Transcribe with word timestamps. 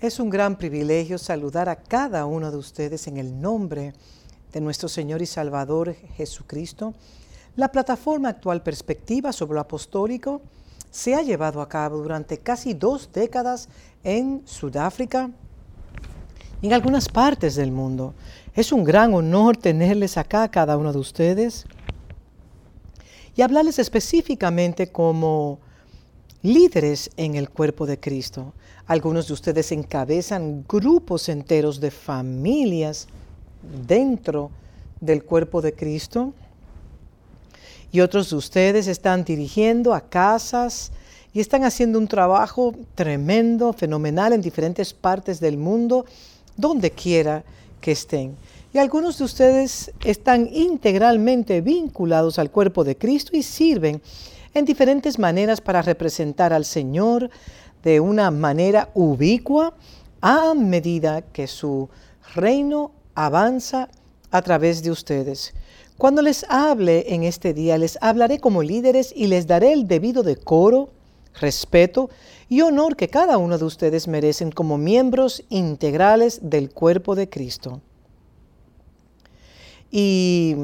Es 0.00 0.20
un 0.20 0.30
gran 0.30 0.56
privilegio 0.56 1.18
saludar 1.18 1.68
a 1.68 1.74
cada 1.74 2.24
uno 2.24 2.52
de 2.52 2.56
ustedes 2.56 3.08
en 3.08 3.16
el 3.16 3.40
nombre 3.40 3.94
de 4.52 4.60
nuestro 4.60 4.88
Señor 4.88 5.22
y 5.22 5.26
Salvador 5.26 5.92
Jesucristo. 6.16 6.94
La 7.56 7.72
plataforma 7.72 8.28
actual 8.28 8.62
Perspectiva 8.62 9.32
sobre 9.32 9.54
lo 9.54 9.60
Apostólico 9.62 10.40
se 10.92 11.16
ha 11.16 11.22
llevado 11.22 11.60
a 11.60 11.68
cabo 11.68 11.96
durante 11.96 12.38
casi 12.38 12.74
dos 12.74 13.10
décadas 13.12 13.68
en 14.04 14.42
Sudáfrica 14.44 15.32
y 16.62 16.68
en 16.68 16.74
algunas 16.74 17.08
partes 17.08 17.56
del 17.56 17.72
mundo. 17.72 18.14
Es 18.54 18.70
un 18.70 18.84
gran 18.84 19.12
honor 19.14 19.56
tenerles 19.56 20.16
acá 20.16 20.44
a 20.44 20.50
cada 20.52 20.76
uno 20.76 20.92
de 20.92 20.98
ustedes 21.00 21.66
y 23.34 23.42
hablarles 23.42 23.80
específicamente 23.80 24.92
como 24.92 25.58
líderes 26.42 27.10
en 27.16 27.34
el 27.34 27.50
cuerpo 27.50 27.86
de 27.86 27.98
Cristo. 27.98 28.52
Algunos 28.86 29.28
de 29.28 29.34
ustedes 29.34 29.72
encabezan 29.72 30.64
grupos 30.68 31.28
enteros 31.28 31.80
de 31.80 31.90
familias 31.90 33.08
dentro 33.86 34.50
del 35.00 35.24
cuerpo 35.24 35.60
de 35.60 35.72
Cristo. 35.72 36.32
Y 37.90 38.00
otros 38.00 38.30
de 38.30 38.36
ustedes 38.36 38.86
están 38.86 39.24
dirigiendo 39.24 39.94
a 39.94 40.00
casas 40.00 40.92
y 41.32 41.40
están 41.40 41.64
haciendo 41.64 41.98
un 41.98 42.08
trabajo 42.08 42.74
tremendo, 42.94 43.72
fenomenal 43.72 44.32
en 44.32 44.40
diferentes 44.40 44.92
partes 44.92 45.40
del 45.40 45.56
mundo, 45.56 46.04
donde 46.56 46.90
quiera 46.90 47.44
que 47.80 47.92
estén. 47.92 48.36
Y 48.72 48.78
algunos 48.78 49.18
de 49.18 49.24
ustedes 49.24 49.90
están 50.04 50.48
integralmente 50.52 51.60
vinculados 51.62 52.38
al 52.38 52.50
cuerpo 52.50 52.84
de 52.84 52.96
Cristo 52.96 53.36
y 53.36 53.42
sirven 53.42 54.02
en 54.54 54.64
diferentes 54.64 55.18
maneras 55.18 55.60
para 55.60 55.82
representar 55.82 56.52
al 56.52 56.64
Señor 56.64 57.30
de 57.82 58.00
una 58.00 58.30
manera 58.30 58.90
ubicua 58.94 59.74
a 60.20 60.54
medida 60.54 61.22
que 61.22 61.46
su 61.46 61.88
reino 62.34 62.92
avanza 63.14 63.88
a 64.30 64.42
través 64.42 64.82
de 64.82 64.90
ustedes. 64.90 65.54
Cuando 65.96 66.22
les 66.22 66.44
hable 66.48 67.12
en 67.14 67.24
este 67.24 67.54
día, 67.54 67.78
les 67.78 67.98
hablaré 68.00 68.38
como 68.38 68.62
líderes 68.62 69.12
y 69.14 69.26
les 69.26 69.46
daré 69.46 69.72
el 69.72 69.88
debido 69.88 70.22
decoro, 70.22 70.90
respeto 71.40 72.10
y 72.48 72.60
honor 72.60 72.96
que 72.96 73.08
cada 73.08 73.38
uno 73.38 73.58
de 73.58 73.64
ustedes 73.64 74.08
merecen 74.08 74.50
como 74.50 74.78
miembros 74.78 75.44
integrales 75.48 76.40
del 76.42 76.70
cuerpo 76.70 77.14
de 77.14 77.28
Cristo. 77.28 77.80
Y 79.90 80.54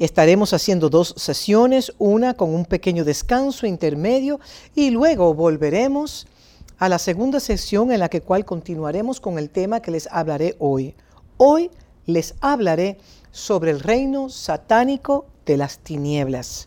Estaremos 0.00 0.54
haciendo 0.54 0.88
dos 0.88 1.12
sesiones, 1.18 1.92
una 1.98 2.32
con 2.32 2.54
un 2.54 2.64
pequeño 2.64 3.04
descanso 3.04 3.66
intermedio 3.66 4.40
y 4.74 4.88
luego 4.88 5.34
volveremos 5.34 6.26
a 6.78 6.88
la 6.88 6.98
segunda 6.98 7.38
sesión 7.38 7.92
en 7.92 8.00
la 8.00 8.08
que 8.08 8.22
cual 8.22 8.46
continuaremos 8.46 9.20
con 9.20 9.38
el 9.38 9.50
tema 9.50 9.80
que 9.80 9.90
les 9.90 10.08
hablaré 10.10 10.56
hoy. 10.58 10.94
Hoy 11.36 11.70
les 12.06 12.34
hablaré 12.40 12.96
sobre 13.30 13.72
el 13.72 13.80
reino 13.80 14.30
satánico 14.30 15.26
de 15.44 15.58
las 15.58 15.80
tinieblas. 15.80 16.66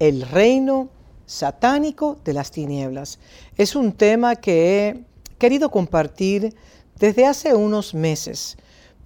El 0.00 0.22
reino 0.22 0.88
satánico 1.26 2.18
de 2.24 2.32
las 2.32 2.50
tinieblas. 2.50 3.20
Es 3.56 3.76
un 3.76 3.92
tema 3.92 4.34
que 4.34 4.88
he 4.88 5.04
querido 5.38 5.70
compartir 5.70 6.56
desde 6.98 7.24
hace 7.24 7.54
unos 7.54 7.94
meses 7.94 8.56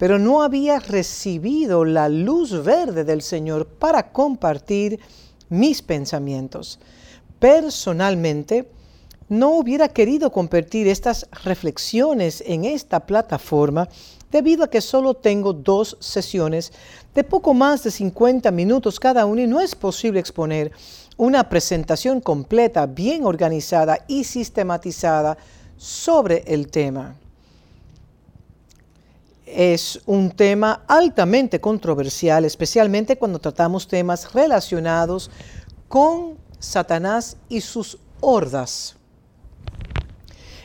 pero 0.03 0.19
no 0.19 0.43
había 0.43 0.79
recibido 0.79 1.85
la 1.85 2.09
luz 2.09 2.61
verde 2.61 3.05
del 3.05 3.21
Señor 3.21 3.65
para 3.65 4.11
compartir 4.11 4.99
mis 5.47 5.81
pensamientos. 5.81 6.77
Personalmente, 7.39 8.69
no 9.29 9.51
hubiera 9.51 9.87
querido 9.87 10.29
compartir 10.29 10.89
estas 10.89 11.25
reflexiones 11.45 12.43
en 12.45 12.65
esta 12.65 13.05
plataforma 13.05 13.87
debido 14.29 14.65
a 14.65 14.69
que 14.69 14.81
solo 14.81 15.13
tengo 15.13 15.53
dos 15.53 15.95
sesiones 16.01 16.73
de 17.15 17.23
poco 17.23 17.53
más 17.53 17.81
de 17.83 17.91
50 17.91 18.51
minutos 18.51 18.99
cada 18.99 19.25
una 19.25 19.43
y 19.43 19.47
no 19.47 19.61
es 19.61 19.73
posible 19.73 20.19
exponer 20.19 20.73
una 21.15 21.47
presentación 21.47 22.19
completa, 22.19 22.87
bien 22.87 23.23
organizada 23.23 23.99
y 24.09 24.25
sistematizada 24.25 25.37
sobre 25.77 26.43
el 26.45 26.67
tema 26.67 27.15
es 29.55 30.01
un 30.05 30.31
tema 30.31 30.83
altamente 30.87 31.61
controversial, 31.61 32.45
especialmente 32.45 33.17
cuando 33.17 33.39
tratamos 33.39 33.87
temas 33.87 34.33
relacionados 34.33 35.29
con 35.87 36.37
Satanás 36.59 37.37
y 37.49 37.61
sus 37.61 37.97
hordas. 38.19 38.95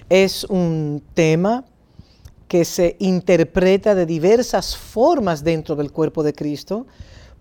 Es 0.08 0.44
un 0.44 1.02
tema 1.14 1.64
que 2.48 2.64
se 2.64 2.96
interpreta 2.98 3.94
de 3.94 4.06
diversas 4.06 4.76
formas 4.76 5.44
dentro 5.44 5.76
del 5.76 5.92
cuerpo 5.92 6.22
de 6.22 6.32
Cristo, 6.32 6.86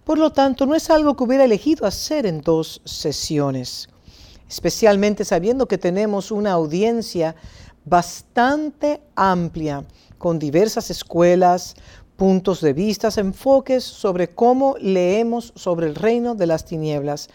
por 0.03 0.18
lo 0.18 0.31
tanto 0.31 0.66
no 0.66 0.75
es 0.75 0.90
algo 0.90 1.16
que 1.16 1.24
hubiera 1.24 1.46
elegido 1.46 1.85
hacer 1.85 2.25
en 2.25 2.41
dos 2.41 2.81
sesiones, 2.84 3.88
especialmente 4.50 5.24
sabiendo 5.24 5.68
que 5.68 5.78
tenemos 5.78 6.31
una 6.31 6.52
audiencia 6.52 7.35
bastante 7.85 9.02
amplia 9.16 9.85
con 10.17 10.39
diversas 10.39 10.89
escuelas, 10.89 11.75
puntos 12.16 12.61
de 12.61 12.73
vista, 12.73 13.09
enfoques 13.17 13.83
sobre 13.83 14.29
cómo 14.29 14.75
leemos 14.79 15.53
sobre 15.55 15.88
el 15.88 15.95
reino 15.95 16.35
de 16.35 16.47
las 16.47 16.66
tinieblas. 16.66 17.29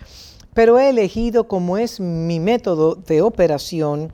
Pero 0.54 0.78
he 0.78 0.90
elegido 0.90 1.48
como 1.48 1.78
es 1.78 2.00
mi 2.00 2.40
método 2.40 2.94
de 2.94 3.22
operación, 3.22 4.12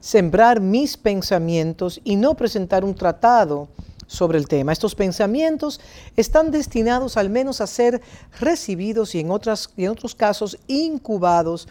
sembrar 0.00 0.60
mis 0.60 0.96
pensamientos 0.96 2.00
y 2.04 2.16
no 2.16 2.34
presentar 2.34 2.84
un 2.84 2.94
tratado 2.94 3.68
sobre 4.06 4.38
el 4.38 4.46
tema. 4.46 4.72
Estos 4.72 4.94
pensamientos 4.94 5.80
están 6.16 6.50
destinados 6.50 7.16
al 7.16 7.30
menos 7.30 7.60
a 7.60 7.66
ser 7.66 8.02
recibidos 8.38 9.14
y 9.14 9.20
en, 9.20 9.28
y 9.76 9.84
en 9.84 9.90
otros 9.90 10.14
casos 10.14 10.58
incubados 10.66 11.66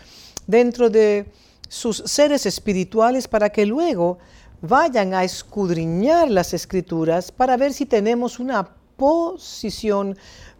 dentro 0.47 0.89
de 0.89 1.31
sus 1.69 2.03
seres 2.05 2.45
espirituales 2.45 3.27
para 3.27 3.49
que 3.49 3.65
luego 3.65 4.17
vayan 4.61 5.13
a 5.13 5.23
escudriñar 5.23 6.29
las 6.29 6.53
escrituras 6.53 7.31
para 7.31 7.57
ver 7.57 7.73
si 7.73 7.85
tenemos 7.85 8.39
una 8.39 8.67
posición 8.95 10.17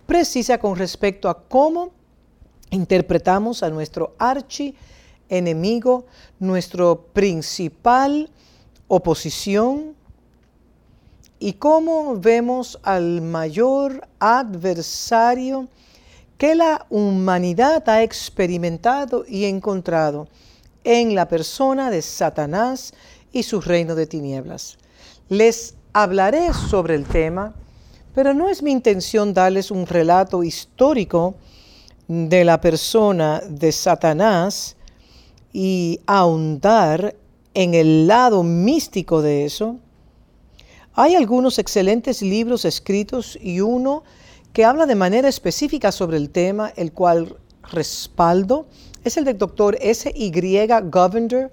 precisa 0.07 0.57
con 0.57 0.75
respecto 0.75 1.29
a 1.29 1.43
cómo 1.43 1.91
interpretamos 2.71 3.63
a 3.63 3.69
nuestro 3.69 4.15
archi 4.17 4.75
enemigo, 5.29 6.05
nuestro 6.39 7.05
principal 7.13 8.29
oposición 8.87 9.95
y 11.39 11.53
cómo 11.53 12.17
vemos 12.17 12.79
al 12.83 13.21
mayor 13.21 14.07
adversario 14.19 15.67
que 16.37 16.55
la 16.55 16.85
humanidad 16.89 17.87
ha 17.87 18.03
experimentado 18.03 19.23
y 19.27 19.45
encontrado 19.45 20.27
en 20.83 21.15
la 21.15 21.27
persona 21.27 21.91
de 21.91 22.01
Satanás 22.01 22.93
y 23.31 23.43
su 23.43 23.61
reino 23.61 23.95
de 23.95 24.07
tinieblas. 24.07 24.77
Les 25.29 25.75
hablaré 25.93 26.53
sobre 26.53 26.95
el 26.95 27.05
tema, 27.05 27.53
pero 28.13 28.33
no 28.33 28.49
es 28.49 28.61
mi 28.61 28.71
intención 28.71 29.33
darles 29.33 29.71
un 29.71 29.85
relato 29.85 30.43
histórico 30.43 31.35
de 32.07 32.43
la 32.43 32.59
persona 32.59 33.41
de 33.47 33.71
Satanás 33.71 34.75
y 35.53 35.99
ahondar 36.05 37.15
en 37.53 37.73
el 37.73 38.07
lado 38.07 38.43
místico 38.43 39.21
de 39.21 39.45
eso. 39.45 39.77
Hay 40.93 41.15
algunos 41.15 41.57
excelentes 41.57 42.21
libros 42.21 42.65
escritos 42.65 43.37
y 43.41 43.61
uno 43.61 44.03
que 44.51 44.65
habla 44.65 44.85
de 44.85 44.95
manera 44.95 45.29
específica 45.29 45.91
sobre 45.91 46.17
el 46.17 46.29
tema, 46.29 46.73
el 46.75 46.91
cual 46.91 47.37
respaldo. 47.71 48.67
Es 49.03 49.17
el 49.17 49.23
del 49.23 49.37
doctor 49.37 49.77
S. 49.79 50.11
Y. 50.13 50.31
Govender, 50.89 51.51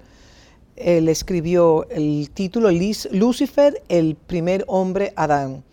él 0.81 1.09
escribió 1.09 1.89
el 1.91 2.31
título 2.31 2.71
Lucifer, 3.11 3.83
el 3.89 4.15
primer 4.15 4.65
hombre 4.67 5.13
Adán. 5.17 5.65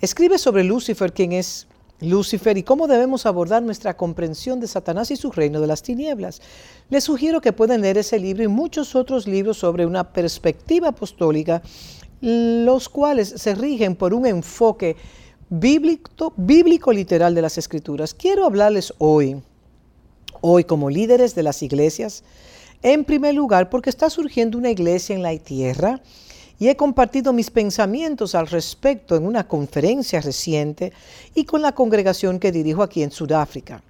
Escribe 0.00 0.38
sobre 0.38 0.64
Lucifer, 0.64 1.12
quién 1.12 1.32
es 1.32 1.66
Lucifer 2.00 2.58
y 2.58 2.62
cómo 2.62 2.86
debemos 2.86 3.26
abordar 3.26 3.62
nuestra 3.62 3.96
comprensión 3.96 4.60
de 4.60 4.66
Satanás 4.66 5.10
y 5.10 5.16
su 5.16 5.30
reino 5.30 5.60
de 5.60 5.66
las 5.66 5.82
tinieblas. 5.82 6.42
Les 6.90 7.04
sugiero 7.04 7.40
que 7.40 7.52
puedan 7.52 7.80
leer 7.80 7.98
ese 7.98 8.18
libro 8.18 8.42
y 8.42 8.48
muchos 8.48 8.94
otros 8.94 9.26
libros 9.26 9.58
sobre 9.58 9.86
una 9.86 10.12
perspectiva 10.12 10.88
apostólica, 10.88 11.62
los 12.20 12.88
cuales 12.88 13.34
se 13.36 13.54
rigen 13.54 13.96
por 13.96 14.12
un 14.12 14.26
enfoque 14.26 14.96
bíblico, 15.48 16.32
bíblico 16.36 16.92
literal 16.92 17.34
de 17.34 17.42
las 17.42 17.58
escrituras. 17.58 18.14
Quiero 18.14 18.44
hablarles 18.44 18.92
hoy, 18.98 19.42
hoy 20.40 20.64
como 20.64 20.90
líderes 20.90 21.34
de 21.34 21.42
las 21.42 21.62
iglesias, 21.62 22.24
en 22.84 23.02
primer 23.04 23.34
lugar, 23.34 23.70
porque 23.70 23.88
está 23.88 24.10
surgiendo 24.10 24.58
una 24.58 24.70
iglesia 24.70 25.16
en 25.16 25.22
la 25.22 25.36
tierra 25.38 26.02
y 26.58 26.68
he 26.68 26.76
compartido 26.76 27.32
mis 27.32 27.50
pensamientos 27.50 28.34
al 28.34 28.46
respecto 28.46 29.16
en 29.16 29.26
una 29.26 29.48
conferencia 29.48 30.20
reciente 30.20 30.92
y 31.34 31.46
con 31.46 31.62
la 31.62 31.72
congregación 31.72 32.38
que 32.38 32.52
dirijo 32.52 32.82
aquí 32.82 33.02
en 33.02 33.10
Sudáfrica. 33.10 33.82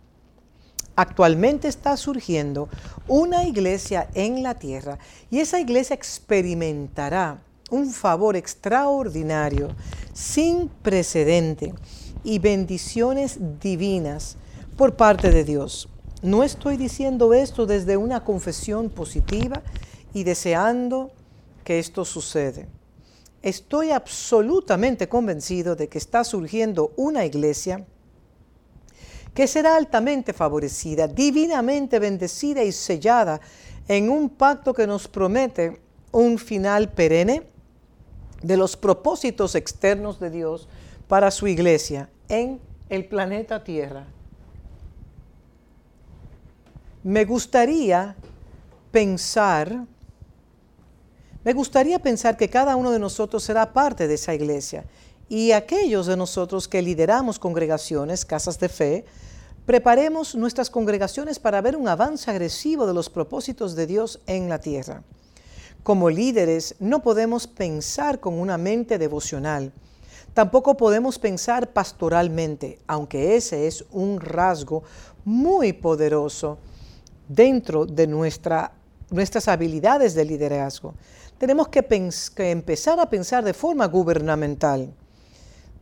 Actualmente 0.95 1.67
está 1.67 1.97
surgiendo 1.97 2.69
una 3.09 3.45
iglesia 3.45 4.09
en 4.15 4.45
la 4.45 4.55
tierra 4.55 4.97
y 5.29 5.41
esa 5.41 5.59
iglesia 5.59 5.95
experimentará 5.95 7.43
un 7.73 7.91
favor 7.91 8.37
extraordinario, 8.37 9.75
sin 10.13 10.69
precedente 10.69 11.75
y 12.23 12.39
bendiciones 12.39 13.39
divinas 13.61 14.37
por 14.77 14.95
parte 14.95 15.31
de 15.31 15.43
Dios. 15.43 15.89
No 16.25 16.43
estoy 16.43 16.79
diciendo 16.79 17.35
esto 17.35 17.67
desde 17.67 17.99
una 17.99 18.25
confesión 18.25 18.89
positiva 18.89 19.61
y 20.15 20.25
deseando 20.25 21.11
que 21.65 21.79
esto 21.79 22.07
sucede. 22.07 22.67
Estoy 23.43 23.91
absolutamente 23.91 25.07
convencido 25.07 25.77
de 25.77 25.91
que 25.91 25.99
está 25.99 26.25
surgiendo 26.25 26.95
una 26.97 27.27
iglesia 27.27 27.85
que 29.35 29.47
será 29.47 29.77
altamente 29.77 30.33
favorecida, 30.33 31.09
divinamente 31.09 31.99
bendecida 31.99 32.65
y 32.65 32.73
sellada 32.73 33.43
en 33.87 34.09
un 34.09 34.31
pacto 34.31 34.73
que 34.73 34.87
nos 34.87 35.07
promete 35.07 35.79
un 36.11 36.39
final 36.39 36.91
perenne 36.91 37.43
de 38.43 38.57
los 38.57 38.79
propósitos 38.79 39.55
externos 39.57 40.19
de 40.21 40.31
Dios 40.31 40.69
para 41.07 41.31
su 41.31 41.49
iglesia 41.49 42.09
en 42.31 42.61
el 42.89 43.05
planeta 43.05 43.63
Tierra. 43.63 44.07
Me 47.05 47.27
gustaría 47.27 48.17
pensar, 48.91 49.85
me 51.45 51.53
gustaría 51.53 51.99
pensar 51.99 52.39
que 52.39 52.49
cada 52.49 52.77
uno 52.77 52.91
de 52.91 52.99
nosotros 52.99 53.45
será 53.45 53.75
parte 53.75 54.09
de 54.09 54.15
esa 54.15 54.35
iglesia 54.35 54.87
y 55.29 55.53
aquellos 55.53 56.07
de 56.07 56.17
nosotros 56.17 56.67
que 56.67 56.81
lideramos 56.81 57.39
congregaciones, 57.39 58.25
casas 58.25 58.59
de 58.59 58.71
fe, 58.71 59.05
preparemos 59.67 60.35
nuestras 60.35 60.71
congregaciones 60.71 61.39
para 61.39 61.61
ver 61.61 61.77
un 61.77 61.89
avance 61.89 62.31
agresivo 62.31 62.87
de 62.87 62.95
los 62.95 63.11
propósitos 63.11 63.75
de 63.75 63.87
Dios 63.87 64.21
en 64.27 64.49
la 64.49 64.59
tierra. 64.59 65.03
Como 65.83 66.09
líderes 66.09 66.75
no 66.79 67.03
podemos 67.03 67.47
pensar 67.47 68.19
con 68.19 68.33
una 68.33 68.57
mente 68.57 68.97
devocional. 68.97 69.75
Tampoco 70.33 70.79
podemos 70.79 71.19
pensar 71.19 71.71
pastoralmente, 71.75 72.79
aunque 72.87 73.37
ese 73.37 73.67
es 73.67 73.85
un 73.93 74.21
rasgo 74.21 74.85
muy 75.27 75.75
poderoso 75.75 76.57
dentro 77.29 77.87
de 77.87 78.07
nuestra, 78.07 78.73
nuestras 79.11 79.49
habilidades 79.49 80.15
de 80.15 80.25
liderazgo. 80.25 80.95
Tenemos 81.39 81.69
que, 81.69 81.83
que 82.35 82.51
empezar 82.51 83.01
a 83.01 83.11
pensar 83.11 83.45
de 83.45 83.55
forma 83.55 83.87
gubernamental. 83.87 84.93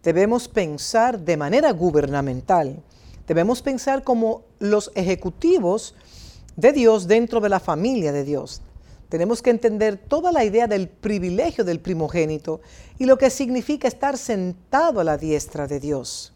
Debemos 0.03 0.49
pensar 0.49 1.19
de 1.19 1.37
manera 1.37 1.71
gubernamental. 1.73 2.83
Debemos 3.27 3.63
pensar 3.63 4.03
como 4.03 4.43
los 4.59 4.91
ejecutivos 4.95 5.95
de 6.57 6.73
Dios 6.73 7.07
dentro 7.07 7.41
de 7.41 7.49
la 7.49 7.61
familia 7.61 8.13
de 8.13 8.25
Dios. 8.25 8.63
Tenemos 9.09 9.43
que 9.43 9.51
entender 9.51 9.99
toda 9.99 10.33
la 10.33 10.45
idea 10.45 10.67
del 10.67 10.89
privilegio 10.89 11.65
del 11.65 11.81
primogénito 11.81 12.63
y 12.99 13.05
lo 13.05 13.19
que 13.19 13.31
significa 13.31 13.87
estar 13.87 14.17
sentado 14.17 15.01
a 15.01 15.05
la 15.05 15.19
diestra 15.19 15.67
de 15.67 15.81
Dios. 15.81 16.33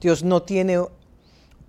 Dios 0.00 0.24
no 0.24 0.42
tiene 0.42 0.80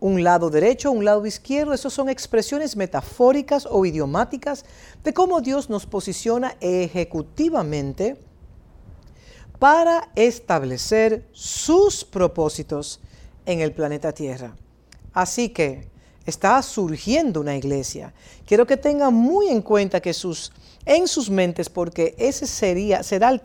un 0.04 0.22
lado 0.22 0.50
derecho, 0.50 0.92
un 0.92 1.06
lado 1.06 1.26
izquierdo, 1.26 1.74
esas 1.74 1.94
son 1.94 2.10
expresiones 2.10 2.76
metafóricas 2.76 3.66
o 3.72 3.86
idiomáticas 3.86 4.66
de 5.02 5.14
cómo 5.14 5.40
Dios 5.40 5.70
nos 5.70 5.86
posiciona 5.86 6.58
ejecutivamente 6.60 8.18
para 9.60 10.10
establecer 10.16 11.26
sus 11.32 12.04
propósitos 12.04 13.00
en 13.46 13.62
el 13.62 13.72
planeta 13.72 14.12
Tierra. 14.12 14.58
Así 15.14 15.48
que 15.48 15.88
está 16.26 16.62
surgiendo 16.62 17.40
una 17.40 17.56
iglesia. 17.56 18.14
Quiero 18.46 18.68
que 18.68 18.76
tengan 18.76 19.14
muy 19.14 19.48
en 19.48 19.62
cuenta 19.62 20.02
que 20.02 20.12
sus, 20.14 20.52
en 20.86 21.08
sus 21.08 21.30
mentes, 21.30 21.70
porque 21.70 22.16
ese 22.18 22.48
sería, 22.48 23.04
será 23.04 23.30
el, 23.30 23.42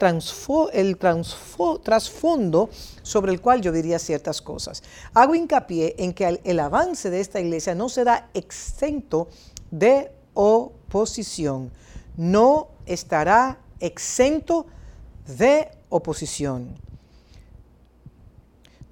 trasfondo 1.82 2.70
sobre 3.02 3.32
el 3.32 3.40
cual 3.40 3.60
yo 3.60 3.72
diría 3.72 3.98
ciertas 3.98 4.42
cosas. 4.42 4.82
Hago 5.14 5.34
hincapié 5.34 5.94
en 5.98 6.12
que 6.12 6.26
el, 6.26 6.40
el 6.44 6.60
avance 6.60 7.10
de 7.10 7.20
esta 7.20 7.40
iglesia 7.40 7.74
no 7.74 7.88
será 7.88 8.28
exento 8.34 9.28
de 9.70 10.10
oposición, 10.34 11.70
no 12.16 12.68
estará 12.86 13.58
exento 13.80 14.66
de 15.26 15.68
oposición 15.88 16.76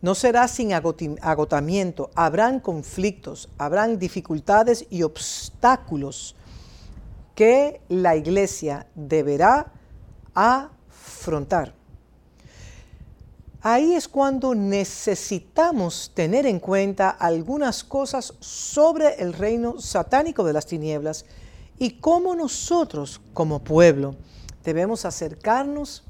no 0.06 0.14
será 0.14 0.46
sin 0.46 0.72
agotamiento, 0.72 2.10
habrán 2.14 2.60
conflictos, 2.60 3.48
habrán 3.58 3.98
dificultades 3.98 4.86
y 4.88 5.02
obstáculos 5.02 6.35
que 7.36 7.82
la 7.88 8.16
iglesia 8.16 8.86
deberá 8.96 9.70
afrontar. 10.34 11.74
Ahí 13.60 13.94
es 13.94 14.08
cuando 14.08 14.54
necesitamos 14.54 16.12
tener 16.14 16.46
en 16.46 16.58
cuenta 16.58 17.10
algunas 17.10 17.84
cosas 17.84 18.32
sobre 18.40 19.16
el 19.16 19.32
reino 19.32 19.80
satánico 19.80 20.44
de 20.44 20.52
las 20.52 20.66
tinieblas 20.66 21.26
y 21.78 21.98
cómo 22.00 22.34
nosotros 22.34 23.20
como 23.34 23.62
pueblo 23.62 24.16
debemos 24.64 25.04
acercarnos 25.04 26.04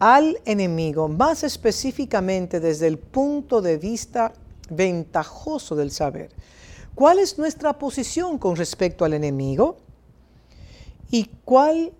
al 0.00 0.40
enemigo, 0.44 1.06
más 1.06 1.44
específicamente 1.44 2.58
desde 2.58 2.88
el 2.88 2.98
punto 2.98 3.62
de 3.62 3.78
vista 3.78 4.32
ventajoso 4.70 5.76
del 5.76 5.92
saber. 5.92 6.30
¿Cuál 6.94 7.18
es 7.18 7.38
nuestra 7.38 7.78
posición 7.78 8.38
con 8.38 8.56
respecto 8.56 9.04
al 9.04 9.14
enemigo? 9.14 9.76
¿Y 11.10 11.30
cuál 11.44 11.92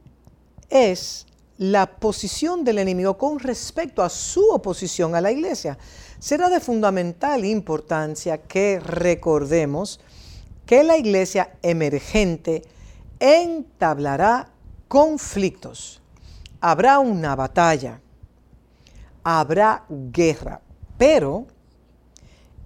es 0.70 1.26
la 1.58 1.86
posición 1.86 2.64
del 2.64 2.78
enemigo 2.78 3.16
con 3.18 3.38
respecto 3.38 4.02
a 4.02 4.08
su 4.08 4.50
oposición 4.50 5.14
a 5.14 5.20
la 5.20 5.32
iglesia? 5.32 5.78
Será 6.18 6.48
de 6.48 6.60
fundamental 6.60 7.44
importancia 7.44 8.38
que 8.38 8.80
recordemos 8.80 10.00
que 10.66 10.82
la 10.82 10.96
iglesia 10.96 11.54
emergente 11.62 12.62
entablará 13.18 14.50
conflictos 14.88 16.02
habrá 16.62 17.00
una 17.00 17.34
batalla, 17.34 18.00
habrá 19.24 19.84
guerra, 19.88 20.60
pero 20.96 21.46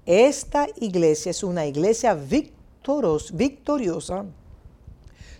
esta 0.06 0.68
iglesia 0.80 1.30
es 1.30 1.42
una 1.42 1.66
iglesia 1.66 2.14
victoriosa, 2.14 4.24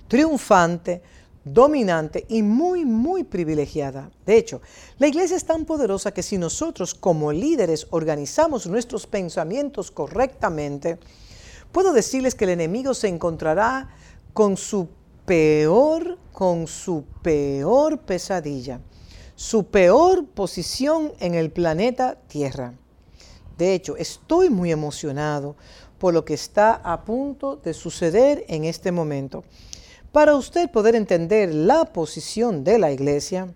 triunfante, 0.08 1.02
dominante 1.44 2.26
y 2.28 2.42
muy, 2.42 2.84
muy 2.84 3.22
privilegiada. 3.22 4.10
De 4.26 4.36
hecho, 4.36 4.60
la 4.98 5.06
iglesia 5.06 5.36
es 5.36 5.44
tan 5.44 5.64
poderosa 5.64 6.12
que 6.12 6.24
si 6.24 6.38
nosotros 6.38 6.94
como 6.94 7.32
líderes 7.32 7.86
organizamos 7.90 8.66
nuestros 8.66 9.06
pensamientos 9.06 9.92
correctamente, 9.92 10.98
puedo 11.70 11.92
decirles 11.92 12.34
que 12.34 12.44
el 12.44 12.50
enemigo 12.50 12.94
se 12.94 13.06
encontrará 13.06 13.90
con 14.32 14.56
su 14.56 14.88
peor, 15.24 16.18
con 16.32 16.66
su 16.66 17.04
peor 17.22 18.00
pesadilla, 18.00 18.80
su 19.36 19.66
peor 19.66 20.26
posición 20.26 21.12
en 21.20 21.34
el 21.34 21.52
planeta 21.52 22.18
Tierra. 22.26 22.74
De 23.56 23.74
hecho, 23.74 23.96
estoy 23.96 24.50
muy 24.50 24.70
emocionado 24.70 25.56
por 25.98 26.12
lo 26.12 26.24
que 26.24 26.34
está 26.34 26.74
a 26.74 27.04
punto 27.04 27.56
de 27.56 27.72
suceder 27.74 28.44
en 28.48 28.64
este 28.64 28.92
momento. 28.92 29.44
Para 30.12 30.34
usted 30.34 30.70
poder 30.70 30.94
entender 30.94 31.54
la 31.54 31.84
posición 31.86 32.64
de 32.64 32.78
la 32.78 32.92
iglesia, 32.92 33.54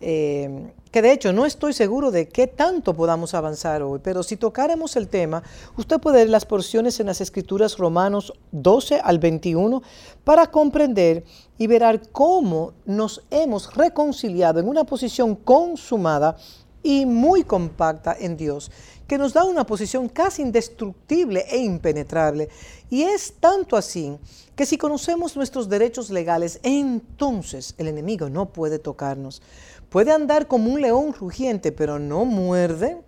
eh, 0.00 0.72
que 0.90 1.02
de 1.02 1.12
hecho 1.12 1.32
no 1.32 1.44
estoy 1.44 1.72
seguro 1.72 2.10
de 2.10 2.28
qué 2.28 2.46
tanto 2.46 2.94
podamos 2.94 3.34
avanzar 3.34 3.82
hoy, 3.82 4.00
pero 4.02 4.22
si 4.22 4.36
tocáramos 4.36 4.96
el 4.96 5.08
tema, 5.08 5.42
usted 5.76 5.98
puede 5.98 6.18
ver 6.18 6.28
las 6.28 6.44
porciones 6.44 7.00
en 7.00 7.06
las 7.06 7.20
escrituras 7.20 7.78
Romanos 7.78 8.32
12 8.52 9.00
al 9.02 9.18
21 9.18 9.82
para 10.22 10.50
comprender 10.50 11.24
y 11.58 11.66
ver 11.66 12.02
cómo 12.12 12.74
nos 12.84 13.24
hemos 13.30 13.74
reconciliado 13.74 14.60
en 14.60 14.68
una 14.68 14.84
posición 14.84 15.34
consumada 15.34 16.36
y 16.84 17.06
muy 17.06 17.42
compacta 17.42 18.14
en 18.16 18.36
Dios, 18.36 18.70
que 19.06 19.18
nos 19.18 19.32
da 19.32 19.44
una 19.44 19.66
posición 19.66 20.08
casi 20.08 20.42
indestructible 20.42 21.44
e 21.50 21.58
impenetrable. 21.58 22.48
Y 22.90 23.02
es 23.02 23.34
tanto 23.38 23.76
así 23.76 24.16
que 24.56 24.66
si 24.66 24.78
conocemos 24.78 25.36
nuestros 25.36 25.68
derechos 25.68 26.10
legales, 26.10 26.60
entonces 26.62 27.74
el 27.78 27.88
enemigo 27.88 28.30
no 28.30 28.46
puede 28.46 28.78
tocarnos. 28.78 29.42
Puede 29.90 30.12
andar 30.12 30.46
como 30.46 30.72
un 30.72 30.80
león 30.80 31.12
rugiente, 31.12 31.72
pero 31.72 31.98
no 31.98 32.24
muerde, 32.24 33.00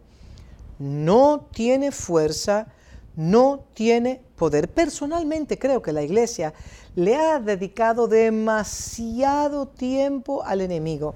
no 0.78 1.48
tiene 1.52 1.90
fuerza, 1.90 2.68
no 3.16 3.64
tiene 3.74 4.20
poder. 4.36 4.68
Personalmente 4.68 5.58
creo 5.58 5.82
que 5.82 5.92
la 5.92 6.02
iglesia 6.02 6.52
le 6.94 7.16
ha 7.16 7.40
dedicado 7.40 8.08
demasiado 8.08 9.66
tiempo 9.66 10.42
al 10.44 10.60
enemigo. 10.60 11.14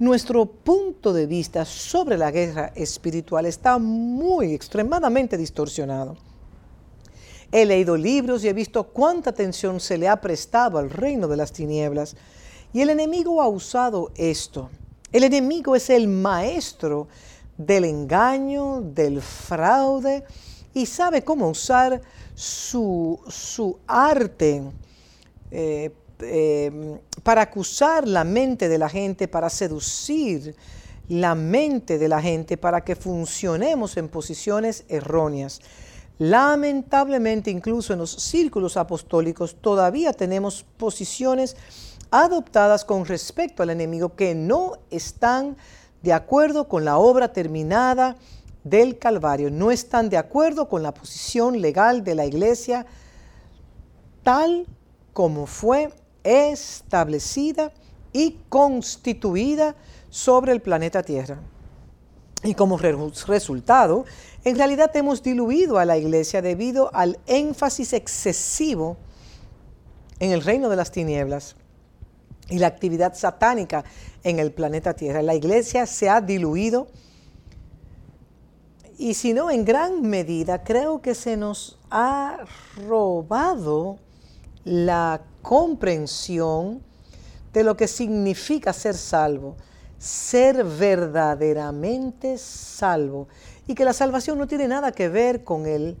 Nuestro 0.00 0.46
punto 0.46 1.12
de 1.12 1.26
vista 1.26 1.66
sobre 1.66 2.16
la 2.16 2.30
guerra 2.30 2.72
espiritual 2.74 3.44
está 3.44 3.76
muy 3.76 4.54
extremadamente 4.54 5.36
distorsionado. 5.36 6.16
He 7.52 7.66
leído 7.66 7.98
libros 7.98 8.42
y 8.42 8.48
he 8.48 8.54
visto 8.54 8.84
cuánta 8.84 9.28
atención 9.28 9.78
se 9.78 9.98
le 9.98 10.08
ha 10.08 10.18
prestado 10.22 10.78
al 10.78 10.88
reino 10.88 11.28
de 11.28 11.36
las 11.36 11.52
tinieblas 11.52 12.16
Y 12.72 12.80
el 12.80 12.88
enemigo 12.88 13.42
ha 13.42 13.48
usado 13.48 14.10
esto. 14.14 14.70
El 15.12 15.22
enemigo 15.24 15.76
es 15.76 15.90
el 15.90 16.08
maestro 16.08 17.06
del 17.58 17.84
engaño, 17.84 18.80
del 18.80 19.20
fraude, 19.20 20.24
y 20.72 20.86
sabe 20.86 21.22
cómo 21.24 21.50
usar 21.50 22.00
su, 22.34 23.78
arte 23.86 24.62
eh, 25.50 25.90
eh, 26.22 27.00
para 27.22 27.42
acusar 27.42 28.06
la 28.06 28.24
mente 28.24 28.68
de 28.68 28.78
la 28.78 28.88
gente, 28.88 29.28
para 29.28 29.50
seducir 29.50 30.54
la 31.08 31.34
mente 31.34 31.98
de 31.98 32.08
la 32.08 32.22
gente, 32.22 32.56
para 32.56 32.82
que 32.84 32.96
funcionemos 32.96 33.96
en 33.96 34.08
posiciones 34.08 34.84
erróneas. 34.88 35.60
Lamentablemente, 36.18 37.50
incluso 37.50 37.92
en 37.92 37.98
los 37.98 38.10
círculos 38.10 38.76
apostólicos, 38.76 39.56
todavía 39.60 40.12
tenemos 40.12 40.64
posiciones 40.76 41.56
adoptadas 42.10 42.84
con 42.84 43.06
respecto 43.06 43.62
al 43.62 43.70
enemigo 43.70 44.14
que 44.14 44.34
no 44.34 44.74
están 44.90 45.56
de 46.02 46.12
acuerdo 46.12 46.68
con 46.68 46.84
la 46.84 46.98
obra 46.98 47.32
terminada 47.32 48.16
del 48.64 48.98
Calvario, 48.98 49.50
no 49.50 49.70
están 49.70 50.10
de 50.10 50.18
acuerdo 50.18 50.68
con 50.68 50.82
la 50.82 50.92
posición 50.92 51.60
legal 51.60 52.04
de 52.04 52.14
la 52.14 52.26
iglesia 52.26 52.86
tal 54.22 54.66
como 55.12 55.46
fue 55.46 55.90
establecida 56.24 57.72
y 58.12 58.38
constituida 58.48 59.74
sobre 60.08 60.52
el 60.52 60.60
planeta 60.60 61.02
Tierra. 61.02 61.38
Y 62.42 62.54
como 62.54 62.78
resultado, 62.78 64.04
en 64.44 64.56
realidad 64.56 64.94
hemos 64.96 65.22
diluido 65.22 65.78
a 65.78 65.84
la 65.84 65.98
iglesia 65.98 66.40
debido 66.40 66.94
al 66.94 67.18
énfasis 67.26 67.92
excesivo 67.92 68.96
en 70.18 70.32
el 70.32 70.42
reino 70.42 70.68
de 70.68 70.76
las 70.76 70.90
tinieblas 70.90 71.56
y 72.48 72.58
la 72.58 72.66
actividad 72.66 73.14
satánica 73.14 73.84
en 74.24 74.38
el 74.38 74.52
planeta 74.52 74.94
Tierra. 74.94 75.22
La 75.22 75.34
iglesia 75.34 75.86
se 75.86 76.08
ha 76.08 76.20
diluido 76.20 76.88
y 79.00 79.14
si 79.14 79.32
no, 79.32 79.50
en 79.50 79.64
gran 79.64 80.02
medida 80.02 80.62
creo 80.62 81.00
que 81.00 81.14
se 81.14 81.38
nos 81.38 81.78
ha 81.90 82.36
robado 82.86 83.98
la 84.64 85.22
comprensión 85.42 86.82
de 87.52 87.64
lo 87.64 87.76
que 87.76 87.88
significa 87.88 88.72
ser 88.72 88.94
salvo, 88.94 89.56
ser 89.98 90.64
verdaderamente 90.64 92.38
salvo. 92.38 93.28
Y 93.66 93.74
que 93.74 93.84
la 93.84 93.92
salvación 93.92 94.38
no 94.38 94.46
tiene 94.46 94.68
nada 94.68 94.92
que 94.92 95.08
ver 95.08 95.44
con 95.44 95.66
el 95.66 95.96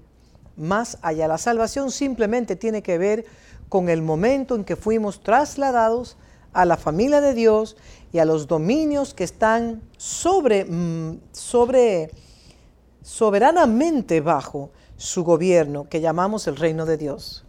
más 0.56 0.98
allá. 1.02 1.28
La 1.28 1.38
salvación 1.38 1.90
simplemente 1.90 2.56
tiene 2.56 2.82
que 2.82 2.98
ver 2.98 3.24
con 3.68 3.88
el 3.88 4.02
momento 4.02 4.56
en 4.56 4.64
que 4.64 4.76
fuimos 4.76 5.22
trasladados 5.22 6.16
a 6.52 6.64
la 6.64 6.76
familia 6.76 7.20
de 7.20 7.34
Dios 7.34 7.76
y 8.12 8.18
a 8.18 8.24
los 8.24 8.46
dominios 8.46 9.14
que 9.14 9.24
están 9.24 9.82
sobre, 9.96 10.64
mm, 10.64 11.20
sobre 11.32 12.10
soberanamente 13.02 14.20
bajo 14.20 14.70
su 14.96 15.24
gobierno 15.24 15.88
que 15.88 16.00
llamamos 16.00 16.46
el 16.46 16.56
reino 16.56 16.84
de 16.86 16.96
Dios. 16.96 17.44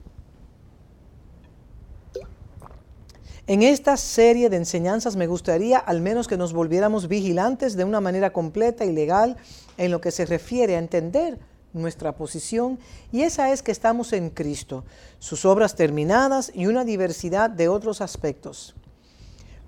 En 3.52 3.64
esta 3.64 3.98
serie 3.98 4.50
de 4.50 4.56
enseñanzas 4.56 5.18
me 5.18 5.28
gustaría 5.28 5.78
al 5.78 6.00
menos 6.00 6.30
que 6.30 6.38
nos 6.38 6.54
volviéramos 6.54 7.10
vigilantes 7.10 7.76
de 7.76 7.84
una 7.84 8.00
manera 8.00 8.32
completa 8.32 8.86
y 8.86 8.94
legal 8.94 9.36
en 9.76 9.92
lo 9.92 10.00
que 10.00 10.12
se 10.12 10.26
refiere 10.26 10.78
a 10.78 10.80
entender 10.80 11.38
nuestra 11.74 12.16
posición 12.16 12.80
y 13.12 13.24
esa 13.24 13.52
es 13.52 13.62
que 13.62 13.74
estamos 13.74 14.14
en 14.14 14.30
Cristo, 14.30 14.86
sus 15.20 15.44
obras 15.44 15.76
terminadas 15.76 16.50
y 16.56 16.68
una 16.68 16.86
diversidad 16.86 17.50
de 17.50 17.68
otros 17.68 18.00
aspectos. 18.00 18.74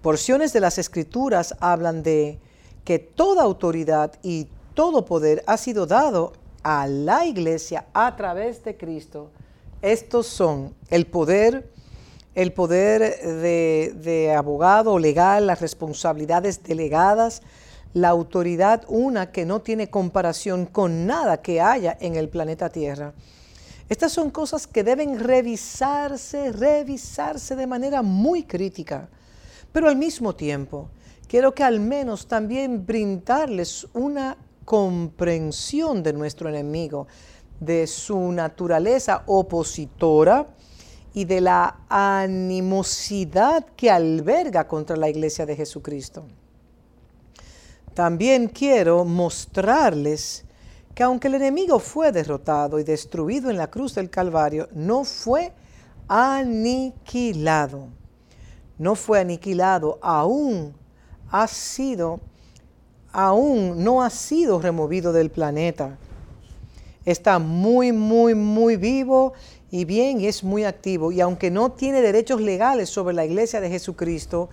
Porciones 0.02 0.54
de 0.54 0.62
las 0.62 0.78
escrituras 0.78 1.54
hablan 1.60 2.04
de 2.04 2.40
que 2.86 3.00
toda 3.00 3.44
autoridad 3.44 4.14
y 4.24 4.48
todo 4.76 5.04
poder 5.04 5.44
ha 5.46 5.58
sido 5.58 5.88
dado 5.88 6.32
a 6.64 6.88
la 6.88 7.26
iglesia 7.26 7.86
a 7.94 8.16
través 8.16 8.64
de 8.64 8.78
Cristo. 8.78 9.32
Estos 9.82 10.28
son 10.28 10.74
el 10.90 11.06
poder, 11.06 11.73
el 12.36 12.52
poder 12.52 13.02
de, 13.22 13.94
de 13.96 14.34
abogado 14.34 14.98
legal, 15.00 15.48
las 15.48 15.62
responsabilidades 15.62 16.64
delegadas, 16.64 17.42
la 17.94 18.10
autoridad, 18.10 18.84
una 18.88 19.32
que 19.32 19.46
no 19.46 19.62
tiene 19.62 19.90
comparación 19.90 20.66
con 20.66 21.06
nada 21.06 21.42
que 21.42 21.62
haya 21.62 21.96
en 22.00 22.16
el 22.16 22.30
planeta 22.30 22.70
Tierra. 22.70 23.14
Estas 23.90 24.12
son 24.12 24.32
cosas 24.32 24.66
que 24.66 24.84
deben 24.84 25.20
revisarse, 25.20 26.52
revisarse 26.52 27.56
de 27.56 27.68
manera 27.68 28.02
muy 28.02 28.44
crítica, 28.44 29.10
pero 29.72 29.88
al 29.88 29.96
mismo 29.96 30.34
tiempo 30.34 30.90
quiero 31.28 31.54
que 31.54 31.64
al 31.64 31.80
menos 31.80 32.28
también 32.28 32.86
brindarles 32.86 33.88
una 33.94 34.38
comprensión 34.66 36.02
de 36.02 36.14
nuestro 36.14 36.50
enemigo, 36.50 37.08
de 37.60 37.86
su 37.86 38.32
naturaleza 38.32 39.24
opositora 39.28 40.48
y 41.14 41.26
de 41.26 41.42
la 41.42 41.80
animosidad 41.90 43.66
que 43.76 43.92
alberga 43.92 44.68
contra 44.68 44.98
la 44.98 45.10
iglesia 45.10 45.46
de 45.46 45.56
Jesucristo. 45.56 46.26
También 47.94 48.48
quiero 48.48 49.06
mostrarles 49.06 50.44
que 50.96 51.04
aunque 51.04 51.28
el 51.28 51.36
enemigo 51.36 51.80
fue 51.80 52.12
derrotado 52.12 52.80
y 52.80 52.84
destruido 52.84 53.50
en 53.50 53.58
la 53.58 53.70
cruz 53.70 53.96
del 53.96 54.10
Calvario, 54.10 54.68
no 54.74 55.04
fue 55.04 55.54
aniquilado. 56.08 57.88
No 58.78 58.96
fue 58.96 59.20
aniquilado, 59.20 60.00
aún 60.02 60.74
ha 61.30 61.48
sido 61.48 62.20
aún 63.14 63.84
no 63.84 64.02
ha 64.02 64.10
sido 64.10 64.60
removido 64.60 65.14
del 65.14 65.30
planeta. 65.30 65.98
Está 67.06 67.40
muy, 67.40 67.92
muy, 67.92 68.34
muy 68.36 68.78
vivo 68.78 69.34
y 69.72 69.86
bien 69.86 70.22
y 70.22 70.28
es 70.28 70.44
muy 70.44 70.64
activo. 70.64 71.12
Y 71.12 71.20
aunque 71.22 71.52
no 71.52 71.72
tiene 71.72 72.02
derechos 72.02 72.40
legales 72.42 72.90
sobre 72.90 73.14
la 73.14 73.26
iglesia 73.26 73.60
de 73.60 73.70
Jesucristo, 73.70 74.50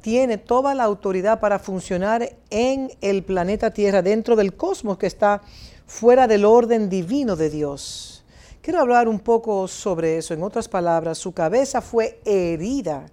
tiene 0.00 0.38
toda 0.38 0.74
la 0.74 0.84
autoridad 0.84 1.40
para 1.40 1.58
funcionar 1.58 2.36
en 2.50 2.90
el 3.00 3.22
planeta 3.22 3.72
Tierra, 3.72 4.02
dentro 4.02 4.34
del 4.36 4.54
cosmos 4.54 4.98
que 4.98 5.06
está 5.06 5.42
fuera 5.86 6.26
del 6.26 6.44
orden 6.44 6.88
divino 6.88 7.36
de 7.36 7.50
Dios. 7.50 8.24
Quiero 8.62 8.80
hablar 8.80 9.08
un 9.08 9.20
poco 9.20 9.66
sobre 9.68 10.18
eso. 10.18 10.34
En 10.34 10.42
otras 10.42 10.68
palabras, 10.68 11.18
su 11.18 11.32
cabeza 11.32 11.80
fue 11.80 12.20
herida, 12.24 13.06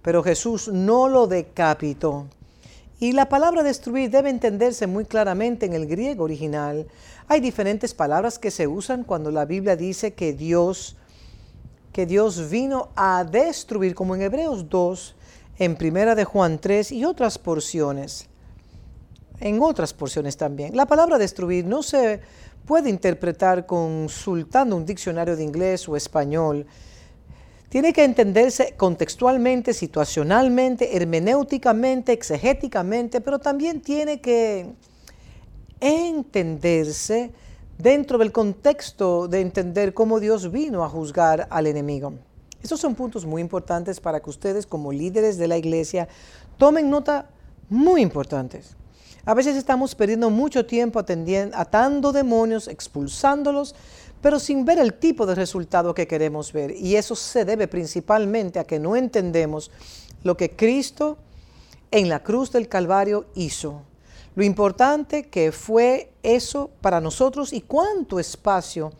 pero 0.00 0.22
Jesús 0.22 0.68
no 0.68 1.08
lo 1.08 1.26
decapitó. 1.26 2.26
Y 3.00 3.12
la 3.12 3.28
palabra 3.28 3.62
destruir 3.62 4.10
debe 4.10 4.28
entenderse 4.30 4.86
muy 4.86 5.06
claramente 5.06 5.66
en 5.66 5.72
el 5.72 5.86
griego 5.86 6.24
original. 6.24 6.86
Hay 7.26 7.40
diferentes 7.40 7.94
palabras 7.94 8.38
que 8.38 8.50
se 8.50 8.66
usan 8.66 9.04
cuando 9.04 9.30
la 9.30 9.46
Biblia 9.46 9.74
dice 9.74 10.12
que 10.12 10.34
Dios 10.34 10.96
que 11.92 12.06
Dios 12.06 12.50
vino 12.50 12.90
a 12.94 13.24
destruir, 13.24 13.94
como 13.94 14.14
en 14.14 14.22
Hebreos 14.22 14.68
2, 14.68 15.14
en 15.58 15.76
Primera 15.76 16.14
de 16.14 16.24
Juan 16.24 16.58
3 16.60 16.92
y 16.92 17.04
otras 17.04 17.38
porciones. 17.38 18.28
En 19.40 19.60
otras 19.62 19.92
porciones 19.92 20.36
también. 20.36 20.76
La 20.76 20.86
palabra 20.86 21.18
destruir 21.18 21.64
no 21.64 21.82
se 21.82 22.20
puede 22.66 22.90
interpretar 22.90 23.66
consultando 23.66 24.76
un 24.76 24.86
diccionario 24.86 25.36
de 25.36 25.42
inglés 25.42 25.88
o 25.88 25.96
español 25.96 26.66
tiene 27.70 27.92
que 27.92 28.02
entenderse 28.02 28.74
contextualmente, 28.76 29.72
situacionalmente, 29.72 30.96
hermenéuticamente, 30.96 32.12
exegéticamente, 32.12 33.20
pero 33.20 33.38
también 33.38 33.80
tiene 33.80 34.20
que 34.20 34.66
entenderse 35.80 37.30
dentro 37.78 38.18
del 38.18 38.32
contexto 38.32 39.28
de 39.28 39.40
entender 39.40 39.94
cómo 39.94 40.18
Dios 40.18 40.50
vino 40.50 40.84
a 40.84 40.88
juzgar 40.88 41.46
al 41.48 41.68
enemigo. 41.68 42.14
Estos 42.60 42.80
son 42.80 42.96
puntos 42.96 43.24
muy 43.24 43.40
importantes 43.40 44.00
para 44.00 44.18
que 44.20 44.30
ustedes 44.30 44.66
como 44.66 44.90
líderes 44.90 45.38
de 45.38 45.46
la 45.46 45.56
iglesia 45.56 46.08
tomen 46.58 46.90
nota 46.90 47.30
muy 47.68 48.02
importantes. 48.02 48.76
A 49.24 49.34
veces 49.34 49.56
estamos 49.56 49.94
perdiendo 49.94 50.28
mucho 50.28 50.66
tiempo 50.66 50.98
atendiendo, 50.98 51.56
atando 51.56 52.10
demonios, 52.10 52.66
expulsándolos, 52.66 53.76
pero 54.20 54.38
sin 54.38 54.64
ver 54.64 54.78
el 54.78 54.94
tipo 54.94 55.26
de 55.26 55.34
resultado 55.34 55.94
que 55.94 56.06
queremos 56.06 56.52
ver. 56.52 56.72
Y 56.72 56.96
eso 56.96 57.14
se 57.14 57.44
debe 57.44 57.68
principalmente 57.68 58.58
a 58.58 58.64
que 58.64 58.78
no 58.78 58.96
entendemos 58.96 59.70
lo 60.22 60.36
que 60.36 60.50
Cristo 60.50 61.18
en 61.90 62.08
la 62.08 62.22
cruz 62.22 62.52
del 62.52 62.68
Calvario 62.68 63.26
hizo. 63.34 63.82
Lo 64.34 64.44
importante 64.44 65.28
que 65.28 65.52
fue 65.52 66.12
eso 66.22 66.70
para 66.80 67.00
nosotros 67.00 67.52
y 67.52 67.62
cuánto 67.62 68.20
espacio 68.20 68.92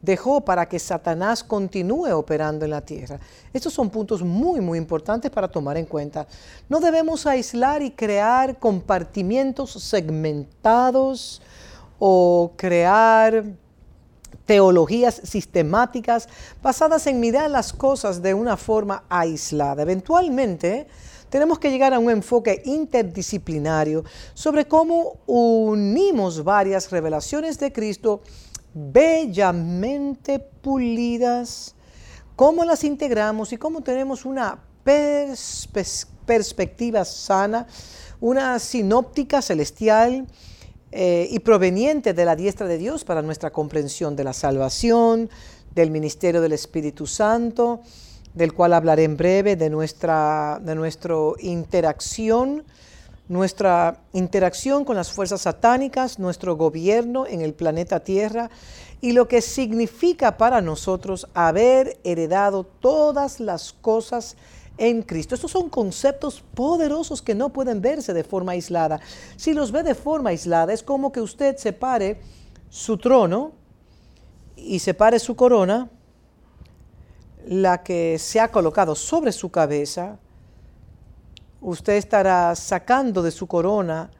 dejó 0.00 0.42
para 0.42 0.68
que 0.68 0.78
Satanás 0.78 1.42
continúe 1.42 2.12
operando 2.12 2.64
en 2.64 2.70
la 2.70 2.80
tierra. 2.80 3.18
Estos 3.52 3.72
son 3.72 3.90
puntos 3.90 4.22
muy, 4.22 4.60
muy 4.60 4.78
importantes 4.78 5.30
para 5.30 5.48
tomar 5.48 5.76
en 5.76 5.86
cuenta. 5.86 6.26
No 6.68 6.78
debemos 6.78 7.26
aislar 7.26 7.82
y 7.82 7.90
crear 7.90 8.58
compartimientos 8.58 9.72
segmentados 9.72 11.42
o 11.98 12.52
crear 12.56 13.44
teologías 14.48 15.20
sistemáticas 15.24 16.26
basadas 16.62 17.06
en 17.06 17.20
mirar 17.20 17.50
las 17.50 17.74
cosas 17.74 18.22
de 18.22 18.32
una 18.32 18.56
forma 18.56 19.04
aislada. 19.10 19.82
Eventualmente, 19.82 20.86
tenemos 21.28 21.58
que 21.58 21.70
llegar 21.70 21.92
a 21.92 21.98
un 21.98 22.10
enfoque 22.10 22.62
interdisciplinario 22.64 24.04
sobre 24.32 24.66
cómo 24.66 25.18
unimos 25.26 26.42
varias 26.42 26.90
revelaciones 26.90 27.58
de 27.58 27.74
Cristo 27.74 28.22
bellamente 28.72 30.38
pulidas, 30.38 31.74
cómo 32.34 32.64
las 32.64 32.84
integramos 32.84 33.52
y 33.52 33.58
cómo 33.58 33.82
tenemos 33.82 34.24
una 34.24 34.64
perspectiva 36.24 37.04
sana, 37.04 37.66
una 38.18 38.58
sinóptica 38.58 39.42
celestial 39.42 40.26
eh, 40.90 41.28
y 41.30 41.38
proveniente 41.40 42.14
de 42.14 42.24
la 42.24 42.34
diestra 42.34 42.66
de 42.66 42.78
Dios 42.78 43.04
para 43.04 43.22
nuestra 43.22 43.50
comprensión 43.50 44.16
de 44.16 44.24
la 44.24 44.32
salvación, 44.32 45.28
del 45.74 45.90
ministerio 45.90 46.40
del 46.40 46.52
Espíritu 46.52 47.06
Santo, 47.06 47.80
del 48.34 48.54
cual 48.54 48.72
hablaré 48.72 49.04
en 49.04 49.16
breve, 49.16 49.56
de 49.56 49.68
nuestra 49.68 50.60
de 50.62 50.74
nuestro 50.74 51.36
interacción, 51.40 52.64
nuestra 53.28 54.00
interacción 54.12 54.84
con 54.84 54.96
las 54.96 55.12
fuerzas 55.12 55.42
satánicas, 55.42 56.18
nuestro 56.18 56.56
gobierno 56.56 57.26
en 57.26 57.42
el 57.42 57.52
planeta 57.52 58.00
Tierra 58.00 58.48
y 59.00 59.12
lo 59.12 59.28
que 59.28 59.42
significa 59.42 60.36
para 60.36 60.60
nosotros 60.60 61.28
haber 61.34 61.98
heredado 62.04 62.64
todas 62.64 63.40
las 63.40 63.72
cosas 63.72 64.36
en 64.78 65.02
Cristo. 65.02 65.34
Estos 65.34 65.50
son 65.50 65.68
conceptos 65.68 66.42
poderosos 66.54 67.20
que 67.20 67.34
no 67.34 67.50
pueden 67.50 67.82
verse 67.82 68.14
de 68.14 68.24
forma 68.24 68.52
aislada. 68.52 69.00
Si 69.36 69.52
los 69.52 69.72
ve 69.72 69.82
de 69.82 69.94
forma 69.94 70.30
aislada, 70.30 70.72
es 70.72 70.82
como 70.82 71.12
que 71.12 71.20
usted 71.20 71.56
separe 71.56 72.20
su 72.70 72.96
trono 72.96 73.52
y 74.56 74.78
separe 74.78 75.18
su 75.18 75.36
corona 75.36 75.90
la 77.46 77.82
que 77.82 78.18
se 78.18 78.40
ha 78.40 78.50
colocado 78.50 78.94
sobre 78.94 79.32
su 79.32 79.50
cabeza, 79.50 80.18
usted 81.60 81.94
estará 81.94 82.54
sacando 82.54 83.22
de 83.22 83.30
su 83.30 83.46
corona 83.46 84.10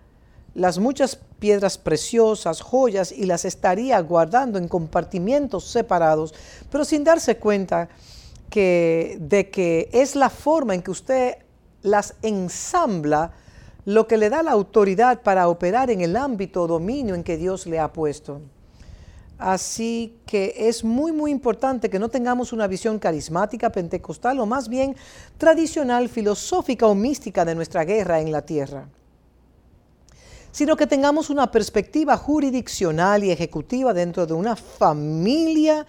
las 0.54 0.78
muchas 0.78 1.16
piedras 1.38 1.78
preciosas, 1.78 2.62
joyas, 2.62 3.12
y 3.12 3.26
las 3.26 3.44
estaría 3.44 4.00
guardando 4.00 4.58
en 4.58 4.66
compartimientos 4.66 5.64
separados, 5.64 6.34
pero 6.70 6.84
sin 6.84 7.04
darse 7.04 7.36
cuenta 7.36 7.88
que, 8.50 9.18
de 9.20 9.50
que 9.50 9.88
es 9.92 10.16
la 10.16 10.30
forma 10.30 10.74
en 10.74 10.82
que 10.82 10.90
usted 10.90 11.36
las 11.82 12.14
ensambla 12.22 13.32
lo 13.84 14.06
que 14.06 14.18
le 14.18 14.28
da 14.28 14.42
la 14.42 14.52
autoridad 14.52 15.22
para 15.22 15.48
operar 15.48 15.90
en 15.90 16.02
el 16.02 16.16
ámbito 16.16 16.62
o 16.62 16.66
dominio 16.66 17.14
en 17.14 17.24
que 17.24 17.38
Dios 17.38 17.66
le 17.66 17.78
ha 17.78 17.92
puesto. 17.92 18.42
Así 19.38 20.18
que 20.26 20.52
es 20.58 20.82
muy, 20.82 21.12
muy 21.12 21.30
importante 21.30 21.88
que 21.88 22.00
no 22.00 22.08
tengamos 22.08 22.52
una 22.52 22.66
visión 22.66 22.98
carismática, 22.98 23.70
pentecostal 23.70 24.40
o 24.40 24.46
más 24.46 24.68
bien 24.68 24.96
tradicional, 25.38 26.08
filosófica 26.08 26.86
o 26.86 26.94
mística 26.94 27.44
de 27.44 27.54
nuestra 27.54 27.84
guerra 27.84 28.20
en 28.20 28.32
la 28.32 28.42
tierra, 28.42 28.88
sino 30.50 30.76
que 30.76 30.88
tengamos 30.88 31.30
una 31.30 31.52
perspectiva 31.52 32.16
jurisdiccional 32.16 33.22
y 33.22 33.30
ejecutiva 33.30 33.94
dentro 33.94 34.26
de 34.26 34.34
una 34.34 34.56
familia 34.56 35.86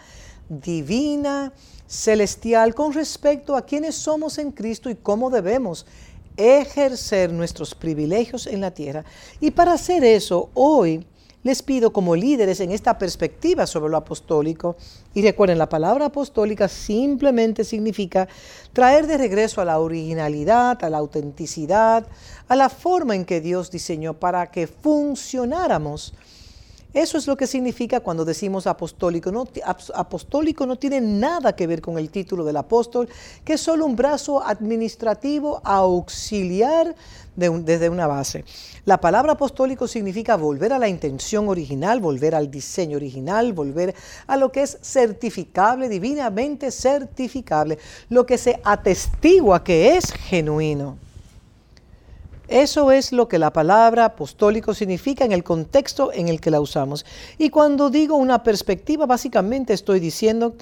divina, 0.48 1.52
celestial, 1.90 2.76
con 2.76 2.94
respecto 2.94 3.56
a 3.56 3.66
quienes 3.66 3.96
somos 3.96 4.38
en 4.38 4.52
Cristo 4.52 4.92
y 4.92 4.96
cómo 4.96 5.32
debemos 5.32 5.88
ejercer 6.38 7.34
nuestros 7.34 7.74
privilegios 7.74 8.46
en 8.46 8.62
la 8.62 8.72
tierra. 8.72 9.04
Y 9.42 9.52
para 9.52 9.74
hacer 9.74 10.04
eso, 10.04 10.52
hoy, 10.54 11.06
les 11.42 11.64
pido 11.64 11.92
como 11.92 12.16
líderes 12.16 12.60
en 12.60 12.72
esta 12.72 12.98
perspectiva 12.98 13.66
sobre 13.66 13.90
lo 13.90 13.98
apostólico, 13.98 14.76
y 15.14 15.24
recuerden, 15.24 15.58
la 15.58 15.68
palabra 15.68 16.06
apostólica 16.06 16.68
simplemente 16.68 17.64
significa 17.64 18.28
traer 18.72 19.08
de 19.08 19.18
regreso 19.18 19.60
a 19.60 19.66
la 19.66 19.80
originalidad, 19.80 20.84
a 20.84 20.90
la 20.90 21.00
autenticidad, 21.00 22.06
a 22.48 22.56
la 22.56 22.70
forma 22.70 23.16
en 23.16 23.26
que 23.26 23.42
Dios 23.42 23.72
diseñó 23.72 24.14
para 24.14 24.52
que 24.52 24.68
funcionáramos 24.68 26.14
eso 26.94 27.20
es 27.20 27.28
lo 27.28 27.38
que 27.38 27.46
significa 27.46 28.00
cuando 28.00 28.26
decimos 28.26 28.66
apostólico. 28.66 29.32
No, 29.32 29.48
apostólico 29.94 30.66
no 30.66 30.76
tiene 30.76 31.00
nada 31.00 31.56
que 31.56 31.68
ver 31.68 31.82
con 31.82 32.00
el 32.00 32.10
título 32.10 32.44
del 32.44 32.58
apóstol, 32.58 33.08
que 33.46 33.54
es 33.54 33.62
solo 33.62 33.86
un 33.86 33.96
brazo 33.96 34.44
administrativo 34.44 35.62
auxiliar 35.64 36.96
desde 37.36 37.90
una 37.90 38.08
base. 38.08 38.44
La 38.86 39.00
palabra 39.00 39.34
apostólico 39.34 39.88
significa 39.88 40.36
volver 40.36 40.74
a 40.74 40.80
la 40.80 40.90
intención 40.90 41.48
original, 41.48 42.00
volver 42.00 42.34
al 42.34 42.50
diseño 42.50 42.98
original, 42.98 43.54
volver 43.54 43.94
a 44.26 44.36
lo 44.36 44.52
que 44.52 44.64
es 44.64 44.80
certificable, 44.82 45.90
divinamente 45.90 46.72
certificable, 46.72 47.78
lo 48.10 48.26
que 48.26 48.38
se 48.38 48.60
atestigua 48.64 49.64
que 49.64 49.96
es 49.96 50.12
genuino. 50.12 50.98
Eso 52.50 52.92
es 52.92 53.12
lo 53.12 53.28
que 53.28 53.38
la 53.38 53.54
palabra 53.54 54.06
apostólico 54.06 54.74
significa 54.74 55.24
en 55.24 55.32
el 55.32 55.44
contexto 55.44 56.12
en 56.12 56.28
el 56.30 56.42
que 56.42 56.50
la 56.50 56.60
usamos. 56.60 57.06
Y 57.38 57.52
cuando 57.52 57.92
digo 57.92 58.16
una 58.16 58.42
perspectiva, 58.42 59.06
básicamente 59.06 59.74
estoy 59.74 60.00
diciendo 60.00 60.56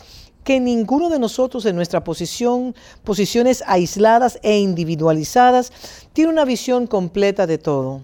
que 0.43 0.59
ninguno 0.59 1.09
de 1.09 1.17
nosotros 1.17 1.65
en 1.65 1.77
nuestra 1.77 2.03
posición, 2.03 2.75
posiciones 3.05 3.63
aisladas 3.65 4.37
e 4.43 4.59
individualizadas, 4.59 5.71
tiene 6.11 6.31
una 6.31 6.43
visión 6.43 6.87
completa 6.87 7.47
de 7.47 7.57
todo. 7.57 8.01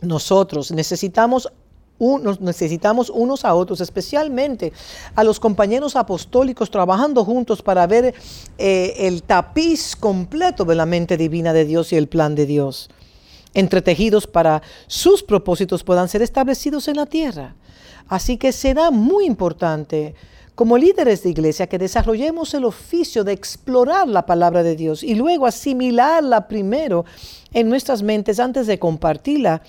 Nosotros 0.00 0.70
necesitamos 0.70 1.48
nos 1.98 2.40
necesitamos 2.40 3.10
unos 3.10 3.44
a 3.44 3.54
otros, 3.54 3.80
especialmente 3.80 4.72
a 5.14 5.24
los 5.24 5.40
compañeros 5.40 5.96
apostólicos 5.96 6.70
trabajando 6.70 7.24
juntos 7.24 7.62
para 7.62 7.86
ver 7.86 8.14
eh, 8.58 8.94
el 8.98 9.22
tapiz 9.22 9.96
completo 9.96 10.64
de 10.64 10.74
la 10.74 10.86
mente 10.86 11.16
divina 11.16 11.52
de 11.52 11.64
Dios 11.64 11.92
y 11.92 11.96
el 11.96 12.08
plan 12.08 12.34
de 12.34 12.46
Dios, 12.46 12.90
entretejidos 13.54 14.26
para 14.26 14.62
sus 14.86 15.22
propósitos 15.22 15.84
puedan 15.84 16.08
ser 16.08 16.22
establecidos 16.22 16.88
en 16.88 16.96
la 16.96 17.06
tierra. 17.06 17.54
Así 18.08 18.36
que 18.36 18.52
será 18.52 18.90
muy 18.90 19.26
importante 19.26 20.14
como 20.54 20.78
líderes 20.78 21.22
de 21.22 21.30
iglesia 21.30 21.66
que 21.66 21.78
desarrollemos 21.78 22.54
el 22.54 22.64
oficio 22.64 23.24
de 23.24 23.32
explorar 23.32 24.08
la 24.08 24.24
palabra 24.24 24.62
de 24.62 24.74
Dios 24.74 25.02
y 25.02 25.14
luego 25.14 25.46
asimilarla 25.46 26.48
primero 26.48 27.04
en 27.52 27.68
nuestras 27.68 28.02
mentes 28.02 28.40
antes 28.40 28.66
de 28.66 28.78
compartirla 28.78 29.62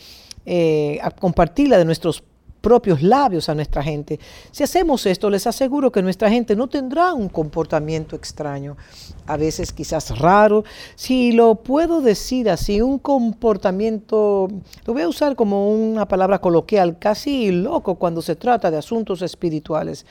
eh, 0.50 0.98
a 1.02 1.12
compartirla 1.12 1.78
de 1.78 1.84
nuestros 1.84 2.24
propios 2.62 3.02
labios 3.02 3.50
a 3.50 3.56
nuestra 3.56 3.84
gente. 3.84 4.18
Si 4.52 4.64
hacemos 4.64 5.06
esto, 5.06 5.30
les 5.30 5.46
aseguro 5.46 5.92
que 5.92 6.02
nuestra 6.02 6.30
gente 6.30 6.56
no 6.56 6.68
tendrá 6.68 7.14
un 7.14 7.28
comportamiento 7.28 8.16
extraño, 8.16 8.78
a 9.26 9.36
veces 9.36 9.74
quizás 9.74 10.18
raro. 10.18 10.64
Si 10.96 11.34
lo 11.34 11.56
puedo 11.56 12.00
decir 12.00 12.50
así, 12.50 12.82
un 12.82 12.98
comportamiento, 12.98 14.48
lo 14.86 14.94
voy 14.94 15.02
a 15.02 15.10
usar 15.10 15.36
como 15.36 15.70
una 15.70 16.08
palabra 16.08 16.40
coloquial, 16.40 16.98
casi 16.98 17.52
loco 17.52 17.96
cuando 17.96 18.22
se 18.22 18.38
trata 18.38 18.72
de 18.72 18.78
asuntos 18.78 19.22
espirituales. 19.22 20.06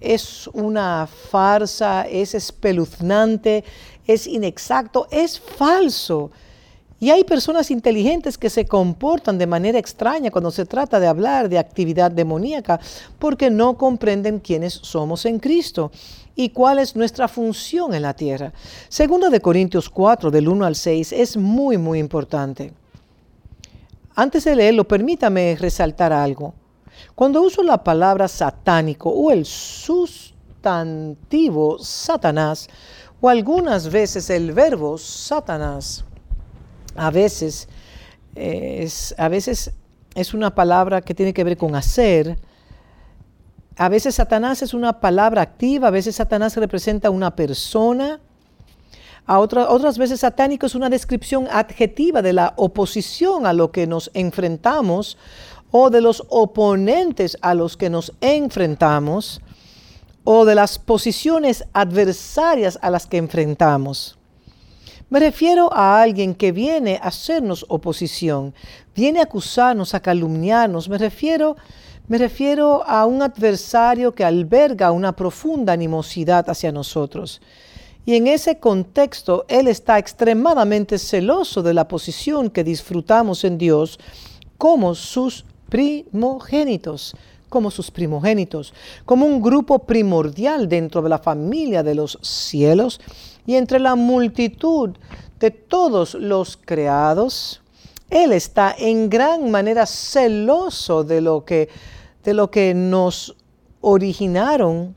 Es 0.00 0.46
una 0.54 1.08
farsa, 1.08 2.02
es 2.02 2.36
espeluznante, 2.36 3.64
es 4.06 4.28
inexacto, 4.28 5.08
es 5.10 5.40
falso. 5.40 6.30
Y 7.02 7.08
hay 7.08 7.24
personas 7.24 7.70
inteligentes 7.70 8.36
que 8.36 8.50
se 8.50 8.66
comportan 8.66 9.38
de 9.38 9.46
manera 9.46 9.78
extraña 9.78 10.30
cuando 10.30 10.50
se 10.50 10.66
trata 10.66 11.00
de 11.00 11.06
hablar 11.06 11.48
de 11.48 11.58
actividad 11.58 12.10
demoníaca 12.10 12.78
porque 13.18 13.48
no 13.48 13.78
comprenden 13.78 14.38
quiénes 14.38 14.74
somos 14.74 15.24
en 15.24 15.38
Cristo 15.38 15.90
y 16.36 16.50
cuál 16.50 16.78
es 16.78 16.94
nuestra 16.94 17.26
función 17.26 17.94
en 17.94 18.02
la 18.02 18.12
tierra. 18.12 18.52
Segundo 18.90 19.30
de 19.30 19.40
Corintios 19.40 19.88
4, 19.88 20.30
del 20.30 20.46
1 20.46 20.66
al 20.66 20.76
6, 20.76 21.12
es 21.12 21.38
muy, 21.38 21.78
muy 21.78 21.98
importante. 21.98 22.74
Antes 24.14 24.44
de 24.44 24.54
leerlo, 24.54 24.86
permítame 24.86 25.56
resaltar 25.58 26.12
algo. 26.12 26.52
Cuando 27.14 27.40
uso 27.40 27.62
la 27.62 27.82
palabra 27.82 28.28
satánico 28.28 29.08
o 29.08 29.30
el 29.30 29.46
sustantivo 29.46 30.18
Satanás, 31.78 32.68
o 33.22 33.28
algunas 33.30 33.90
veces 33.90 34.28
el 34.28 34.52
verbo 34.52 34.98
Satanás, 34.98 36.04
a 36.96 37.10
veces 37.10 37.68
es, 38.34 39.14
a 39.18 39.28
veces 39.28 39.72
es 40.14 40.34
una 40.34 40.54
palabra 40.54 41.00
que 41.00 41.14
tiene 41.14 41.32
que 41.32 41.44
ver 41.44 41.56
con 41.56 41.74
hacer. 41.74 42.38
A 43.76 43.88
veces 43.88 44.16
Satanás 44.16 44.62
es 44.62 44.74
una 44.74 45.00
palabra 45.00 45.42
activa, 45.42 45.88
a 45.88 45.92
veces 45.92 46.16
Satanás 46.16 46.56
representa 46.56 47.10
una 47.10 47.34
persona. 47.34 48.20
A 49.26 49.38
otras 49.38 49.96
veces 49.96 50.20
satánico 50.20 50.66
es 50.66 50.74
una 50.74 50.88
descripción 50.88 51.46
adjetiva 51.50 52.20
de 52.20 52.32
la 52.32 52.52
oposición 52.56 53.46
a 53.46 53.52
lo 53.52 53.70
que 53.70 53.86
nos 53.86 54.10
enfrentamos 54.14 55.16
o 55.70 55.90
de 55.90 56.00
los 56.00 56.24
oponentes 56.30 57.38
a 57.40 57.54
los 57.54 57.76
que 57.76 57.90
nos 57.90 58.12
enfrentamos 58.20 59.40
o 60.24 60.44
de 60.44 60.54
las 60.54 60.78
posiciones 60.78 61.64
adversarias 61.72 62.78
a 62.82 62.90
las 62.90 63.06
que 63.06 63.18
enfrentamos. 63.18 64.19
Me 65.10 65.18
refiero 65.18 65.72
a 65.72 66.00
alguien 66.00 66.36
que 66.36 66.52
viene 66.52 67.00
a 67.02 67.08
hacernos 67.08 67.66
oposición, 67.68 68.54
viene 68.94 69.18
a 69.18 69.24
acusarnos, 69.24 69.92
a 69.92 70.00
calumniarnos. 70.00 70.88
Me 70.88 70.98
refiero, 70.98 71.56
Me 72.06 72.16
refiero 72.16 72.84
a 72.86 73.06
un 73.06 73.20
adversario 73.20 74.14
que 74.14 74.24
alberga 74.24 74.92
una 74.92 75.14
profunda 75.14 75.72
animosidad 75.72 76.48
hacia 76.48 76.70
nosotros. 76.70 77.40
Y 78.06 78.14
en 78.14 78.28
ese 78.28 78.58
contexto, 78.58 79.44
Él 79.48 79.66
está 79.66 79.98
extremadamente 79.98 80.96
celoso 80.98 81.60
de 81.62 81.74
la 81.74 81.88
posición 81.88 82.48
que 82.48 82.64
disfrutamos 82.64 83.42
en 83.44 83.58
Dios 83.58 83.98
como 84.58 84.94
sus 84.94 85.44
primogénitos, 85.68 87.16
como 87.48 87.70
sus 87.72 87.90
primogénitos, 87.90 88.74
como 89.04 89.26
un 89.26 89.42
grupo 89.42 89.80
primordial 89.80 90.68
dentro 90.68 91.02
de 91.02 91.08
la 91.08 91.18
familia 91.18 91.82
de 91.82 91.94
los 91.96 92.18
cielos 92.22 93.00
y 93.46 93.56
entre 93.56 93.78
la 93.78 93.94
multitud 93.94 94.90
de 95.38 95.50
todos 95.50 96.14
los 96.14 96.56
creados. 96.56 97.62
Él 98.10 98.32
está 98.32 98.74
en 98.76 99.08
gran 99.08 99.50
manera 99.50 99.86
celoso 99.86 101.04
de 101.04 101.20
lo 101.20 101.44
que, 101.44 101.68
de 102.24 102.34
lo 102.34 102.50
que 102.50 102.74
nos 102.74 103.36
originaron, 103.80 104.94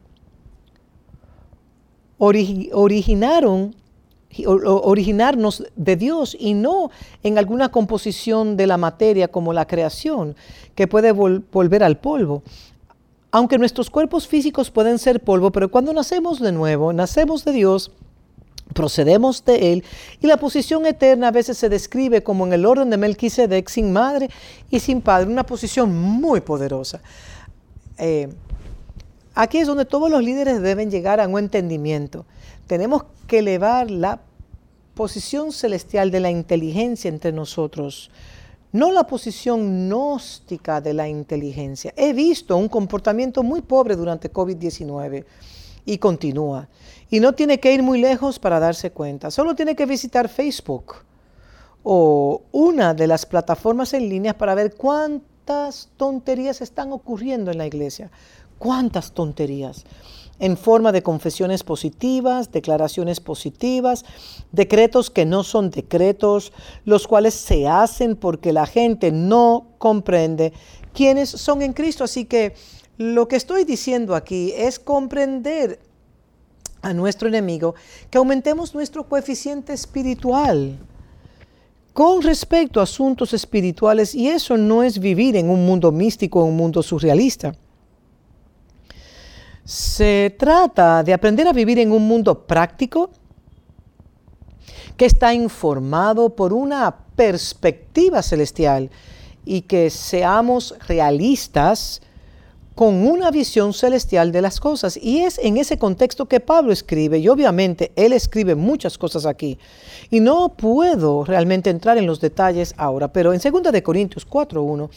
originaron 2.18 3.76
originarnos 4.46 5.64
de 5.76 5.96
Dios 5.96 6.36
y 6.40 6.54
no 6.54 6.90
en 7.22 7.38
alguna 7.38 7.70
composición 7.70 8.58
de 8.58 8.68
la 8.68 8.78
materia 8.78 9.28
como 9.28 9.54
la 9.54 9.68
creación, 9.68 10.36
que 10.76 10.88
puede 10.88 11.12
volver 11.12 11.84
al 11.84 11.98
polvo. 11.98 12.44
Aunque 13.32 13.58
nuestros 13.58 13.90
cuerpos 13.90 14.28
físicos 14.28 14.72
pueden 14.72 15.00
ser 15.00 15.24
polvo, 15.24 15.52
pero 15.52 15.70
cuando 15.70 15.94
nacemos 15.94 16.40
de 16.40 16.52
nuevo, 16.52 16.94
nacemos 16.94 17.46
de 17.46 17.52
Dios, 17.52 17.92
procedemos 18.74 19.46
de 19.46 19.74
Él, 19.74 19.84
y 20.22 20.28
la 20.28 20.38
posición 20.38 20.86
eterna 20.86 21.30
a 21.30 21.32
veces 21.32 21.58
se 21.58 21.70
describe 21.70 22.24
como 22.24 22.46
en 22.46 22.54
el 22.54 22.66
orden 22.66 22.90
de 22.90 22.98
Melquisedec, 22.98 23.70
sin 23.70 23.94
madre 23.94 24.30
y 24.70 24.80
sin 24.80 25.02
padre, 25.02 25.32
una 25.32 25.46
posición 25.46 25.96
muy 25.96 26.42
poderosa. 26.42 27.02
Eh, 27.98 28.28
aquí 29.36 29.60
es 29.60 29.68
donde 29.68 29.86
todos 29.86 30.10
los 30.10 30.24
líderes 30.24 30.62
deben 30.62 30.92
llegar 30.92 31.20
a 31.22 31.28
un 31.28 31.40
entendimiento 31.40 32.26
tenemos 32.68 33.04
que 33.28 33.40
elevar 33.40 33.92
la 33.92 34.22
posición 34.94 35.52
celestial 35.52 36.12
de 36.12 36.20
la 36.20 36.30
inteligencia 36.30 37.10
entre 37.10 37.32
nosotros, 37.32 38.10
no 38.72 38.92
la 38.92 39.06
posición 39.06 39.88
gnóstica 39.88 40.82
de 40.82 40.94
la 40.94 41.08
inteligencia. 41.08 41.94
He 41.96 42.14
visto 42.14 42.58
un 42.58 42.70
comportamiento 42.70 43.44
muy 43.44 43.62
pobre 43.62 43.96
durante 43.96 44.32
COVID-19 44.32 45.26
y 45.86 45.98
continúa. 45.98 46.68
Y 47.10 47.20
no 47.20 47.34
tiene 47.34 47.60
que 47.60 47.74
ir 47.74 47.84
muy 47.84 48.00
lejos 48.00 48.40
para 48.40 48.60
darse 48.60 48.92
cuenta. 48.92 49.32
Solo 49.32 49.56
tiene 49.56 49.76
que 49.76 49.86
visitar 49.86 50.30
Facebook 50.30 50.96
o 51.84 52.42
una 52.52 52.94
de 52.94 53.08
las 53.08 53.26
plataformas 53.26 53.94
en 53.94 54.10
línea 54.10 54.38
para 54.38 54.56
ver 54.56 54.76
cuántas 54.76 55.90
tonterías 55.98 56.62
están 56.62 56.92
ocurriendo 56.92 57.52
en 57.52 57.58
la 57.58 57.68
iglesia. 57.68 58.10
¿Cuántas 58.58 59.12
tonterías? 59.12 59.86
en 60.40 60.58
forma 60.58 60.92
de 60.92 61.04
confesiones 61.04 61.64
positivas, 61.64 62.52
declaraciones 62.52 63.20
positivas, 63.20 64.04
decretos 64.52 65.10
que 65.10 65.26
no 65.26 65.44
son 65.44 65.70
decretos, 65.70 66.52
los 66.86 67.08
cuales 67.08 67.34
se 67.34 67.68
hacen 67.68 68.16
porque 68.16 68.52
la 68.52 68.66
gente 68.66 69.12
no 69.12 69.68
comprende 69.78 70.52
quiénes 70.94 71.30
son 71.30 71.62
en 71.62 71.74
Cristo. 71.74 72.04
Así 72.04 72.26
que 72.26 72.56
lo 72.98 73.28
que 73.28 73.36
estoy 73.36 73.64
diciendo 73.64 74.16
aquí 74.16 74.54
es 74.56 74.80
comprender 74.80 75.80
a 76.82 76.94
nuestro 76.94 77.28
enemigo, 77.28 77.76
que 78.10 78.18
aumentemos 78.18 78.76
nuestro 78.76 79.08
coeficiente 79.08 79.74
espiritual 79.74 80.78
con 81.94 82.22
respecto 82.22 82.80
a 82.80 82.84
asuntos 82.84 83.34
espirituales 83.34 84.14
y 84.14 84.28
eso 84.28 84.58
no 84.58 84.84
es 84.84 85.00
vivir 85.00 85.36
en 85.38 85.50
un 85.50 85.66
mundo 85.66 85.92
místico, 85.92 86.42
en 86.42 86.50
un 86.50 86.58
mundo 86.58 86.84
surrealista. 86.84 87.56
Se 89.64 90.36
trata 90.38 91.04
de 91.04 91.14
aprender 91.14 91.48
a 91.48 91.54
vivir 91.54 91.80
en 91.80 91.92
un 91.92 92.06
mundo 92.06 92.46
práctico 92.46 93.12
que 94.98 95.06
está 95.06 95.34
informado 95.34 96.36
por 96.36 96.52
una 96.52 96.96
perspectiva 97.16 98.22
celestial 98.22 98.90
y 99.46 99.62
que 99.62 99.90
seamos 99.90 100.76
realistas 100.88 102.02
con 102.76 103.06
una 103.08 103.32
visión 103.32 103.74
celestial 103.74 104.32
de 104.32 104.42
las 104.42 104.60
cosas. 104.60 104.98
Y 104.98 105.20
es 105.20 105.38
en 105.38 105.58
ese 105.58 105.78
contexto 105.78 106.28
que 106.28 106.40
Pablo 106.40 106.72
escribe, 106.72 107.20
y 107.20 107.30
obviamente 107.30 107.92
él 107.96 108.14
escribe 108.14 108.56
muchas 108.56 108.98
cosas 108.98 109.26
aquí. 109.26 109.58
Y 110.10 110.20
no 110.20 110.50
puedo 110.50 111.24
realmente 111.24 111.70
entrar 111.70 111.98
en 111.98 112.08
los 112.08 112.20
detalles 112.20 112.74
ahora, 112.78 113.12
pero 113.12 113.34
en 113.34 113.40
2 113.40 113.72
de 113.72 113.84
Corintios 113.84 114.26
4:1, 114.26 114.90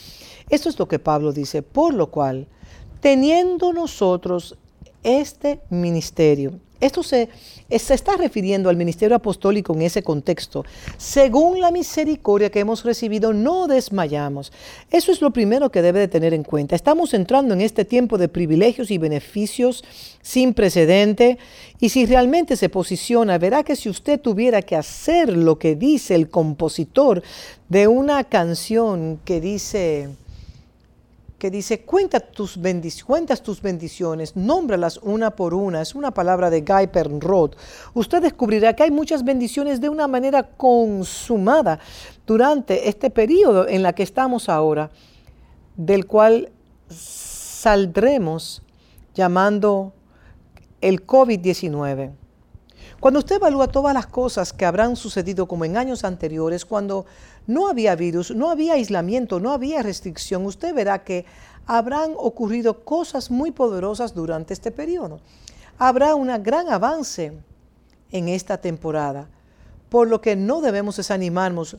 esto 0.49 0.69
es 0.69 0.79
lo 0.79 0.89
que 0.89 0.99
Pablo 0.99 1.33
dice, 1.33 1.63
por 1.63 1.93
lo 1.93 2.11
cual 2.11 2.47
teniendo 3.01 3.73
nosotros 3.73 4.57
este 5.03 5.61
ministerio. 5.71 6.59
Esto 6.81 7.03
se, 7.03 7.29
se, 7.71 7.95
está 7.95 8.17
refiriendo 8.17 8.69
al 8.69 8.77
ministerio 8.77 9.17
apostólico 9.17 9.73
en 9.75 9.83
ese 9.83 10.03
contexto. 10.03 10.65
Según 10.99 11.61
la 11.61 11.71
misericordia 11.71 12.51
que 12.51 12.61
hemos 12.61 12.85
recibido, 12.85 13.33
no 13.33 13.67
desmayamos. 13.67 14.53
Eso 14.91 15.13
es 15.13 15.21
lo 15.21 15.31
primero 15.31 15.71
que 15.71 15.83
debe 15.83 16.01
de 16.01 16.09
tener 16.09 16.35
en 16.35 16.43
cuenta. 16.43 16.77
Estamos 16.77 17.15
entrando 17.15 17.55
en 17.55 17.61
este 17.61 17.85
tiempo 17.85 18.19
de 18.19 18.29
privilegios 18.29 18.91
y 18.91 18.99
beneficios 18.99 19.85
sin 20.23 20.55
precedente. 20.55 21.39
Y 21.81 21.89
si 21.89 22.05
realmente 22.07 22.57
se 22.57 22.69
posiciona, 22.69 23.39
verá 23.39 23.63
que 23.63 23.77
si 23.77 23.89
usted 23.89 24.21
tuviera 24.21 24.63
que 24.63 24.77
hacer 24.77 25.37
lo 25.37 25.59
que 25.59 25.77
dice 25.77 26.15
el 26.15 26.29
compositor 26.29 27.23
de 27.69 27.89
una 27.89 28.25
canción 28.25 29.19
que 29.25 29.41
dice 29.41 30.09
que 31.39 31.51
dice, 31.51 31.83
Cuenta 31.83 32.21
tus 32.21 32.59
cuentas 33.07 33.43
tus 33.43 33.61
bendiciones, 33.61 34.37
nómbralas 34.37 34.99
una 34.99 35.31
por 35.31 35.55
una. 35.55 35.83
Es 35.83 35.95
una 35.95 36.13
palabra 36.13 36.51
de 36.51 36.63
Guy 36.63 36.89
Pernrod. 36.89 37.53
Usted 37.95 38.23
descubrirá 38.23 38.75
que 38.75 38.85
hay 38.85 38.91
muchas 38.91 39.25
bendiciones 39.25 39.81
de 39.81 39.89
una 39.89 40.09
manera 40.09 40.45
consumada 40.45 41.79
durante 42.27 42.89
este 42.89 43.11
periodo 43.11 43.69
en 43.69 43.83
la 43.83 43.93
que 43.93 44.03
estamos 44.03 44.49
ahora, 44.49 44.91
del 45.77 46.07
cual 46.07 46.51
saldremos 46.89 48.63
llamando 49.15 49.93
el 50.81 51.07
COVID-19. 51.07 52.26
Cuando 53.01 53.19
usted 53.21 53.37
evalúa 53.37 53.69
todas 53.69 53.93
las 53.93 54.07
cosas 54.07 54.53
que 54.53 54.65
habrán 54.65 54.97
sucedido 54.97 55.47
como 55.47 55.65
en 55.65 55.77
años 55.77 56.03
anteriores, 56.03 56.65
cuando 56.65 57.05
no 57.47 57.69
había 57.69 57.95
virus, 57.95 58.31
no 58.31 58.51
había 58.51 58.73
aislamiento, 58.73 59.39
no 59.39 59.53
había 59.53 59.83
restricción, 59.83 60.47
usted 60.47 60.75
verá 60.75 61.05
que 61.05 61.27
habrán 61.67 62.13
ocurrido 62.17 62.85
cosas 62.85 63.31
muy 63.31 63.51
poderosas 63.51 64.15
durante 64.15 64.55
este 64.55 64.71
periodo. 64.71 65.21
Habrá 65.79 66.15
un 66.15 66.29
gran 66.43 66.71
avance 66.71 67.39
en 68.13 68.29
esta 68.29 68.59
temporada, 68.59 69.29
por 69.91 70.09
lo 70.09 70.23
que 70.23 70.35
no 70.35 70.63
debemos 70.63 70.97
desanimarnos 70.97 71.77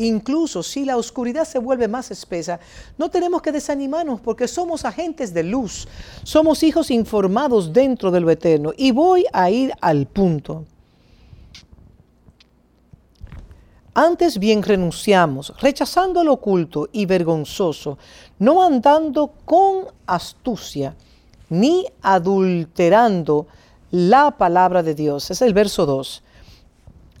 Incluso 0.00 0.62
si 0.62 0.86
la 0.86 0.96
oscuridad 0.96 1.44
se 1.44 1.58
vuelve 1.58 1.86
más 1.86 2.10
espesa, 2.10 2.58
no 2.96 3.10
tenemos 3.10 3.42
que 3.42 3.52
desanimarnos 3.52 4.18
porque 4.18 4.48
somos 4.48 4.86
agentes 4.86 5.34
de 5.34 5.42
luz, 5.42 5.86
somos 6.22 6.62
hijos 6.62 6.90
informados 6.90 7.70
dentro 7.70 8.10
de 8.10 8.20
lo 8.20 8.30
eterno. 8.30 8.72
Y 8.78 8.92
voy 8.92 9.26
a 9.30 9.50
ir 9.50 9.74
al 9.82 10.06
punto. 10.06 10.64
Antes 13.92 14.38
bien 14.38 14.62
renunciamos, 14.62 15.52
rechazando 15.60 16.24
lo 16.24 16.32
oculto 16.32 16.88
y 16.92 17.04
vergonzoso, 17.04 17.98
no 18.38 18.62
andando 18.62 19.34
con 19.44 19.84
astucia, 20.06 20.96
ni 21.50 21.84
adulterando 22.00 23.48
la 23.90 24.30
palabra 24.30 24.82
de 24.82 24.94
Dios. 24.94 25.30
Es 25.30 25.42
el 25.42 25.52
verso 25.52 25.84
2 25.84 26.22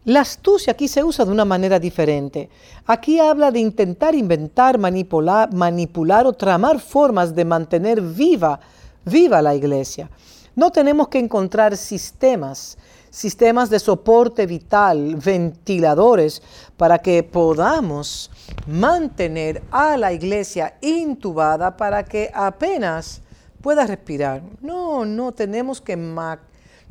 la 0.04 0.20
astucia 0.20 0.72
aquí 0.72 0.88
se 0.88 1.04
usa 1.04 1.24
de 1.24 1.30
una 1.30 1.44
manera 1.44 1.78
diferente. 1.78 2.48
Aquí 2.86 3.18
habla 3.18 3.50
de 3.50 3.60
intentar 3.60 4.14
inventar, 4.14 4.78
manipular, 4.78 5.52
manipular 5.52 6.26
o 6.26 6.32
tramar 6.32 6.80
formas 6.80 7.34
de 7.34 7.44
mantener 7.44 8.00
viva, 8.00 8.60
viva 9.04 9.42
la 9.42 9.54
iglesia. 9.54 10.08
No 10.56 10.70
tenemos 10.70 11.08
que 11.08 11.18
encontrar 11.18 11.76
sistemas, 11.76 12.78
sistemas 13.10 13.68
de 13.68 13.78
soporte 13.78 14.46
vital, 14.46 15.16
ventiladores, 15.16 16.42
para 16.76 16.98
que 16.98 17.22
podamos 17.22 18.30
mantener 18.66 19.62
a 19.70 19.96
la 19.96 20.12
iglesia 20.12 20.76
intubada 20.80 21.76
para 21.76 22.04
que 22.04 22.30
apenas 22.34 23.20
pueda 23.60 23.86
respirar. 23.86 24.42
No, 24.60 25.04
no 25.04 25.32
tenemos 25.32 25.80
que 25.80 25.96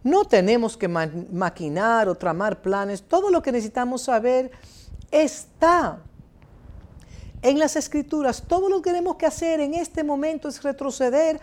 no 0.03 0.25
tenemos 0.25 0.77
que 0.77 0.87
maquinar 0.87 2.07
o 2.07 2.15
tramar 2.15 2.61
planes. 2.61 3.03
Todo 3.03 3.29
lo 3.29 3.41
que 3.41 3.51
necesitamos 3.51 4.03
saber 4.03 4.51
está 5.11 5.99
en 7.41 7.59
las 7.59 7.75
escrituras. 7.75 8.43
Todo 8.47 8.69
lo 8.69 8.81
que 8.81 8.91
tenemos 8.91 9.17
que 9.17 9.25
hacer 9.25 9.59
en 9.59 9.73
este 9.73 10.03
momento 10.03 10.47
es 10.47 10.63
retroceder 10.63 11.39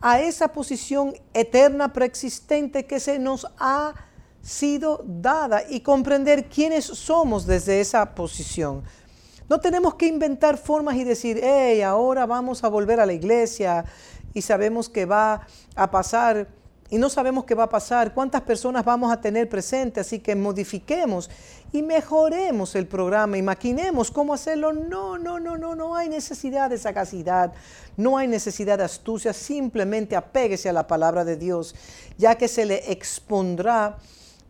a 0.00 0.20
esa 0.20 0.48
posición 0.48 1.14
eterna 1.32 1.92
preexistente 1.92 2.86
que 2.86 2.98
se 2.98 3.18
nos 3.18 3.46
ha 3.58 3.94
sido 4.42 5.04
dada 5.06 5.62
y 5.68 5.80
comprender 5.80 6.48
quiénes 6.48 6.84
somos 6.84 7.46
desde 7.46 7.80
esa 7.80 8.14
posición. 8.14 8.82
No 9.48 9.60
tenemos 9.60 9.94
que 9.94 10.06
inventar 10.06 10.58
formas 10.58 10.96
y 10.96 11.04
decir, 11.04 11.40
hey, 11.42 11.82
ahora 11.82 12.26
vamos 12.26 12.64
a 12.64 12.68
volver 12.68 12.98
a 12.98 13.06
la 13.06 13.12
iglesia 13.12 13.84
y 14.34 14.42
sabemos 14.42 14.88
que 14.88 15.04
va 15.04 15.46
a 15.76 15.90
pasar 15.90 16.48
y 16.92 16.98
no 16.98 17.08
sabemos 17.08 17.46
qué 17.46 17.54
va 17.54 17.64
a 17.64 17.68
pasar, 17.70 18.12
cuántas 18.12 18.42
personas 18.42 18.84
vamos 18.84 19.10
a 19.10 19.18
tener 19.18 19.48
presentes, 19.48 20.06
así 20.06 20.18
que 20.18 20.36
modifiquemos 20.36 21.30
y 21.72 21.80
mejoremos 21.80 22.74
el 22.74 22.86
programa 22.86 23.38
y 23.38 23.42
maquinemos 23.42 24.10
cómo 24.10 24.34
hacerlo. 24.34 24.74
No, 24.74 25.16
no, 25.16 25.40
no, 25.40 25.56
no, 25.56 25.74
no 25.74 25.96
hay 25.96 26.10
necesidad 26.10 26.68
de 26.68 26.76
sagacidad, 26.76 27.54
no 27.96 28.18
hay 28.18 28.28
necesidad 28.28 28.76
de 28.76 28.84
astucia, 28.84 29.32
simplemente 29.32 30.16
apéguese 30.16 30.68
a 30.68 30.74
la 30.74 30.86
palabra 30.86 31.24
de 31.24 31.36
Dios, 31.36 31.74
ya 32.18 32.34
que 32.34 32.46
se 32.46 32.66
le 32.66 32.92
expondrá 32.92 33.96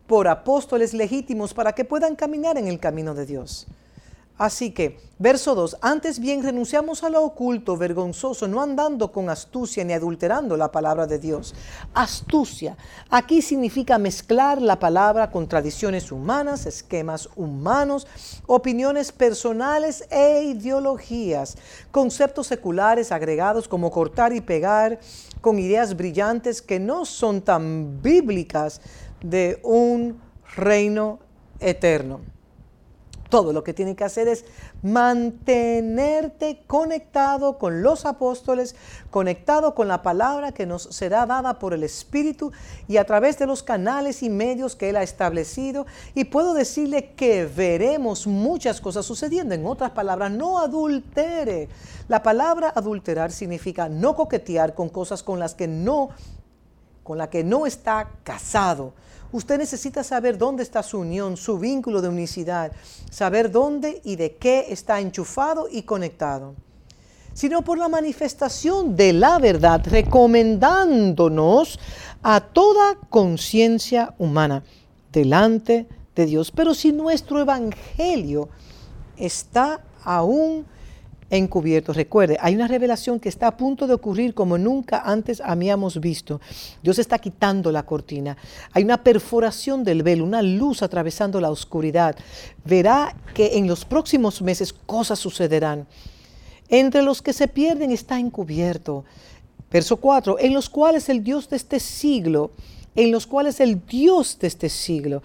por 0.08 0.26
apóstoles 0.26 0.94
legítimos 0.94 1.54
para 1.54 1.76
que 1.76 1.84
puedan 1.84 2.16
caminar 2.16 2.58
en 2.58 2.66
el 2.66 2.80
camino 2.80 3.14
de 3.14 3.24
Dios. 3.24 3.68
Así 4.42 4.72
que, 4.72 4.98
verso 5.20 5.54
2, 5.54 5.76
antes 5.82 6.18
bien 6.18 6.42
renunciamos 6.42 7.04
a 7.04 7.08
lo 7.08 7.22
oculto, 7.22 7.76
vergonzoso, 7.76 8.48
no 8.48 8.60
andando 8.60 9.12
con 9.12 9.30
astucia 9.30 9.84
ni 9.84 9.92
adulterando 9.92 10.56
la 10.56 10.72
palabra 10.72 11.06
de 11.06 11.20
Dios. 11.20 11.54
Astucia, 11.94 12.76
aquí 13.08 13.40
significa 13.40 13.98
mezclar 13.98 14.60
la 14.60 14.80
palabra 14.80 15.30
con 15.30 15.46
tradiciones 15.46 16.10
humanas, 16.10 16.66
esquemas 16.66 17.28
humanos, 17.36 18.08
opiniones 18.48 19.12
personales 19.12 20.08
e 20.10 20.42
ideologías, 20.42 21.56
conceptos 21.92 22.48
seculares 22.48 23.12
agregados 23.12 23.68
como 23.68 23.92
cortar 23.92 24.32
y 24.32 24.40
pegar 24.40 24.98
con 25.40 25.60
ideas 25.60 25.96
brillantes 25.96 26.60
que 26.60 26.80
no 26.80 27.04
son 27.04 27.42
tan 27.42 28.02
bíblicas 28.02 28.80
de 29.20 29.60
un 29.62 30.20
reino 30.56 31.20
eterno. 31.60 32.18
Todo 33.32 33.54
lo 33.54 33.64
que 33.64 33.72
tiene 33.72 33.96
que 33.96 34.04
hacer 34.04 34.28
es 34.28 34.44
mantenerte 34.82 36.64
conectado 36.66 37.56
con 37.56 37.82
los 37.82 38.04
apóstoles, 38.04 38.76
conectado 39.10 39.74
con 39.74 39.88
la 39.88 40.02
palabra 40.02 40.52
que 40.52 40.66
nos 40.66 40.82
será 40.82 41.24
dada 41.24 41.58
por 41.58 41.72
el 41.72 41.82
Espíritu 41.82 42.52
y 42.88 42.98
a 42.98 43.06
través 43.06 43.38
de 43.38 43.46
los 43.46 43.62
canales 43.62 44.22
y 44.22 44.28
medios 44.28 44.76
que 44.76 44.90
Él 44.90 44.96
ha 44.96 45.02
establecido. 45.02 45.86
Y 46.14 46.24
puedo 46.24 46.52
decirle 46.52 47.14
que 47.14 47.46
veremos 47.46 48.26
muchas 48.26 48.82
cosas 48.82 49.06
sucediendo. 49.06 49.54
En 49.54 49.64
otras 49.64 49.92
palabras, 49.92 50.30
no 50.30 50.58
adultere. 50.58 51.70
La 52.08 52.22
palabra 52.22 52.70
adulterar 52.76 53.32
significa 53.32 53.88
no 53.88 54.14
coquetear 54.14 54.74
con 54.74 54.90
cosas 54.90 55.22
con 55.22 55.40
las 55.40 55.54
que 55.54 55.66
no, 55.66 56.10
con 57.02 57.16
la 57.16 57.30
que 57.30 57.44
no 57.44 57.64
está 57.64 58.10
casado 58.24 58.92
Usted 59.32 59.56
necesita 59.56 60.04
saber 60.04 60.36
dónde 60.36 60.62
está 60.62 60.82
su 60.82 60.98
unión, 60.98 61.38
su 61.38 61.58
vínculo 61.58 62.02
de 62.02 62.08
unicidad, 62.08 62.70
saber 63.10 63.50
dónde 63.50 64.02
y 64.04 64.16
de 64.16 64.36
qué 64.36 64.66
está 64.68 65.00
enchufado 65.00 65.68
y 65.70 65.82
conectado, 65.82 66.54
sino 67.32 67.62
por 67.62 67.78
la 67.78 67.88
manifestación 67.88 68.94
de 68.94 69.14
la 69.14 69.38
verdad, 69.38 69.82
recomendándonos 69.86 71.78
a 72.22 72.40
toda 72.40 72.96
conciencia 73.08 74.14
humana 74.18 74.62
delante 75.10 75.86
de 76.14 76.26
Dios. 76.26 76.50
Pero 76.50 76.74
si 76.74 76.92
nuestro 76.92 77.40
evangelio 77.40 78.50
está 79.16 79.80
aún 80.04 80.66
encubierto. 81.36 81.92
Recuerde, 81.92 82.36
hay 82.40 82.54
una 82.54 82.68
revelación 82.68 83.18
que 83.18 83.28
está 83.28 83.46
a 83.48 83.56
punto 83.56 83.86
de 83.86 83.94
ocurrir 83.94 84.34
como 84.34 84.58
nunca 84.58 85.02
antes 85.04 85.40
habíamos 85.40 85.98
visto. 85.98 86.40
Dios 86.82 86.98
está 86.98 87.18
quitando 87.18 87.72
la 87.72 87.84
cortina. 87.84 88.36
Hay 88.72 88.84
una 88.84 89.02
perforación 89.02 89.82
del 89.82 90.02
velo, 90.02 90.24
una 90.24 90.42
luz 90.42 90.82
atravesando 90.82 91.40
la 91.40 91.50
oscuridad. 91.50 92.16
Verá 92.64 93.16
que 93.34 93.56
en 93.56 93.66
los 93.66 93.84
próximos 93.84 94.42
meses 94.42 94.72
cosas 94.72 95.18
sucederán. 95.18 95.86
Entre 96.68 97.02
los 97.02 97.22
que 97.22 97.32
se 97.32 97.48
pierden 97.48 97.90
está 97.90 98.18
encubierto. 98.18 99.04
Verso 99.70 99.96
4, 99.96 100.38
en 100.38 100.52
los 100.52 100.68
cuales 100.68 101.08
el 101.08 101.24
Dios 101.24 101.48
de 101.48 101.56
este 101.56 101.80
siglo, 101.80 102.50
en 102.94 103.10
los 103.10 103.26
cuales 103.26 103.58
el 103.60 103.84
Dios 103.86 104.38
de 104.38 104.48
este 104.48 104.68
siglo, 104.68 105.22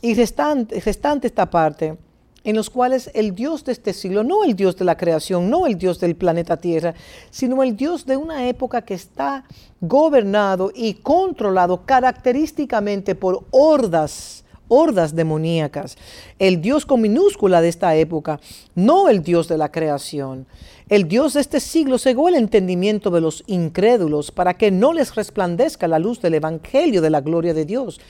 y 0.00 0.14
restante, 0.14 0.80
restante 0.80 1.26
esta 1.26 1.50
parte, 1.50 1.98
en 2.46 2.54
los 2.54 2.70
cuales 2.70 3.10
el 3.12 3.34
Dios 3.34 3.64
de 3.64 3.72
este 3.72 3.92
siglo, 3.92 4.22
no 4.22 4.44
el 4.44 4.54
Dios 4.54 4.76
de 4.76 4.84
la 4.84 4.96
creación, 4.96 5.50
no 5.50 5.66
el 5.66 5.76
Dios 5.76 5.98
del 5.98 6.14
planeta 6.14 6.56
Tierra, 6.56 6.94
sino 7.28 7.60
el 7.64 7.76
Dios 7.76 8.06
de 8.06 8.16
una 8.16 8.48
época 8.48 8.82
que 8.82 8.94
está 8.94 9.44
gobernado 9.80 10.70
y 10.72 10.94
controlado 10.94 11.84
característicamente 11.84 13.16
por 13.16 13.44
hordas, 13.50 14.44
hordas 14.68 15.16
demoníacas. 15.16 15.98
El 16.38 16.60
Dios 16.60 16.86
con 16.86 17.00
minúscula 17.00 17.60
de 17.60 17.68
esta 17.68 17.96
época, 17.96 18.38
no 18.76 19.08
el 19.08 19.24
Dios 19.24 19.48
de 19.48 19.58
la 19.58 19.72
creación. 19.72 20.46
El 20.88 21.08
Dios 21.08 21.34
de 21.34 21.40
este 21.40 21.58
siglo 21.58 21.98
cegó 21.98 22.28
el 22.28 22.36
entendimiento 22.36 23.10
de 23.10 23.22
los 23.22 23.42
incrédulos 23.48 24.30
para 24.30 24.54
que 24.54 24.70
no 24.70 24.92
les 24.92 25.16
resplandezca 25.16 25.88
la 25.88 25.98
luz 25.98 26.20
del 26.20 26.34
Evangelio 26.34 27.02
de 27.02 27.10
la 27.10 27.22
gloria 27.22 27.54
de 27.54 27.64
Dios, 27.64 28.00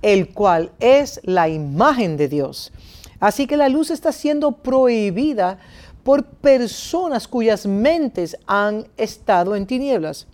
el 0.00 0.30
cual 0.30 0.72
es 0.80 1.20
la 1.24 1.50
imagen 1.50 2.16
de 2.16 2.28
Dios. 2.28 2.72
Así 3.22 3.46
que 3.46 3.56
la 3.56 3.68
luz 3.68 3.92
está 3.92 4.10
siendo 4.10 4.50
prohibida 4.50 5.60
por 6.02 6.24
personas 6.24 7.28
cuyas 7.28 7.66
mentes 7.66 8.36
han 8.48 8.88
estado 8.96 9.54
en 9.54 9.64
tinieblas. 9.64 10.26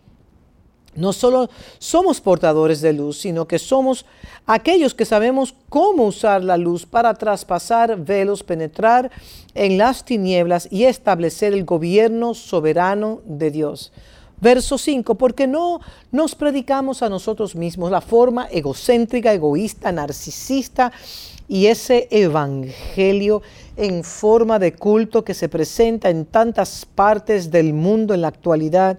No 0.95 1.13
solo 1.13 1.51
somos 1.79 2.23
portadores 2.23 2.81
de 2.81 2.95
luz, 2.95 3.21
sino 3.21 3.47
que 3.47 3.59
somos 3.59 4.07
aquellos 4.47 4.95
que 4.95 5.05
sabemos 5.05 5.55
cómo 5.69 6.05
usar 6.05 6.43
la 6.43 6.57
luz 6.57 6.87
para 6.87 7.13
traspasar 7.13 8.03
velos, 8.03 8.43
penetrar 8.43 9.11
en 9.53 9.77
las 9.77 10.07
tinieblas 10.07 10.67
y 10.71 10.85
establecer 10.85 11.53
el 11.53 11.67
gobierno 11.67 12.33
soberano 12.33 13.21
de 13.27 13.51
Dios. 13.51 13.93
Verso 14.41 14.79
5, 14.79 15.17
porque 15.17 15.49
no 15.49 15.81
nos 16.13 16.37
predicamos 16.37 17.03
a 17.03 17.09
nosotros 17.09 17.57
mismos 17.57 17.91
la 17.91 18.01
forma 18.01 18.47
egocéntrica, 18.51 19.33
egoísta, 19.33 19.91
narcisista 19.91 20.93
y 21.49 21.67
ese 21.67 22.07
evangelio 22.11 23.43
en 23.77 24.05
forma 24.05 24.59
de 24.59 24.75
culto 24.75 25.25
que 25.25 25.35
se 25.35 25.49
presenta 25.49 26.09
en 26.11 26.25
tantas 26.25 26.87
partes 26.87 27.51
del 27.51 27.73
mundo 27.73 28.15
en 28.15 28.21
la 28.21 28.29
actualidad, 28.29 28.99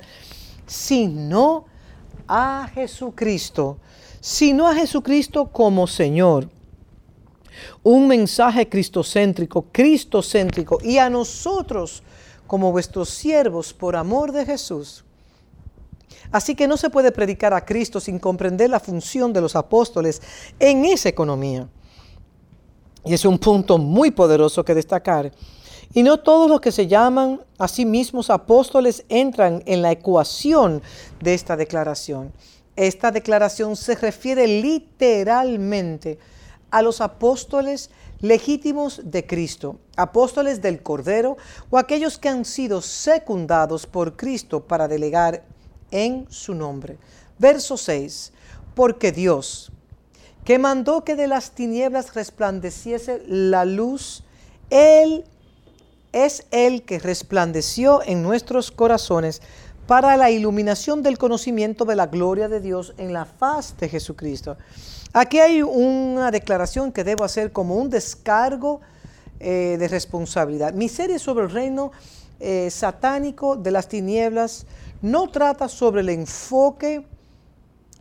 sino 0.67 1.65
a 2.27 2.69
Jesucristo, 2.73 3.77
sino 4.19 4.67
a 4.67 4.75
Jesucristo 4.75 5.51
como 5.51 5.87
Señor. 5.87 6.49
Un 7.83 8.07
mensaje 8.07 8.67
cristocéntrico, 8.67 9.67
cristocéntrico, 9.71 10.79
y 10.83 10.97
a 10.97 11.09
nosotros 11.09 12.03
como 12.45 12.71
vuestros 12.71 13.09
siervos 13.09 13.73
por 13.73 13.95
amor 13.95 14.31
de 14.31 14.45
Jesús. 14.45 15.05
Así 16.31 16.55
que 16.55 16.67
no 16.67 16.77
se 16.77 16.89
puede 16.89 17.11
predicar 17.11 17.53
a 17.53 17.65
Cristo 17.65 17.99
sin 17.99 18.19
comprender 18.19 18.69
la 18.69 18.79
función 18.79 19.33
de 19.33 19.41
los 19.41 19.55
apóstoles 19.55 20.21
en 20.59 20.85
esa 20.85 21.09
economía. 21.09 21.67
Y 23.05 23.13
es 23.13 23.25
un 23.25 23.39
punto 23.39 23.77
muy 23.77 24.11
poderoso 24.11 24.63
que 24.63 24.75
destacar. 24.75 25.31
Y 25.93 26.03
no 26.03 26.19
todos 26.19 26.49
los 26.49 26.61
que 26.61 26.71
se 26.71 26.87
llaman 26.87 27.41
a 27.57 27.67
sí 27.67 27.85
mismos 27.85 28.29
apóstoles 28.29 29.05
entran 29.09 29.63
en 29.65 29.81
la 29.81 29.91
ecuación 29.91 30.83
de 31.19 31.33
esta 31.33 31.57
declaración. 31.57 32.31
Esta 32.75 33.11
declaración 33.11 33.75
se 33.75 33.95
refiere 33.95 34.47
literalmente 34.47 36.19
a 36.69 36.81
los 36.81 37.01
apóstoles 37.01 37.89
legítimos 38.19 39.01
de 39.03 39.25
Cristo, 39.25 39.79
apóstoles 39.95 40.61
del 40.61 40.83
Cordero 40.83 41.37
o 41.69 41.77
aquellos 41.77 42.17
que 42.19 42.29
han 42.29 42.45
sido 42.45 42.81
secundados 42.81 43.87
por 43.87 44.15
Cristo 44.15 44.67
para 44.67 44.87
delegar 44.87 45.43
en 45.91 46.25
su 46.29 46.53
nombre. 46.53 46.97
Verso 47.37 47.77
6. 47.77 48.33
Porque 48.75 49.11
Dios, 49.11 49.71
que 50.45 50.59
mandó 50.59 51.03
que 51.03 51.15
de 51.15 51.27
las 51.27 51.51
tinieblas 51.51 52.13
resplandeciese 52.13 53.21
la 53.27 53.65
luz, 53.65 54.23
Él 54.69 55.25
es 56.11 56.45
el 56.51 56.83
que 56.83 56.99
resplandeció 56.99 58.01
en 58.03 58.23
nuestros 58.23 58.71
corazones 58.71 59.41
para 59.85 60.17
la 60.17 60.29
iluminación 60.29 61.01
del 61.01 61.17
conocimiento 61.17 61.83
de 61.85 61.95
la 61.95 62.07
gloria 62.07 62.47
de 62.47 62.59
Dios 62.59 62.93
en 62.97 63.11
la 63.11 63.25
faz 63.25 63.75
de 63.77 63.89
Jesucristo. 63.89 64.55
Aquí 65.13 65.39
hay 65.39 65.63
una 65.63 66.29
declaración 66.29 66.91
que 66.91 67.03
debo 67.03 67.23
hacer 67.23 67.51
como 67.51 67.75
un 67.75 67.89
descargo 67.89 68.81
eh, 69.39 69.77
de 69.79 69.87
responsabilidad. 69.87 70.73
Mi 70.73 70.89
serie 70.89 71.17
sobre 71.17 71.45
el 71.45 71.51
reino 71.51 71.91
eh, 72.39 72.69
satánico 72.69 73.55
de 73.55 73.71
las 73.71 73.87
tinieblas 73.87 74.67
no 75.01 75.29
trata 75.29 75.67
sobre 75.67 76.01
el 76.01 76.09
enfoque 76.09 77.05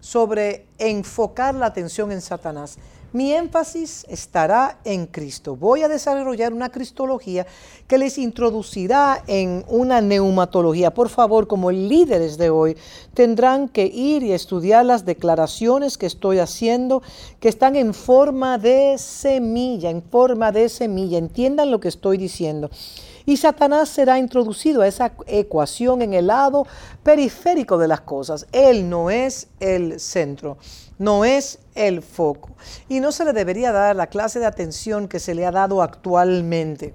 sobre 0.01 0.67
enfocar 0.79 1.55
la 1.55 1.67
atención 1.67 2.13
en 2.13 2.21
Satanás. 2.21 2.79
Mi 3.11 3.33
énfasis 3.33 4.05
estará 4.11 4.79
en 4.85 5.07
Cristo. 5.07 5.57
Voy 5.57 5.83
a 5.83 5.89
desarrollar 5.89 6.53
una 6.53 6.69
cristología 6.69 7.47
que 7.87 7.97
les 7.97 8.19
introducirá 8.19 9.25
en 9.27 9.65
una 9.67 10.03
neumatología. 10.03 10.93
Por 10.93 11.09
favor, 11.09 11.47
como 11.47 11.71
líderes 11.71 12.37
de 12.37 12.51
hoy, 12.51 12.77
tendrán 13.15 13.71
que 13.71 13.87
ir 13.87 14.23
y 14.23 14.33
estudiar 14.33 14.85
las 14.85 15.07
declaraciones 15.07 15.97
que 15.97 16.05
estoy 16.05 16.39
haciendo, 16.39 17.03
que 17.41 17.49
están 17.49 17.77
en 17.77 17.95
forma 17.95 18.59
de 18.59 18.99
semilla, 18.99 19.89
en 19.89 20.03
forma 20.03 20.53
de 20.53 20.69
semilla. 20.69 21.17
Entiendan 21.17 21.71
lo 21.71 21.81
que 21.81 21.89
estoy 21.89 22.19
diciendo 22.19 22.71
y 23.29 23.37
Satanás 23.37 23.91
será 23.91 24.19
introducido 24.19 24.81
a 24.81 24.87
esa 24.87 25.13
ecuación 25.27 26.01
en 26.01 26.15
el 26.15 26.29
lado 26.29 26.67
periférico 27.03 27.77
de 27.77 27.87
las 27.87 28.01
cosas. 28.01 28.47
Él 28.53 28.89
no 28.89 29.11
es 29.11 29.49
el 29.61 30.01
centro, 30.01 30.57
no 30.99 31.27
es 31.27 31.59
el 31.75 32.01
foco 32.01 32.57
y 32.89 33.01
no 33.01 33.13
se 33.13 33.27
le 33.27 33.35
debería 33.35 33.71
dar 33.71 33.95
la 33.95 34.07
clase 34.07 34.39
de 34.39 34.47
atención 34.47 35.09
que 35.09 35.21
se 35.21 35.35
le 35.35 35.45
ha 35.45 35.51
dado 35.51 35.83
actualmente. 35.83 36.95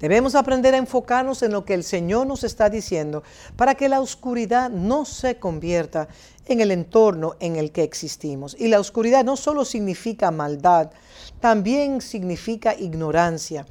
Debemos 0.00 0.34
aprender 0.34 0.72
a 0.72 0.78
enfocarnos 0.78 1.42
en 1.42 1.52
lo 1.52 1.66
que 1.66 1.74
el 1.74 1.84
Señor 1.84 2.26
nos 2.26 2.42
está 2.42 2.70
diciendo 2.70 3.22
para 3.56 3.74
que 3.74 3.90
la 3.90 4.00
oscuridad 4.00 4.70
no 4.70 5.04
se 5.04 5.38
convierta 5.38 6.08
en 6.46 6.60
el 6.60 6.70
entorno 6.70 7.34
en 7.40 7.56
el 7.56 7.72
que 7.72 7.82
existimos. 7.82 8.56
Y 8.58 8.68
la 8.68 8.80
oscuridad 8.80 9.22
no 9.22 9.36
solo 9.36 9.66
significa 9.66 10.30
maldad, 10.30 10.92
también 11.40 12.00
significa 12.00 12.74
ignorancia. 12.74 13.66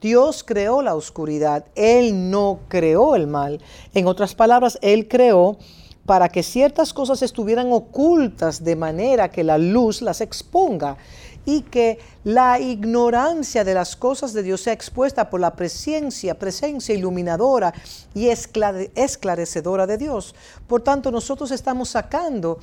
Dios 0.00 0.44
creó 0.44 0.82
la 0.82 0.94
oscuridad, 0.94 1.64
Él 1.74 2.30
no 2.30 2.60
creó 2.68 3.16
el 3.16 3.26
mal. 3.26 3.60
En 3.94 4.06
otras 4.06 4.34
palabras, 4.34 4.78
Él 4.82 5.08
creó 5.08 5.58
para 6.06 6.30
que 6.30 6.42
ciertas 6.42 6.94
cosas 6.94 7.20
estuvieran 7.22 7.70
ocultas 7.70 8.64
de 8.64 8.76
manera 8.76 9.30
que 9.30 9.44
la 9.44 9.58
luz 9.58 10.00
las 10.00 10.20
exponga 10.22 10.96
y 11.44 11.62
que 11.62 11.98
la 12.24 12.60
ignorancia 12.60 13.64
de 13.64 13.74
las 13.74 13.96
cosas 13.96 14.32
de 14.32 14.42
Dios 14.42 14.60
sea 14.60 14.72
expuesta 14.72 15.30
por 15.30 15.40
la 15.40 15.54
presencia, 15.54 16.38
presencia 16.38 16.94
iluminadora 16.94 17.72
y 18.14 18.28
esclarecedora 18.28 19.86
de 19.86 19.98
Dios. 19.98 20.34
Por 20.66 20.82
tanto, 20.82 21.10
nosotros 21.10 21.50
estamos 21.50 21.88
sacando 21.90 22.58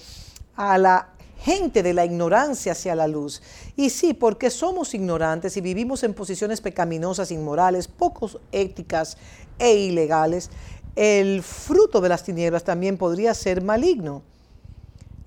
a 0.55 0.77
la 0.77 1.14
gente 1.45 1.83
de 1.83 1.93
la 1.93 2.03
ignorancia 2.03 2.71
hacia 2.71 2.95
la 2.95 3.07
luz. 3.07 3.41
Y 3.75 3.91
sí, 3.91 4.15
porque 4.15 4.49
somos 4.49 4.95
ignorantes 4.95 5.55
y 5.57 5.61
vivimos 5.61 6.03
en 6.03 6.15
posiciones 6.15 6.59
pecaminosas, 6.59 7.29
inmorales, 7.29 7.87
pocos 7.87 8.39
éticas 8.51 9.15
e 9.59 9.75
ilegales, 9.75 10.49
el 10.95 11.43
fruto 11.43 12.01
de 12.01 12.09
las 12.09 12.23
tinieblas 12.23 12.63
también 12.63 12.97
podría 12.97 13.33
ser 13.35 13.61
maligno. 13.61 14.23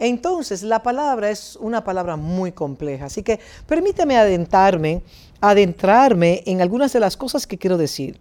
Entonces, 0.00 0.64
la 0.64 0.82
palabra 0.82 1.30
es 1.30 1.56
una 1.60 1.84
palabra 1.84 2.16
muy 2.16 2.50
compleja, 2.50 3.06
así 3.06 3.22
que 3.22 3.38
permítame 3.66 4.16
adentrarme, 4.16 5.02
adentrarme 5.40 6.42
en 6.46 6.60
algunas 6.62 6.92
de 6.92 7.00
las 7.00 7.16
cosas 7.16 7.46
que 7.46 7.58
quiero 7.58 7.76
decir. 7.76 8.18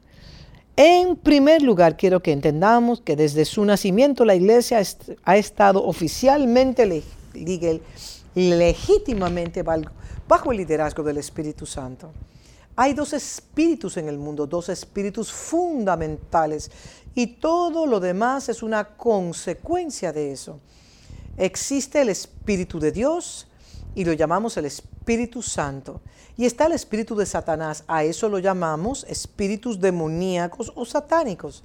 En 0.75 1.15
primer 1.15 1.63
lugar, 1.63 1.97
quiero 1.97 2.21
que 2.21 2.31
entendamos 2.31 3.01
que 3.01 3.15
desde 3.15 3.45
su 3.45 3.65
nacimiento 3.65 4.23
la 4.23 4.35
iglesia 4.35 4.81
ha 5.23 5.37
estado 5.37 5.83
oficialmente 5.83 6.85
legítimamente 8.35 9.63
bajo 9.63 10.51
el 10.51 10.57
liderazgo 10.57 11.03
del 11.03 11.17
Espíritu 11.17 11.65
Santo. 11.65 12.11
Hay 12.75 12.93
dos 12.93 13.13
espíritus 13.13 13.97
en 13.97 14.07
el 14.07 14.19
mundo, 14.19 14.45
dos 14.45 14.69
espíritus 14.69 15.31
fundamentales, 15.31 16.69
y 17.15 17.25
todo 17.25 17.87
lo 17.87 17.99
demás 17.99 18.49
es 18.49 18.61
una 18.61 18.95
consecuencia 18.95 20.13
de 20.13 20.31
eso. 20.31 20.59
Existe 21.37 22.01
el 22.01 22.09
Espíritu 22.09 22.79
de 22.79 22.91
Dios 22.91 23.47
y 23.95 24.05
lo 24.05 24.13
llamamos 24.13 24.57
el 24.57 24.65
Espíritu 24.65 25.41
Santo. 25.41 26.01
Y 26.37 26.45
está 26.45 26.67
el 26.67 26.73
Espíritu 26.73 27.15
de 27.15 27.25
Satanás, 27.25 27.83
a 27.87 28.03
eso 28.03 28.29
lo 28.29 28.37
llamamos 28.37 29.03
espíritus 29.09 29.81
demoníacos 29.81 30.71
o 30.75 30.85
satánicos. 30.85 31.63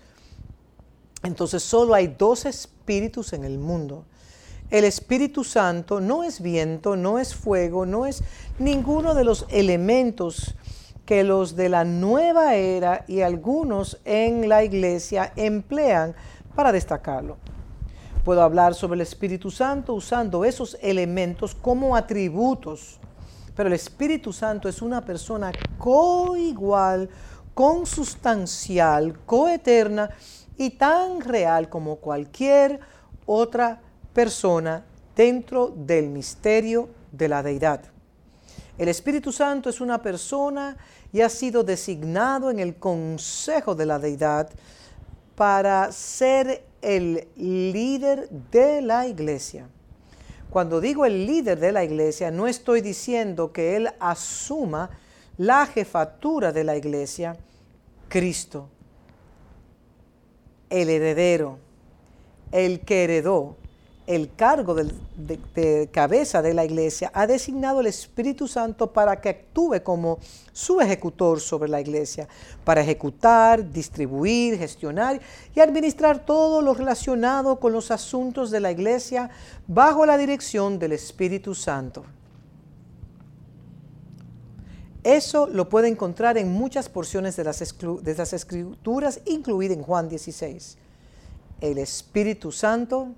Entonces 1.23 1.63
solo 1.63 1.93
hay 1.93 2.07
dos 2.07 2.47
espíritus 2.47 3.35
en 3.35 3.45
el 3.45 3.59
mundo. 3.59 4.07
El 4.73 4.85
Espíritu 4.85 5.45
Santo 5.45 6.01
no 6.01 6.25
es 6.25 6.41
viento, 6.41 6.97
no 6.97 7.19
es 7.19 7.35
fuego, 7.35 7.85
no 7.85 8.07
es 8.07 8.25
ninguno 8.59 9.15
de 9.15 9.23
los 9.23 9.45
elementos 9.51 10.55
que 11.05 11.25
los 11.25 11.57
de 11.57 11.69
la 11.69 11.85
nueva 11.85 12.55
era 12.55 13.05
y 13.07 13.21
algunos 13.21 14.01
en 14.07 14.49
la 14.49 14.65
iglesia 14.65 15.35
emplean 15.37 16.15
para 16.57 16.73
destacarlo. 16.73 17.37
Puedo 18.25 18.41
hablar 18.41 18.75
sobre 18.75 18.95
el 18.95 19.03
Espíritu 19.03 19.51
Santo 19.51 19.93
usando 19.93 20.43
esos 20.43 20.79
elementos 20.81 21.55
como 21.55 21.95
atributos, 21.95 22.99
pero 23.55 23.67
el 23.67 23.75
Espíritu 23.75 24.33
Santo 24.33 24.71
es 24.71 24.81
una 24.81 25.05
persona 25.05 25.53
coigual, 25.77 27.11
consustancial, 27.53 29.19
coeterna 29.27 30.09
y 30.57 30.71
tan 30.71 31.21
real 31.21 31.69
como 31.69 31.97
cualquier 31.97 32.81
otra 33.27 33.69
persona 33.69 33.92
dentro 35.15 35.73
del 35.75 36.09
misterio 36.09 36.89
de 37.11 37.29
la 37.29 37.43
deidad. 37.43 37.83
El 38.79 38.89
Espíritu 38.89 39.33
Santo 39.33 39.69
es 39.69 39.81
una 39.81 40.01
persona 40.01 40.77
y 41.13 41.21
ha 41.21 41.29
sido 41.29 41.63
designado 41.63 42.51
en 42.51 42.59
el 42.59 42.77
consejo 42.77 43.75
de 43.75 43.87
la 43.87 43.99
deidad 43.99 44.51
para 45.35 45.93
ser 45.93 46.65
el 46.81 47.29
líder 47.37 48.29
de 48.51 48.83
la 48.83 49.07
iglesia. 49.07 49.69
Cuando 50.51 50.81
digo 50.81 51.07
el 51.07 51.27
líder 51.27 51.59
de 51.61 51.73
la 51.73 51.85
iglesia, 51.85 52.31
no 52.31 52.47
estoy 52.47 52.81
diciendo 52.81 53.53
que 53.53 53.77
Él 53.77 53.89
asuma 54.01 54.91
la 55.39 55.67
jefatura 55.67 56.53
de 56.53 56.65
la 56.65 56.77
iglesia, 56.77 57.37
Cristo, 58.09 58.69
el 60.69 60.91
heredero, 60.91 61.59
el 62.51 62.81
que 62.81 63.05
heredó, 63.05 63.57
el 64.07 64.35
cargo 64.35 64.75
de, 64.75 65.89
cabeza 65.93 66.43
de 66.43 66.55
la 66.55 66.65
iglesia, 66.65 67.11
ha 67.15 67.27
designado 67.27 67.81
el 67.81 67.87
Espíritu 67.87 68.49
Santo 68.49 68.93
para 68.93 69.21
que 69.21 69.29
actúe 69.29 69.83
como 69.83 70.19
su 70.53 70.81
ejecutor 70.81 71.41
sobre 71.41 71.69
la 71.69 71.81
iglesia, 71.81 72.29
para 72.65 72.81
ejecutar, 72.81 73.71
distribuir, 73.71 74.59
gestionar 74.59 75.21
y 75.55 75.61
administrar 75.61 76.25
todo 76.25 76.63
lo 76.63 76.75
relacionado 76.75 77.61
con 77.61 77.73
los 77.73 77.91
asuntos 77.91 78.51
de 78.51 78.61
la 78.61 78.73
iglesia 78.73 79.31
bajo 79.67 80.05
la 80.05 80.19
dirección 80.19 80.79
del 80.79 80.93
Espíritu 80.93 81.55
Santo. 81.55 82.05
Eso 85.05 85.49
lo 85.49 85.69
puede 85.69 85.89
encontrar 85.89 86.39
en 86.39 86.53
muchas 86.53 86.89
porciones 86.89 87.35
de 87.37 87.45
las, 87.45 87.59
de 87.59 88.15
las 88.15 88.33
escrituras, 88.33 89.21
incluida 89.27 89.75
en 89.75 89.83
Juan 89.83 90.09
16. 90.09 90.79
El 91.61 91.79
Espíritu 91.79 92.53
Santo 92.53 93.15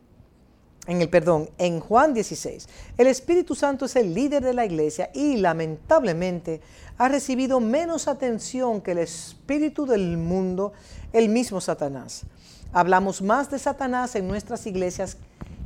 en 0.86 1.00
el 1.00 1.08
perdón, 1.08 1.48
en 1.58 1.80
Juan 1.80 2.12
16, 2.12 2.68
el 2.98 3.06
Espíritu 3.06 3.54
Santo 3.54 3.86
es 3.86 3.96
el 3.96 4.12
líder 4.12 4.42
de 4.42 4.52
la 4.52 4.66
iglesia 4.66 5.10
y 5.14 5.36
lamentablemente 5.36 6.60
ha 6.98 7.08
recibido 7.08 7.58
menos 7.60 8.06
atención 8.06 8.80
que 8.80 8.92
el 8.92 8.98
Espíritu 8.98 9.86
del 9.86 10.16
mundo, 10.18 10.72
el 11.12 11.28
mismo 11.28 11.60
Satanás. 11.60 12.24
Hablamos 12.72 13.22
más 13.22 13.50
de 13.50 13.58
Satanás 13.58 14.14
en 14.14 14.28
nuestras 14.28 14.66
iglesias 14.66 15.16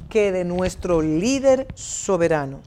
que 0.09 0.31
de 0.31 0.45
nuestro 0.45 1.03
líder 1.03 1.67
soberano. 1.75 2.61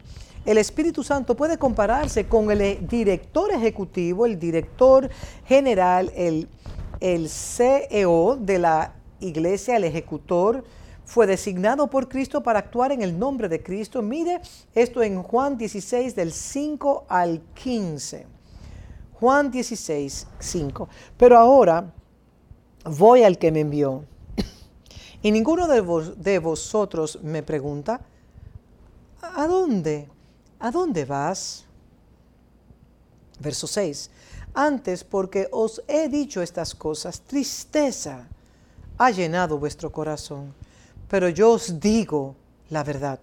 El 0.45 0.57
Espíritu 0.57 1.03
Santo 1.03 1.35
puede 1.35 1.57
compararse 1.57 2.25
con 2.25 2.49
el 2.49 2.87
director 2.87 3.51
ejecutivo, 3.51 4.25
el 4.25 4.39
director 4.39 5.09
general, 5.45 6.11
el, 6.15 6.49
el 6.99 7.29
CEO 7.29 8.37
de 8.37 8.59
la 8.59 8.93
iglesia, 9.19 9.77
el 9.77 9.83
ejecutor, 9.83 10.63
fue 11.11 11.27
designado 11.27 11.87
por 11.87 12.07
Cristo 12.07 12.41
para 12.41 12.59
actuar 12.59 12.93
en 12.93 13.01
el 13.01 13.19
nombre 13.19 13.49
de 13.49 13.61
Cristo. 13.61 14.01
Mire 14.01 14.39
esto 14.73 15.03
en 15.03 15.21
Juan 15.21 15.57
16 15.57 16.15
del 16.15 16.31
5 16.31 17.05
al 17.09 17.41
15. 17.53 18.25
Juan 19.19 19.51
16, 19.51 20.27
5. 20.39 20.87
Pero 21.17 21.37
ahora 21.37 21.91
voy 22.85 23.23
al 23.23 23.37
que 23.37 23.51
me 23.51 23.59
envió. 23.59 24.05
Y 25.21 25.33
ninguno 25.33 25.67
de, 25.67 26.39
vosotros 26.39 27.19
me 27.21 27.43
pregunta, 27.43 27.99
¿a 29.21 29.45
dónde? 29.47 30.07
¿A 30.59 30.71
dónde 30.71 31.03
vas? 31.03 31.65
Verso 33.37 33.67
6. 33.67 34.09
Antes, 34.53 35.03
porque 35.03 35.49
os 35.51 35.83
he 35.89 36.07
dicho 36.07 36.41
estas 36.41 36.73
cosas, 36.73 37.19
tristeza 37.19 38.29
ha 38.97 39.11
llenado 39.11 39.59
vuestro 39.59 39.91
corazón 39.91 40.53
pero 41.11 41.27
yo 41.27 41.51
os 41.51 41.81
digo 41.81 42.37
la 42.69 42.85
verdad. 42.85 43.19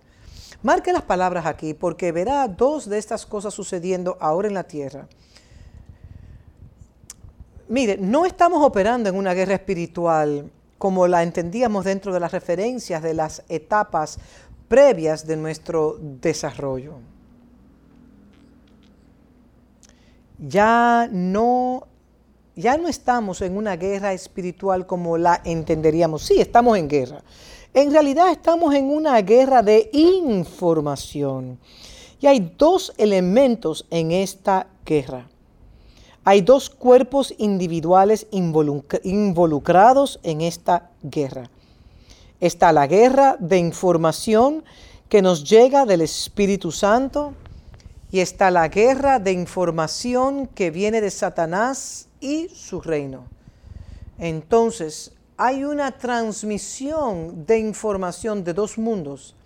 Marque 0.62 0.92
las 0.92 1.04
palabras 1.04 1.46
aquí 1.46 1.72
porque 1.72 2.12
verá 2.12 2.46
dos 2.46 2.86
de 2.86 2.98
estas 2.98 3.24
cosas 3.24 3.54
sucediendo 3.54 4.18
ahora 4.20 4.46
en 4.46 4.54
la 4.54 4.64
tierra. 4.64 5.08
Mire, 7.66 7.96
no 7.96 8.26
estamos 8.26 8.62
operando 8.62 9.08
en 9.08 9.16
una 9.16 9.32
guerra 9.32 9.54
espiritual 9.54 10.50
como 10.76 11.06
la 11.06 11.22
entendíamos 11.22 11.86
dentro 11.86 12.12
de 12.12 12.20
las 12.20 12.32
referencias 12.32 13.02
de 13.02 13.14
las 13.14 13.42
etapas 13.48 14.18
previas 14.68 15.26
de 15.26 15.38
nuestro 15.38 15.96
desarrollo. 15.98 16.96
ya 20.38 21.08
no 21.10 21.88
ya 22.54 22.76
no 22.76 22.88
estamos 22.88 23.40
en 23.42 23.56
una 23.56 23.76
guerra 23.76 24.12
espiritual 24.12 24.84
como 24.84 25.16
la 25.16 25.40
entenderíamos. 25.44 26.24
Sí, 26.24 26.40
estamos 26.40 26.76
en 26.76 26.88
guerra. 26.88 27.22
En 27.74 27.92
realidad 27.92 28.30
estamos 28.30 28.74
en 28.74 28.86
una 28.90 29.20
guerra 29.20 29.62
de 29.62 29.90
información. 29.92 31.58
Y 32.20 32.26
hay 32.26 32.52
dos 32.56 32.92
elementos 32.96 33.86
en 33.90 34.10
esta 34.10 34.66
guerra. 34.84 35.28
Hay 36.24 36.40
dos 36.40 36.68
cuerpos 36.68 37.32
individuales 37.38 38.26
involucrados 38.30 40.18
en 40.22 40.40
esta 40.40 40.90
guerra. 41.02 41.50
Está 42.40 42.72
la 42.72 42.86
guerra 42.86 43.36
de 43.38 43.58
información 43.58 44.64
que 45.08 45.22
nos 45.22 45.48
llega 45.48 45.86
del 45.86 46.02
Espíritu 46.02 46.70
Santo 46.70 47.34
y 48.10 48.20
está 48.20 48.50
la 48.50 48.68
guerra 48.68 49.18
de 49.18 49.32
información 49.32 50.46
que 50.48 50.70
viene 50.70 51.00
de 51.00 51.10
Satanás 51.10 52.08
y 52.20 52.48
su 52.48 52.80
reino. 52.80 53.24
Entonces, 54.18 55.12
hay 55.40 55.62
una 55.62 55.92
transmisión 55.92 57.46
de 57.46 57.60
información 57.60 58.42
de 58.42 58.52
dos 58.52 58.76
mundos. 58.76 59.36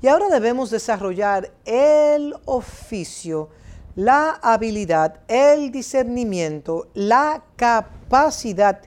Y 0.00 0.06
ahora 0.06 0.30
debemos 0.30 0.70
desarrollar 0.70 1.50
el 1.66 2.34
oficio, 2.46 3.50
la 3.94 4.30
habilidad, 4.42 5.20
el 5.28 5.70
discernimiento, 5.70 6.88
la 6.94 7.42
capacidad 7.56 8.80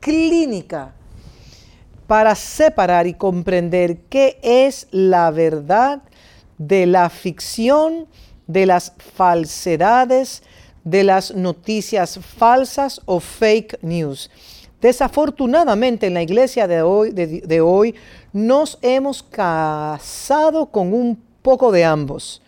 clínica 0.00 0.94
para 2.08 2.34
separar 2.34 3.06
y 3.06 3.14
comprender 3.14 4.00
qué 4.08 4.40
es 4.42 4.88
la 4.90 5.30
verdad 5.30 6.02
de 6.58 6.86
la 6.86 7.08
ficción, 7.08 8.08
de 8.48 8.66
las 8.66 8.92
falsedades, 9.16 10.42
de 10.82 11.04
las 11.04 11.34
noticias 11.34 12.18
falsas 12.18 13.00
o 13.04 13.20
fake 13.20 13.78
news. 13.82 14.28
Desafortunadamente 14.84 16.08
en 16.08 16.12
la 16.12 16.20
iglesia 16.20 16.68
de 16.68 16.82
hoy, 16.82 17.10
de, 17.10 17.60
hoy 17.62 17.94
nos 18.34 18.78
hemos 18.82 19.22
casado 19.22 20.66
con 20.66 20.92
un 20.92 21.18
poco 21.40 21.72
de 21.72 21.86
ambos. 21.86 22.42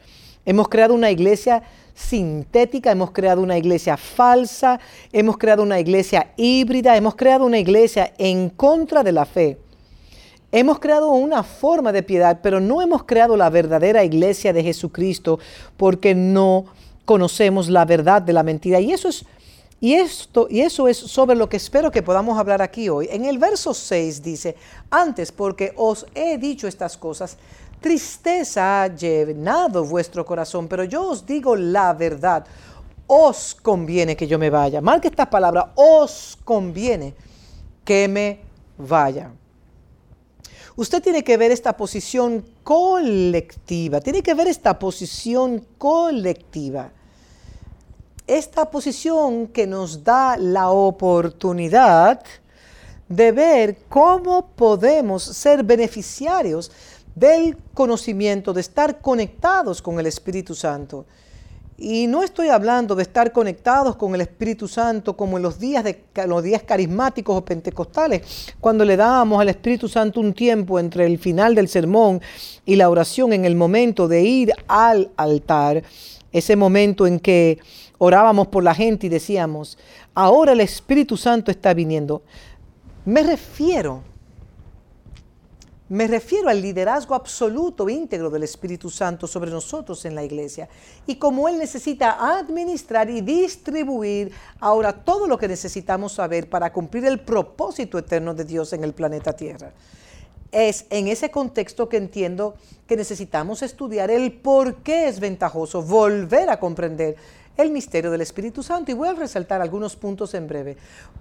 Hemos 0.45 0.68
creado 0.68 0.93
una 0.93 1.11
iglesia 1.11 1.62
sintética, 1.95 2.93
hemos 2.93 3.12
creado 3.12 3.41
una 3.41 3.57
iglesia 3.57 3.97
falsa, 3.97 4.78
hemos 5.12 5.39
creado 5.39 5.62
una 5.62 5.80
iglesia 5.80 6.34
híbrida, 6.37 6.95
hemos 6.95 7.14
creado 7.14 7.47
una 7.47 7.59
iglesia 7.59 8.12
en 8.18 8.51
contra 8.51 9.03
de 9.03 9.12
la 9.12 9.24
fe. 9.24 9.57
Hemos 10.53 10.78
creado 10.78 11.09
una 11.12 11.43
forma 11.43 11.91
de 11.91 12.03
piedad, 12.03 12.41
pero 12.43 12.61
no 12.61 12.82
hemos 12.82 13.05
creado 13.05 13.39
la 13.39 13.49
verdadera 13.49 14.05
iglesia 14.05 14.53
de 14.53 14.62
Jesucristo 14.62 15.39
porque 15.78 16.14
no 16.14 16.66
conocemos 17.07 17.70
la 17.70 17.87
verdad 17.87 18.20
de 18.20 18.34
la 18.34 18.43
mentira. 18.43 18.78
Y 18.78 18.93
eso 18.93 19.09
es, 19.09 19.24
y 19.81 19.95
esto, 19.95 20.47
y 20.49 20.62
eso 20.62 20.89
es 20.89 20.97
sobre 20.97 21.37
lo 21.37 21.49
que 21.49 21.59
espero 21.59 21.91
que 21.91 22.03
podamos 22.03 22.39
hablar 22.39 22.62
aquí 22.62 22.89
hoy. 22.89 23.09
En 23.11 23.27
el 23.27 23.39
verso 23.39 23.74
6 23.74 24.22
dice, 24.22 24.57
antes 24.91 25.33
porque 25.33 25.72
os 25.77 26.07
he 26.14 26.39
dicho 26.39 26.66
estas 26.66 26.97
cosas, 26.97 27.37
tristeza 27.81 28.83
ha 28.83 28.89
llenado 28.89 29.85
vuestro 29.85 30.24
corazón, 30.24 30.66
pero 30.66 30.85
yo 30.85 31.11
os 31.11 31.27
digo 31.27 31.57
la 31.57 31.93
verdad. 31.93 32.47
Os 33.07 33.55
conviene 33.55 34.16
que 34.16 34.27
yo 34.27 34.39
me 34.39 34.51
vaya. 34.51 34.81
Marque 34.81 35.09
esta 35.09 35.29
palabra, 35.29 35.72
os 35.77 36.39
conviene 36.43 37.14
que 37.85 38.09
me 38.09 38.41
vaya. 38.79 39.31
Usted 40.74 41.03
tiene 41.03 41.22
que 41.22 41.37
ver 41.37 41.53
esta 41.53 41.77
posición 41.77 42.45
colectiva, 42.64 44.01
tiene 44.01 44.22
que 44.22 44.35
ver 44.35 44.49
esta 44.49 44.79
posición 44.79 45.64
colectiva 45.79 46.91
esta 48.27 48.70
posición 48.70 49.47
que 49.49 49.66
nos 49.66 50.03
da 50.03 50.37
la 50.37 50.70
oportunidad 50.70 52.22
de 53.09 53.33
ver 53.33 53.79
cómo 53.89 54.49
podemos 54.57 55.22
ser 55.22 55.62
beneficiarios 55.62 56.72
del 57.14 57.57
conocimiento, 57.72 58.53
de 58.53 58.61
estar 58.61 59.01
conectados 59.01 59.81
con 59.81 59.99
el 60.01 60.07
Espíritu 60.07 60.55
Santo. 60.55 61.07
Y 61.79 62.07
no 62.07 62.22
estoy 62.22 62.49
hablando 62.49 62.95
de 62.95 63.03
estar 63.03 63.33
conectados 63.33 63.97
con 63.97 64.14
el 64.14 64.22
Espíritu 64.22 64.66
Santo 64.66 65.14
como 65.14 65.37
en 65.37 65.43
los 65.43 65.59
días, 65.59 65.85
de, 65.85 66.03
los 66.27 66.43
días 66.43 66.62
carismáticos 66.62 67.37
o 67.37 67.45
pentecostales, 67.45 68.55
cuando 68.61 68.85
le 68.85 68.97
dábamos 68.97 69.41
al 69.41 69.51
Espíritu 69.51 69.87
Santo 69.87 70.20
un 70.20 70.33
tiempo 70.33 70.81
entre 70.81 71.05
el 71.05 71.18
final 71.18 71.55
del 71.55 71.68
sermón 71.68 72.22
y 72.64 72.77
la 72.77 72.89
oración 72.89 73.35
en 73.35 73.45
el 73.45 73.57
momento 73.57 74.09
de 74.09 74.22
ir 74.22 74.53
al 74.68 75.11
altar, 75.16 75.83
ese 76.33 76.57
momento 76.57 77.07
en 77.07 77.20
que 77.20 77.59
orábamos 77.99 78.49
por 78.49 78.64
la 78.64 78.74
gente 78.74 79.07
y 79.07 79.11
decíamos, 79.11 79.78
ahora 80.14 80.53
el 80.53 80.61
Espíritu 80.61 81.16
Santo 81.16 81.51
está 81.51 81.74
viniendo. 81.74 82.22
Me 83.05 83.22
refiero, 83.22 84.03
me 85.88 86.09
refiero 86.09 86.49
al 86.49 86.61
liderazgo 86.61 87.14
absoluto, 87.14 87.88
íntegro 87.88 88.28
del 88.28 88.42
Espíritu 88.42 88.90
Santo 88.90 89.28
sobre 89.28 89.53
nosotros 89.53 90.05
en 90.05 90.16
la 90.16 90.24
iglesia. 90.24 90.68
Y 91.07 91.14
como 91.14 91.49
Él 91.49 91.59
necesita 91.59 92.38
administrar 92.38 93.09
y 93.09 93.20
distribuir 93.20 94.32
ahora 94.59 94.92
todo 94.92 95.28
lo 95.28 95.38
que 95.38 95.47
necesitamos 95.47 96.14
saber 96.14 96.49
para 96.51 96.72
cumplir 96.72 97.05
el 97.05 97.20
propósito 97.20 97.99
eterno 97.99 98.34
de 98.34 98.44
Dios 98.44 98.72
en 98.72 98.82
el 98.82 98.94
planeta 98.94 99.34
Tierra. 99.34 99.72
Es 100.51 100.86
en 100.90 101.07
ese 101.07 101.30
contexto 101.30 101.88
que 101.88 101.99
entiendo 101.99 102.57
que 102.88 102.97
necesitamos 102.97 103.62
estudiar 103.62 104.11
el 104.11 104.32
por 104.32 104.76
qué 104.76 105.07
es 105.07 105.20
ventajoso 105.20 105.82
volver 105.82 106.51
a 106.51 106.59
comprender 106.59 107.16
el 107.57 107.71
misterio 107.71 108.11
del 108.11 108.21
Espíritu 108.21 108.63
Santo. 108.63 108.91
Y 108.91 108.95
voy 108.95 109.09
a 109.09 109.15
resaltar 109.15 109.61
algunos 109.61 109.97
puntos 109.97 110.35
en 110.35 110.47
breve. 110.47 110.77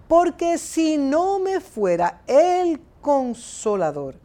Porque 0.08 0.58
si 0.58 0.98
no 0.98 1.40
me 1.40 1.60
fuera 1.60 2.22
el 2.28 2.80
consolador, 3.02 4.16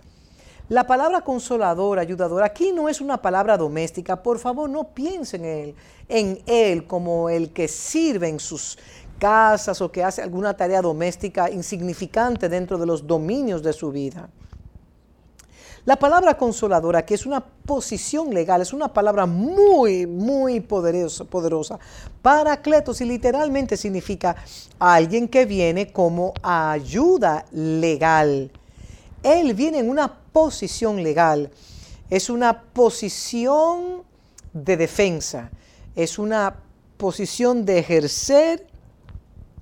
la 0.69 0.87
palabra 0.87 1.23
consolador, 1.23 1.99
ayudador, 1.99 2.45
aquí 2.45 2.71
no 2.71 2.89
es 2.89 3.01
una 3.01 3.21
palabra 3.21 3.57
doméstica. 3.57 4.23
Por 4.23 4.39
favor, 4.39 4.71
no 4.71 4.85
piensen 4.95 5.45
en 5.45 5.59
él, 5.59 5.75
en 6.09 6.43
él 6.47 6.87
como 6.87 7.29
el 7.29 7.53
que 7.53 7.67
sirve 7.67 8.29
en 8.29 8.39
sus 8.39 8.79
casas 9.19 9.81
o 9.81 9.91
que 9.91 10.05
hace 10.05 10.23
alguna 10.23 10.57
tarea 10.57 10.81
doméstica 10.81 11.51
insignificante 11.51 12.49
dentro 12.49 12.79
de 12.79 12.87
los 12.87 13.07
dominios 13.07 13.63
de 13.63 13.73
su 13.73 13.91
vida. 13.91 14.31
La 15.87 15.97
palabra 15.97 16.37
consoladora, 16.37 17.07
que 17.07 17.15
es 17.15 17.25
una 17.25 17.41
posición 17.41 18.35
legal, 18.35 18.61
es 18.61 18.75
una 18.75 18.93
palabra 18.93 19.25
muy, 19.25 20.07
muy 20.07 20.61
poderosa. 20.61 21.25
poderosa. 21.25 21.79
Paracletos 22.21 23.01
y 23.01 23.07
literalmente 23.07 23.79
significa 23.79 24.37
alguien 24.79 25.27
que 25.27 25.47
viene 25.47 25.91
como 25.91 26.35
ayuda 26.43 27.47
legal. 27.53 28.51
Él 29.23 29.55
viene 29.55 29.79
en 29.79 29.89
una 29.89 30.13
posición 30.33 31.03
legal. 31.03 31.51
Es 32.11 32.29
una 32.29 32.63
posición 32.63 34.03
de 34.53 34.77
defensa. 34.77 35.51
Es 35.97 36.19
una 36.19 36.57
posición 36.99 37.65
de 37.65 37.79
ejercer 37.79 38.67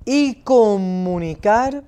y 0.03 0.35
comunicar 0.35 1.81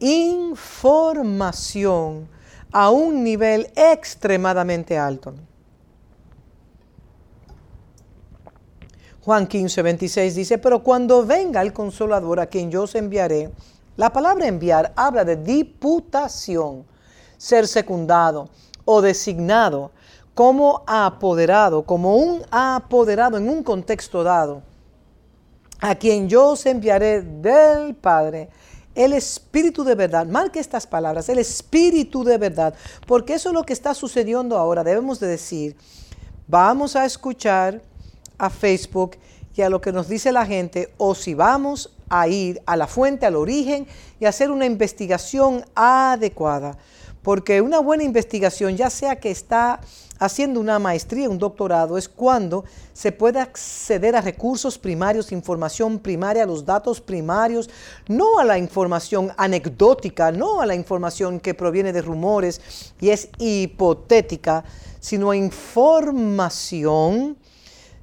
información 0.00 2.33
a 2.74 2.90
un 2.90 3.22
nivel 3.22 3.70
extremadamente 3.76 4.98
alto. 4.98 5.32
Juan 9.24 9.46
15, 9.46 9.80
26 9.80 10.34
dice, 10.34 10.58
pero 10.58 10.82
cuando 10.82 11.24
venga 11.24 11.62
el 11.62 11.72
consolador 11.72 12.40
a 12.40 12.46
quien 12.46 12.72
yo 12.72 12.82
os 12.82 12.96
enviaré, 12.96 13.52
la 13.96 14.12
palabra 14.12 14.48
enviar 14.48 14.92
habla 14.96 15.24
de 15.24 15.36
diputación, 15.36 16.84
ser 17.38 17.68
secundado 17.68 18.48
o 18.84 19.00
designado 19.00 19.92
como 20.34 20.82
apoderado, 20.88 21.84
como 21.84 22.16
un 22.16 22.42
apoderado 22.50 23.38
en 23.38 23.48
un 23.48 23.62
contexto 23.62 24.24
dado, 24.24 24.62
a 25.80 25.94
quien 25.94 26.28
yo 26.28 26.48
os 26.48 26.66
enviaré 26.66 27.22
del 27.22 27.94
Padre 27.94 28.50
el 28.94 29.12
espíritu 29.12 29.84
de 29.84 29.94
verdad, 29.94 30.26
marque 30.26 30.60
estas 30.60 30.86
palabras, 30.86 31.28
el 31.28 31.38
espíritu 31.38 32.24
de 32.24 32.38
verdad, 32.38 32.74
porque 33.06 33.34
eso 33.34 33.48
es 33.48 33.54
lo 33.54 33.64
que 33.64 33.72
está 33.72 33.94
sucediendo 33.94 34.56
ahora. 34.56 34.84
Debemos 34.84 35.20
de 35.20 35.26
decir, 35.26 35.76
vamos 36.46 36.96
a 36.96 37.04
escuchar 37.04 37.82
a 38.38 38.50
Facebook 38.50 39.16
y 39.56 39.62
a 39.62 39.70
lo 39.70 39.80
que 39.80 39.92
nos 39.92 40.08
dice 40.08 40.32
la 40.32 40.46
gente, 40.46 40.92
o 40.96 41.14
si 41.14 41.34
vamos 41.34 41.92
a 42.08 42.28
ir 42.28 42.60
a 42.66 42.76
la 42.76 42.86
fuente, 42.86 43.26
al 43.26 43.36
origen 43.36 43.86
y 44.20 44.26
hacer 44.26 44.50
una 44.50 44.66
investigación 44.66 45.64
adecuada. 45.74 46.76
Porque 47.22 47.60
una 47.60 47.78
buena 47.78 48.04
investigación, 48.04 48.76
ya 48.76 48.90
sea 48.90 49.18
que 49.18 49.30
está 49.30 49.80
haciendo 50.18 50.60
una 50.60 50.78
maestría, 50.78 51.28
un 51.28 51.38
doctorado, 51.38 51.98
es 51.98 52.08
cuando 52.08 52.64
se 52.92 53.12
puede 53.12 53.40
acceder 53.40 54.16
a 54.16 54.20
recursos 54.20 54.78
primarios, 54.78 55.32
información 55.32 55.98
primaria, 55.98 56.46
los 56.46 56.64
datos 56.64 57.00
primarios, 57.00 57.68
no 58.08 58.38
a 58.38 58.44
la 58.44 58.58
información 58.58 59.32
anecdótica, 59.36 60.30
no 60.30 60.60
a 60.60 60.66
la 60.66 60.74
información 60.74 61.40
que 61.40 61.54
proviene 61.54 61.92
de 61.92 62.02
rumores 62.02 62.60
y 63.00 63.10
es 63.10 63.28
hipotética, 63.38 64.64
sino 65.00 65.30
a 65.30 65.36
información 65.36 67.36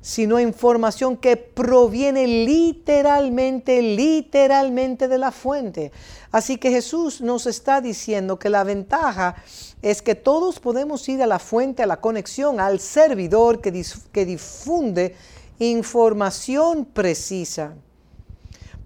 sino 0.02 0.40
información 0.40 1.16
que 1.16 1.38
proviene 1.38 2.26
literalmente, 2.28 3.82
literalmente 3.82 5.08
de 5.08 5.18
la 5.18 5.32
fuente. 5.32 5.92
Así 6.32 6.58
que 6.58 6.72
Jesús 6.72 7.22
nos 7.22 7.46
está 7.46 7.82
diciendo 7.82 8.40
que 8.40 8.50
la 8.50 8.64
ventaja 8.64 9.36
es 9.82 10.02
que 10.02 10.16
todos 10.16 10.60
podemos 10.60 11.08
ir 11.08 11.22
a 11.22 11.28
la 11.28 11.40
fuente, 11.40 11.84
a 11.84 11.88
la 11.88 12.02
conexión, 12.02 12.60
al 12.60 12.80
servidor 12.80 13.62
que, 13.62 13.86
que 14.12 14.26
difunde 14.26 15.16
información 15.60 16.86
precisa. 16.86 17.76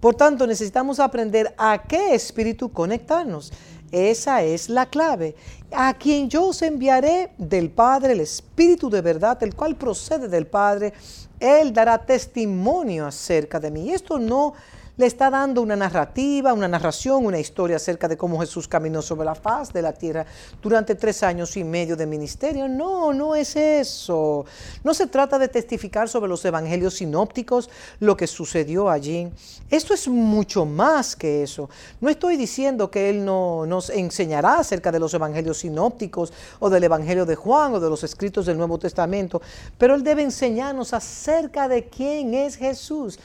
Por 0.00 0.14
tanto, 0.14 0.46
necesitamos 0.46 1.00
aprender 1.00 1.54
a 1.56 1.84
qué 1.88 2.14
espíritu 2.14 2.70
conectarnos. 2.70 3.52
Esa 3.96 4.42
es 4.42 4.68
la 4.68 4.84
clave. 4.84 5.34
A 5.72 5.94
quien 5.94 6.28
yo 6.28 6.48
os 6.48 6.60
enviaré 6.60 7.30
del 7.38 7.70
Padre, 7.70 8.12
el 8.12 8.20
Espíritu 8.20 8.90
de 8.90 9.00
verdad, 9.00 9.42
el 9.42 9.54
cual 9.54 9.74
procede 9.74 10.28
del 10.28 10.46
Padre, 10.46 10.92
Él 11.40 11.72
dará 11.72 11.96
testimonio 12.04 13.06
acerca 13.06 13.58
de 13.58 13.70
mí. 13.70 13.90
Esto 13.90 14.18
no 14.18 14.52
le 14.96 15.06
está 15.06 15.28
dando 15.28 15.60
una 15.60 15.76
narrativa, 15.76 16.54
una 16.54 16.68
narración, 16.68 17.26
una 17.26 17.38
historia 17.38 17.76
acerca 17.76 18.08
de 18.08 18.16
cómo 18.16 18.40
Jesús 18.40 18.66
caminó 18.66 19.02
sobre 19.02 19.26
la 19.26 19.34
faz 19.34 19.72
de 19.72 19.82
la 19.82 19.92
tierra 19.92 20.24
durante 20.62 20.94
tres 20.94 21.22
años 21.22 21.56
y 21.56 21.64
medio 21.64 21.96
de 21.96 22.06
ministerio. 22.06 22.66
No, 22.66 23.12
no 23.12 23.34
es 23.34 23.56
eso. 23.56 24.46
No 24.82 24.94
se 24.94 25.06
trata 25.06 25.38
de 25.38 25.48
testificar 25.48 26.08
sobre 26.08 26.28
los 26.28 26.44
evangelios 26.44 26.94
sinópticos, 26.94 27.68
lo 28.00 28.16
que 28.16 28.26
sucedió 28.26 28.88
allí. 28.88 29.28
Esto 29.68 29.92
es 29.92 30.08
mucho 30.08 30.64
más 30.64 31.14
que 31.14 31.42
eso. 31.42 31.68
No 32.00 32.08
estoy 32.08 32.38
diciendo 32.38 32.90
que 32.90 33.10
Él 33.10 33.24
no 33.24 33.66
nos 33.66 33.90
enseñará 33.90 34.60
acerca 34.60 34.90
de 34.90 35.00
los 35.00 35.12
evangelios 35.12 35.58
sinópticos 35.58 36.32
o 36.58 36.70
del 36.70 36.84
evangelio 36.84 37.26
de 37.26 37.34
Juan 37.34 37.74
o 37.74 37.80
de 37.80 37.90
los 37.90 38.02
escritos 38.02 38.46
del 38.46 38.56
Nuevo 38.56 38.78
Testamento, 38.78 39.42
pero 39.76 39.94
Él 39.94 40.02
debe 40.02 40.22
enseñarnos 40.22 40.94
acerca 40.94 41.68
de 41.68 41.84
quién 41.84 42.32
es 42.32 42.56
Jesús. 42.56 43.18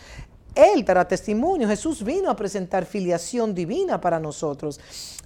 Él 0.54 0.84
dará 0.84 1.08
testimonio. 1.08 1.68
Jesús 1.68 2.04
vino 2.04 2.30
a 2.30 2.36
presentar 2.36 2.86
filiación 2.86 3.56
divina 3.56 4.02
para 4.02 4.20
nosotros. 4.20 4.80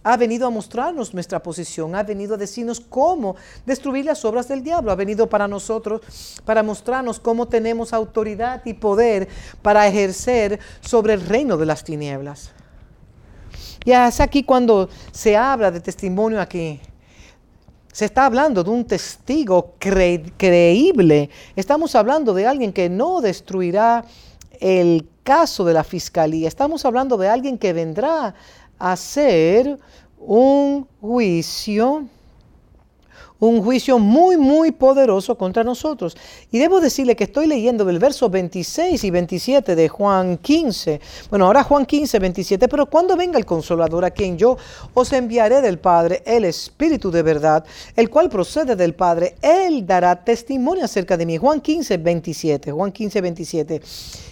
Ha 0.03 0.17
venido 0.17 0.45
a 0.45 0.51
mostrarnos 0.51 1.15
nuestra 1.15 1.41
posición, 1.41 1.95
ha 1.95 2.03
venido 2.03 2.35
a 2.35 2.37
decirnos 2.37 2.79
cómo 2.79 3.35
destruir 3.65 4.05
las 4.05 4.23
obras 4.23 4.47
del 4.47 4.61
diablo, 4.61 4.91
ha 4.91 4.95
venido 4.95 5.27
para 5.27 5.47
nosotros 5.47 6.01
para 6.45 6.61
mostrarnos 6.61 7.19
cómo 7.19 7.47
tenemos 7.47 7.91
autoridad 7.91 8.61
y 8.65 8.73
poder 8.73 9.27
para 9.63 9.87
ejercer 9.87 10.59
sobre 10.81 11.13
el 11.13 11.21
reino 11.21 11.57
de 11.57 11.65
las 11.65 11.83
tinieblas. 11.83 12.51
Y 13.83 13.91
es 13.91 14.19
aquí 14.19 14.43
cuando 14.43 14.89
se 15.11 15.35
habla 15.35 15.71
de 15.71 15.79
testimonio 15.79 16.39
aquí. 16.39 16.79
Se 17.91 18.05
está 18.05 18.25
hablando 18.25 18.63
de 18.63 18.69
un 18.69 18.85
testigo 18.85 19.75
creíble. 19.79 21.29
Estamos 21.55 21.95
hablando 21.95 22.33
de 22.33 22.45
alguien 22.45 22.73
que 22.73 22.89
no 22.89 23.21
destruirá 23.21 24.03
el 24.59 25.07
caso 25.25 25.65
de 25.65 25.73
la 25.73 25.83
fiscalía. 25.83 26.47
Estamos 26.47 26.85
hablando 26.85 27.17
de 27.17 27.27
alguien 27.27 27.57
que 27.57 27.73
vendrá 27.73 28.35
a 28.77 28.91
hacer 28.91 29.77
un 30.19 30.87
juicio 31.01 32.07
un 33.39 33.63
juicio 33.63 33.99
muy, 33.99 34.37
muy 34.37 34.71
poderoso 34.71 35.37
contra 35.37 35.63
nosotros. 35.63 36.15
Y 36.51 36.59
debo 36.59 36.79
decirle 36.79 37.15
que 37.15 37.25
estoy 37.25 37.47
leyendo 37.47 37.85
del 37.85 37.99
verso 37.99 38.29
26 38.29 39.03
y 39.03 39.11
27 39.11 39.75
de 39.75 39.89
Juan 39.89 40.37
15. 40.37 41.01
Bueno, 41.29 41.45
ahora 41.45 41.63
Juan 41.63 41.85
15, 41.85 42.19
27, 42.19 42.67
pero 42.67 42.85
cuando 42.85 43.15
venga 43.15 43.37
el 43.37 43.45
consolador 43.45 44.05
a 44.05 44.11
quien 44.11 44.37
yo 44.37 44.57
os 44.93 45.11
enviaré 45.13 45.61
del 45.61 45.79
Padre, 45.79 46.23
el 46.25 46.45
Espíritu 46.45 47.11
de 47.11 47.23
verdad, 47.23 47.65
el 47.95 48.09
cual 48.09 48.29
procede 48.29 48.75
del 48.75 48.95
Padre, 48.95 49.35
él 49.41 49.85
dará 49.85 50.23
testimonio 50.23 50.85
acerca 50.85 51.17
de 51.17 51.25
mí. 51.25 51.37
Juan 51.37 51.61
15, 51.61 51.97
27. 51.97 52.71
Juan 52.71 52.91
15, 52.91 53.21
27. 53.21 53.81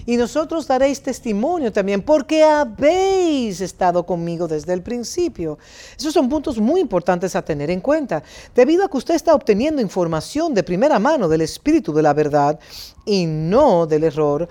Y 0.06 0.18
nosotros 0.18 0.68
daréis 0.68 1.02
testimonio 1.02 1.72
también 1.72 2.02
porque 2.02 2.44
habéis 2.44 3.62
estado 3.62 4.06
conmigo 4.06 4.48
desde 4.48 4.74
el 4.74 4.82
principio. 4.82 5.58
Esos 5.98 6.14
son 6.14 6.28
puntos 6.28 6.60
muy 6.60 6.82
importantes 6.82 7.36
a 7.36 7.42
tener 7.42 7.70
en 7.70 7.80
cuenta. 7.80 8.22
Debido 8.54 8.84
a 8.84 8.90
que 8.94 9.00
usted 9.00 9.16
está 9.16 9.34
obteniendo 9.34 9.82
información 9.82 10.54
de 10.54 10.62
primera 10.62 11.00
mano 11.00 11.28
del 11.28 11.42
espíritu 11.42 11.94
de 11.94 12.04
la 12.04 12.14
verdad 12.14 12.60
y 13.08 13.26
no 13.26 13.88
del 13.88 14.04
error, 14.04 14.48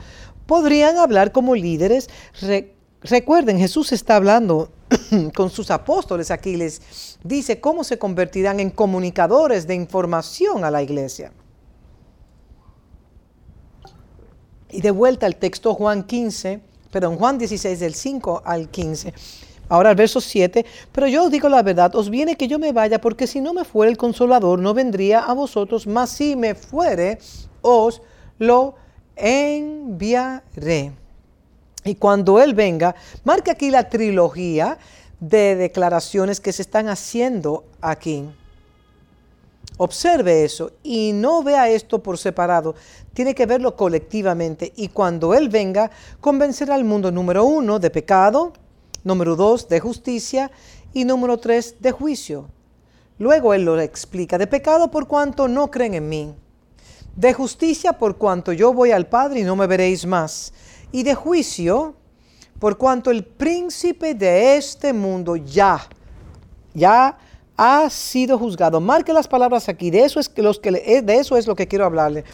podrían 0.47 0.97
hablar 0.97 1.31
como 1.31 1.55
líderes. 1.55 2.11
recuerden, 3.03 3.57
Jesús 3.57 3.93
está 3.93 4.17
hablando 4.17 4.73
con 5.37 5.49
sus 5.49 5.71
apóstoles 5.71 6.33
aquí, 6.33 6.57
les 6.57 6.83
dice 7.23 7.61
cómo 7.61 7.85
se 7.85 8.01
convertirán 8.01 8.59
en 8.59 8.71
comunicadores 8.71 9.69
de 9.69 9.77
información 9.77 10.65
a 10.65 10.73
la 10.73 10.83
iglesia. 10.83 11.33
Y 14.73 14.81
de 14.81 14.91
vuelta 14.91 15.27
al 15.27 15.37
texto 15.37 15.73
Juan 15.75 16.03
15, 16.03 16.61
perdón, 16.91 17.17
Juan 17.17 17.39
16 17.39 17.79
del 17.79 17.95
5 17.95 18.43
al 18.45 18.71
15. 18.71 19.15
Ahora 19.73 19.89
el 19.89 19.97
verso 19.97 20.21
7, 20.21 20.67
pero 20.93 21.07
yo 21.07 21.25
os 21.25 21.31
digo 21.31 21.49
la 21.49 21.63
verdad, 21.63 21.97
os 21.97 22.11
viene 22.11 22.37
que 22.37 22.47
yo 22.47 22.59
me 22.59 22.73
vaya, 22.73 23.01
porque 23.01 23.27
si 23.27 23.41
no 23.41 23.55
me 23.55 23.65
fuera 23.65 23.91
el 23.91 23.97
consolador, 23.97 24.59
no 24.59 24.75
vendría 24.75 25.21
a 25.21 25.33
vosotros, 25.33 25.87
mas 25.87 26.11
si 26.11 26.37
me 26.37 26.55
fuere, 26.55 27.19
os 27.63 28.03
lo 28.39 28.75
enviaré. 29.17 30.93
Y 31.87 31.95
cuando 31.95 32.39
Él 32.39 32.53
venga, 32.53 32.95
marque 33.25 33.51
aquí 33.51 33.71
la 33.71 33.89
trilogía 33.89 34.77
de 35.21 35.57
declaraciones 35.57 36.39
que 36.39 36.53
se 36.53 36.61
están 36.61 36.91
haciendo 36.91 37.65
aquí. 37.81 38.29
Observe 39.79 40.45
eso 40.45 40.73
y 40.83 41.13
no 41.15 41.43
vea 41.43 41.71
esto 41.71 42.03
por 42.03 42.19
separado, 42.19 42.75
tiene 43.15 43.35
que 43.35 43.47
verlo 43.47 43.75
colectivamente. 43.75 44.71
Y 44.77 44.89
cuando 44.89 45.33
Él 45.33 45.49
venga, 45.49 45.91
convencerá 46.21 46.75
al 46.75 46.85
mundo 46.85 47.11
número 47.11 47.47
uno 47.47 47.79
de 47.79 47.89
pecado, 47.89 48.53
número 49.05 49.37
dos, 49.37 49.69
de 49.69 49.81
justicia. 49.81 50.51
Y 50.95 51.05
número 51.05 51.39
tres, 51.39 51.77
de 51.81 51.91
juicio. 51.91 52.49
Luego 53.19 53.55
él 53.55 53.65
lo 53.65 53.81
explica, 53.81 54.37
de 54.37 54.47
pecado 54.47 54.91
por 54.91 55.07
cuanto 55.07 55.47
no 55.47 55.71
creen 55.71 55.95
en 55.95 56.09
mí, 56.09 56.35
de 57.15 57.33
justicia 57.33 57.93
por 57.93 58.17
cuanto 58.17 58.53
yo 58.53 58.73
voy 58.73 58.91
al 58.91 59.07
Padre 59.07 59.41
y 59.41 59.45
no 59.45 59.55
me 59.55 59.67
veréis 59.67 60.05
más, 60.07 60.53
y 60.91 61.03
de 61.03 61.15
juicio 61.15 61.95
por 62.59 62.79
cuanto 62.79 63.11
el 63.11 63.25
príncipe 63.25 64.15
de 64.15 64.57
este 64.57 64.93
mundo 64.93 65.37
ya, 65.37 65.87
ya 66.75 67.17
ha 67.57 67.89
sido 67.91 68.39
juzgado. 68.39 68.81
Marque 68.81 69.13
las 69.13 69.29
palabras 69.29 69.69
aquí, 69.69 69.91
de 69.91 70.05
eso 70.05 70.19
es, 70.19 70.31
los 70.37 70.59
que, 70.59 71.03
de 71.03 71.15
eso 71.17 71.37
es 71.37 71.47
lo 71.47 71.55
que 71.55 71.69
quiero 71.69 71.85
hablarle 71.85 72.25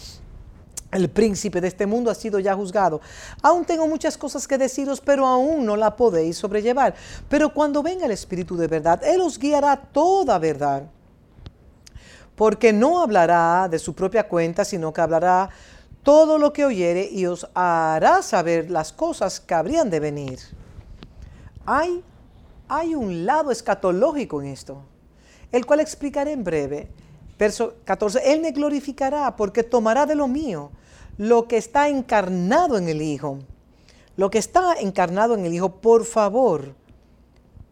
el 0.91 1.11
príncipe 1.11 1.61
de 1.61 1.69
este 1.69 1.87
mundo 1.87 2.11
ha 2.11 2.15
sido 2.15 2.39
ya 2.39 2.55
juzgado. 2.55 3.01
Aún 3.43 3.65
tengo 3.65 3.87
muchas 3.87 4.17
cosas 4.17 4.49
que 4.49 4.57
deciros, 4.57 5.01
pero 5.01 5.27
aún 5.27 5.67
no 5.67 5.77
la 5.77 5.97
podéis 5.97 6.39
sobrellevar. 6.39 6.95
Pero 7.29 7.53
cuando 7.53 7.83
venga 7.83 8.07
el 8.07 8.13
Espíritu 8.13 8.57
de 8.57 8.69
verdad, 8.69 9.03
Él 9.05 9.21
os 9.21 9.39
guiará 9.39 9.77
toda 9.77 10.39
verdad. 10.39 10.85
Porque 12.35 12.73
no 12.73 13.03
hablará 13.03 13.69
de 13.69 13.79
su 13.79 13.95
propia 13.95 14.29
cuenta, 14.29 14.65
sino 14.65 14.93
que 14.93 15.01
hablará 15.01 15.51
todo 16.03 16.39
lo 16.39 16.53
que 16.53 16.65
oyere 16.65 17.09
y 17.11 17.27
os 17.27 17.47
hará 17.53 18.23
saber 18.23 18.71
las 18.71 18.93
cosas 18.93 19.41
que 19.41 19.55
habrían 19.55 19.91
de 19.91 20.01
venir. 20.01 20.39
Hay, 21.67 22.03
hay 22.69 22.95
un 22.95 23.27
lado 23.27 23.51
escatológico 23.51 24.41
en 24.41 24.49
esto, 24.49 24.83
el 25.53 25.67
cual 25.67 25.81
explicaré 25.81 26.33
en 26.33 26.45
breve. 26.45 26.89
Verso 27.39 27.75
14, 27.85 28.33
Él 28.33 28.41
me 28.41 28.51
glorificará 28.51 29.37
porque 29.37 29.63
tomará 29.63 30.07
de 30.07 30.17
lo 30.17 30.27
mío 30.27 30.71
lo 31.19 31.47
que 31.47 31.57
está 31.57 31.89
encarnado 31.89 32.79
en 32.79 32.89
el 32.89 33.03
Hijo. 33.03 33.39
Lo 34.17 34.31
que 34.31 34.39
está 34.39 34.75
encarnado 34.81 35.35
en 35.35 35.45
el 35.45 35.55
Hijo, 35.55 35.81
por 35.81 36.05
favor, 36.05 36.75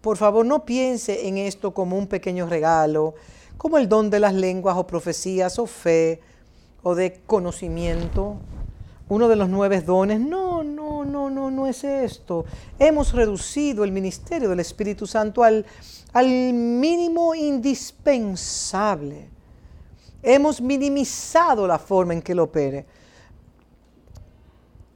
por 0.01 0.17
favor 0.17 0.47
no 0.47 0.65
piense 0.65 1.27
en 1.27 1.37
esto 1.37 1.75
como 1.75 1.99
un 1.99 2.07
pequeño 2.07 2.47
regalo, 2.47 3.15
como 3.59 3.79
el 3.79 3.89
don 3.89 4.11
de 4.11 4.21
las 4.21 4.35
lenguas 4.35 4.77
o 4.77 4.87
profecías 4.87 5.59
o 5.59 5.67
fe 5.67 6.21
o 6.85 6.95
de 6.95 7.21
conocimiento, 7.27 8.37
uno 9.09 9.29
de 9.29 9.35
los 9.35 9.49
nueve 9.49 9.81
dones. 9.81 10.21
No, 10.21 10.63
no, 10.63 11.05
no, 11.05 11.29
no, 11.29 11.51
no 11.51 11.67
es 11.67 11.83
esto. 11.83 12.45
Hemos 12.79 13.13
reducido 13.13 13.83
el 13.83 13.91
ministerio 13.91 14.49
del 14.49 14.61
Espíritu 14.61 15.09
Santo 15.09 15.43
al, 15.43 15.67
al 16.13 16.29
mínimo 16.29 17.35
indispensable. 17.35 19.36
Hemos 20.29 20.61
minimizado 20.61 21.69
la 21.69 21.79
forma 21.79 22.13
en 22.13 22.21
que 22.21 22.35
lo 22.35 22.43
opere. 22.43 22.85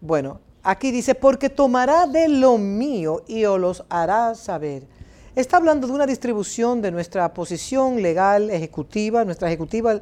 Bueno, 0.01 0.41
aquí 0.61 0.91
dice, 0.91 1.15
porque 1.15 1.49
tomará 1.49 2.09
de 2.09 2.29
lo 2.29 2.59
mío 2.59 3.23
y 3.29 3.45
os 3.45 3.61
los 3.61 3.85
hará 3.89 4.35
saber. 4.35 4.89
Está 5.37 5.59
hablando 5.59 5.87
de 5.87 5.93
una 5.93 6.05
distribución 6.05 6.83
de 6.83 6.91
nuestra 6.91 7.33
posición 7.33 8.03
legal, 8.03 8.51
ejecutiva, 8.51 9.25
nuestra 9.25 9.47
ejecutiva, 9.47 10.01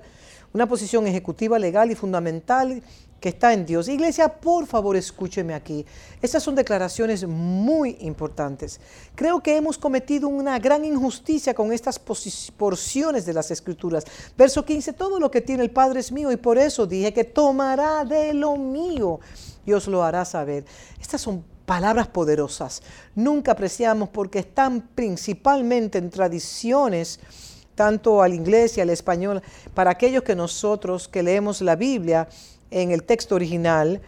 una 0.54 0.66
posición 0.66 1.06
ejecutiva, 1.06 1.58
legal 1.58 1.90
y 1.90 1.94
fundamental 1.94 2.82
que 3.20 3.30
está 3.30 3.52
en 3.52 3.66
Dios. 3.66 3.88
Iglesia, 3.88 4.28
por 4.28 4.66
favor, 4.66 4.96
escúcheme 4.96 5.54
aquí. 5.54 5.84
Estas 6.22 6.42
son 6.42 6.54
declaraciones 6.54 7.26
muy 7.26 7.96
importantes. 8.00 8.80
Creo 9.14 9.42
que 9.42 9.56
hemos 9.56 9.78
cometido 9.78 10.28
una 10.28 10.58
gran 10.58 10.84
injusticia 10.84 11.54
con 11.54 11.72
estas 11.72 11.98
porciones 11.98 13.26
de 13.26 13.32
las 13.32 13.50
Escrituras. 13.50 14.04
Verso 14.36 14.64
15, 14.64 14.92
todo 14.92 15.18
lo 15.18 15.30
que 15.30 15.40
tiene 15.40 15.64
el 15.64 15.70
Padre 15.70 16.00
es 16.00 16.12
mío 16.12 16.30
y 16.30 16.36
por 16.36 16.58
eso 16.58 16.86
dije 16.86 17.12
que 17.12 17.24
tomará 17.24 18.04
de 18.04 18.34
lo 18.34 18.56
mío 18.56 19.20
y 19.66 19.72
os 19.72 19.86
lo 19.88 20.02
hará 20.02 20.24
saber. 20.24 20.64
Estas 21.00 21.20
son 21.20 21.44
palabras 21.66 22.08
poderosas. 22.08 22.82
Nunca 23.14 23.52
apreciamos 23.52 24.08
porque 24.08 24.38
están 24.38 24.88
principalmente 24.94 25.98
en 25.98 26.10
tradiciones 26.10 27.20
tanto 27.78 28.22
al 28.22 28.34
inglés 28.34 28.76
y 28.76 28.80
al 28.80 28.90
español, 28.90 29.40
para 29.72 29.92
aquellos 29.92 30.24
que 30.24 30.34
nosotros 30.34 31.06
que 31.06 31.22
leemos 31.22 31.60
la 31.60 31.76
Biblia 31.76 32.26
en 32.70 32.90
el 32.90 33.02
texto 33.02 33.34
original, 33.34 34.00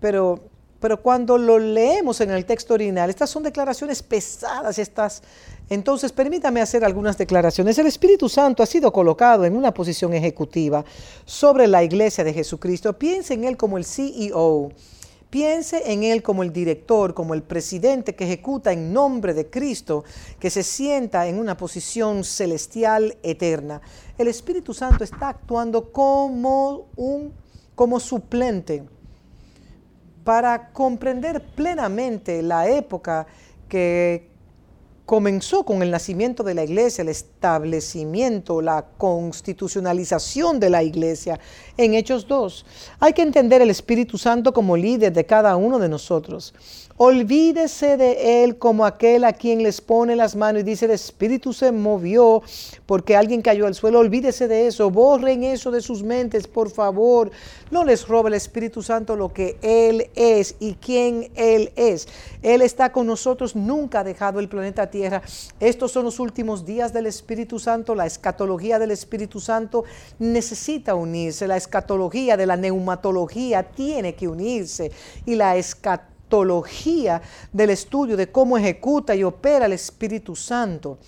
pero, 0.00 0.40
pero 0.80 1.00
cuando 1.00 1.38
lo 1.38 1.58
leemos 1.58 2.20
en 2.20 2.30
el 2.30 2.44
texto 2.44 2.74
original, 2.74 3.10
estas 3.10 3.30
son 3.30 3.42
declaraciones 3.42 4.02
pesadas, 4.02 4.78
estas. 4.78 5.22
Entonces, 5.70 6.12
permítame 6.12 6.60
hacer 6.60 6.84
algunas 6.84 7.16
declaraciones. 7.16 7.78
El 7.78 7.86
Espíritu 7.86 8.28
Santo 8.28 8.62
ha 8.62 8.66
sido 8.66 8.92
colocado 8.92 9.44
en 9.44 9.56
una 9.56 9.72
posición 9.72 10.12
ejecutiva 10.12 10.84
sobre 11.24 11.66
la 11.66 11.82
iglesia 11.82 12.22
de 12.22 12.34
Jesucristo. 12.34 12.92
Piense 12.98 13.34
en 13.34 13.44
Él 13.44 13.56
como 13.56 13.78
el 13.78 13.84
CEO. 13.84 14.72
Piense 15.34 15.90
en 15.90 16.04
Él 16.04 16.22
como 16.22 16.44
el 16.44 16.52
director, 16.52 17.12
como 17.12 17.34
el 17.34 17.42
presidente 17.42 18.14
que 18.14 18.22
ejecuta 18.22 18.72
en 18.72 18.92
nombre 18.92 19.34
de 19.34 19.50
Cristo, 19.50 20.04
que 20.38 20.48
se 20.48 20.62
sienta 20.62 21.26
en 21.26 21.40
una 21.40 21.56
posición 21.56 22.22
celestial 22.22 23.16
eterna. 23.24 23.80
El 24.16 24.28
Espíritu 24.28 24.72
Santo 24.72 25.02
está 25.02 25.30
actuando 25.30 25.90
como 25.90 26.86
un 26.94 27.32
como 27.74 28.00
suplente 28.00 28.84
para 30.24 30.70
comprender 30.70 31.42
plenamente 31.54 32.42
la 32.42 32.68
época 32.68 33.26
que 33.68 34.33
comenzó 35.06 35.64
con 35.64 35.82
el 35.82 35.90
nacimiento 35.90 36.42
de 36.42 36.54
la 36.54 36.64
iglesia, 36.64 37.02
el 37.02 37.08
establecimiento, 37.08 38.62
la 38.62 38.86
constitucionalización 38.96 40.60
de 40.60 40.70
la 40.70 40.82
iglesia 40.82 41.38
en 41.76 41.94
Hechos 41.94 42.26
2. 42.26 42.64
Hay 43.00 43.12
que 43.12 43.22
entender 43.22 43.60
el 43.60 43.70
Espíritu 43.70 44.16
Santo 44.16 44.52
como 44.52 44.76
líder 44.76 45.12
de 45.12 45.26
cada 45.26 45.56
uno 45.56 45.78
de 45.78 45.88
nosotros. 45.88 46.54
Olvídese 46.96 47.96
de 47.96 48.44
él 48.44 48.56
como 48.56 48.86
aquel 48.86 49.24
a 49.24 49.32
quien 49.32 49.64
les 49.64 49.80
pone 49.80 50.14
las 50.14 50.36
manos 50.36 50.62
y 50.62 50.64
dice 50.64 50.84
el 50.84 50.92
espíritu 50.92 51.52
se 51.52 51.72
movió 51.72 52.40
porque 52.86 53.16
alguien 53.16 53.42
cayó 53.42 53.66
al 53.66 53.74
suelo. 53.74 53.98
Olvídese 53.98 54.46
de 54.46 54.68
eso, 54.68 54.90
borren 54.90 55.42
eso 55.42 55.72
de 55.72 55.80
sus 55.80 56.04
mentes, 56.04 56.46
por 56.46 56.70
favor. 56.70 57.32
No 57.72 57.82
les 57.82 58.06
robe 58.06 58.28
el 58.28 58.34
Espíritu 58.34 58.80
Santo 58.80 59.16
lo 59.16 59.32
que 59.32 59.56
Él 59.60 60.08
es 60.14 60.54
y 60.60 60.74
quién 60.74 61.32
Él 61.34 61.72
es. 61.74 62.06
Él 62.42 62.62
está 62.62 62.92
con 62.92 63.08
nosotros, 63.08 63.56
nunca 63.56 64.00
ha 64.00 64.04
dejado 64.04 64.38
el 64.38 64.48
planeta 64.48 64.88
Tierra. 64.94 65.22
Estos 65.58 65.90
son 65.90 66.04
los 66.04 66.20
últimos 66.20 66.64
días 66.64 66.92
del 66.92 67.06
Espíritu 67.06 67.58
Santo. 67.58 67.96
La 67.96 68.06
escatología 68.06 68.78
del 68.78 68.92
Espíritu 68.92 69.40
Santo 69.40 69.82
necesita 70.20 70.94
unirse. 70.94 71.48
La 71.48 71.56
escatología 71.56 72.36
de 72.36 72.46
la 72.46 72.56
neumatología 72.56 73.64
tiene 73.64 74.14
que 74.14 74.28
unirse. 74.28 74.92
Y 75.26 75.34
la 75.34 75.56
escatología 75.56 77.20
del 77.52 77.70
estudio 77.70 78.16
de 78.16 78.30
cómo 78.30 78.56
ejecuta 78.56 79.16
y 79.16 79.24
opera 79.24 79.66
el 79.66 79.72
Espíritu 79.72 80.36
Santo. 80.36 80.98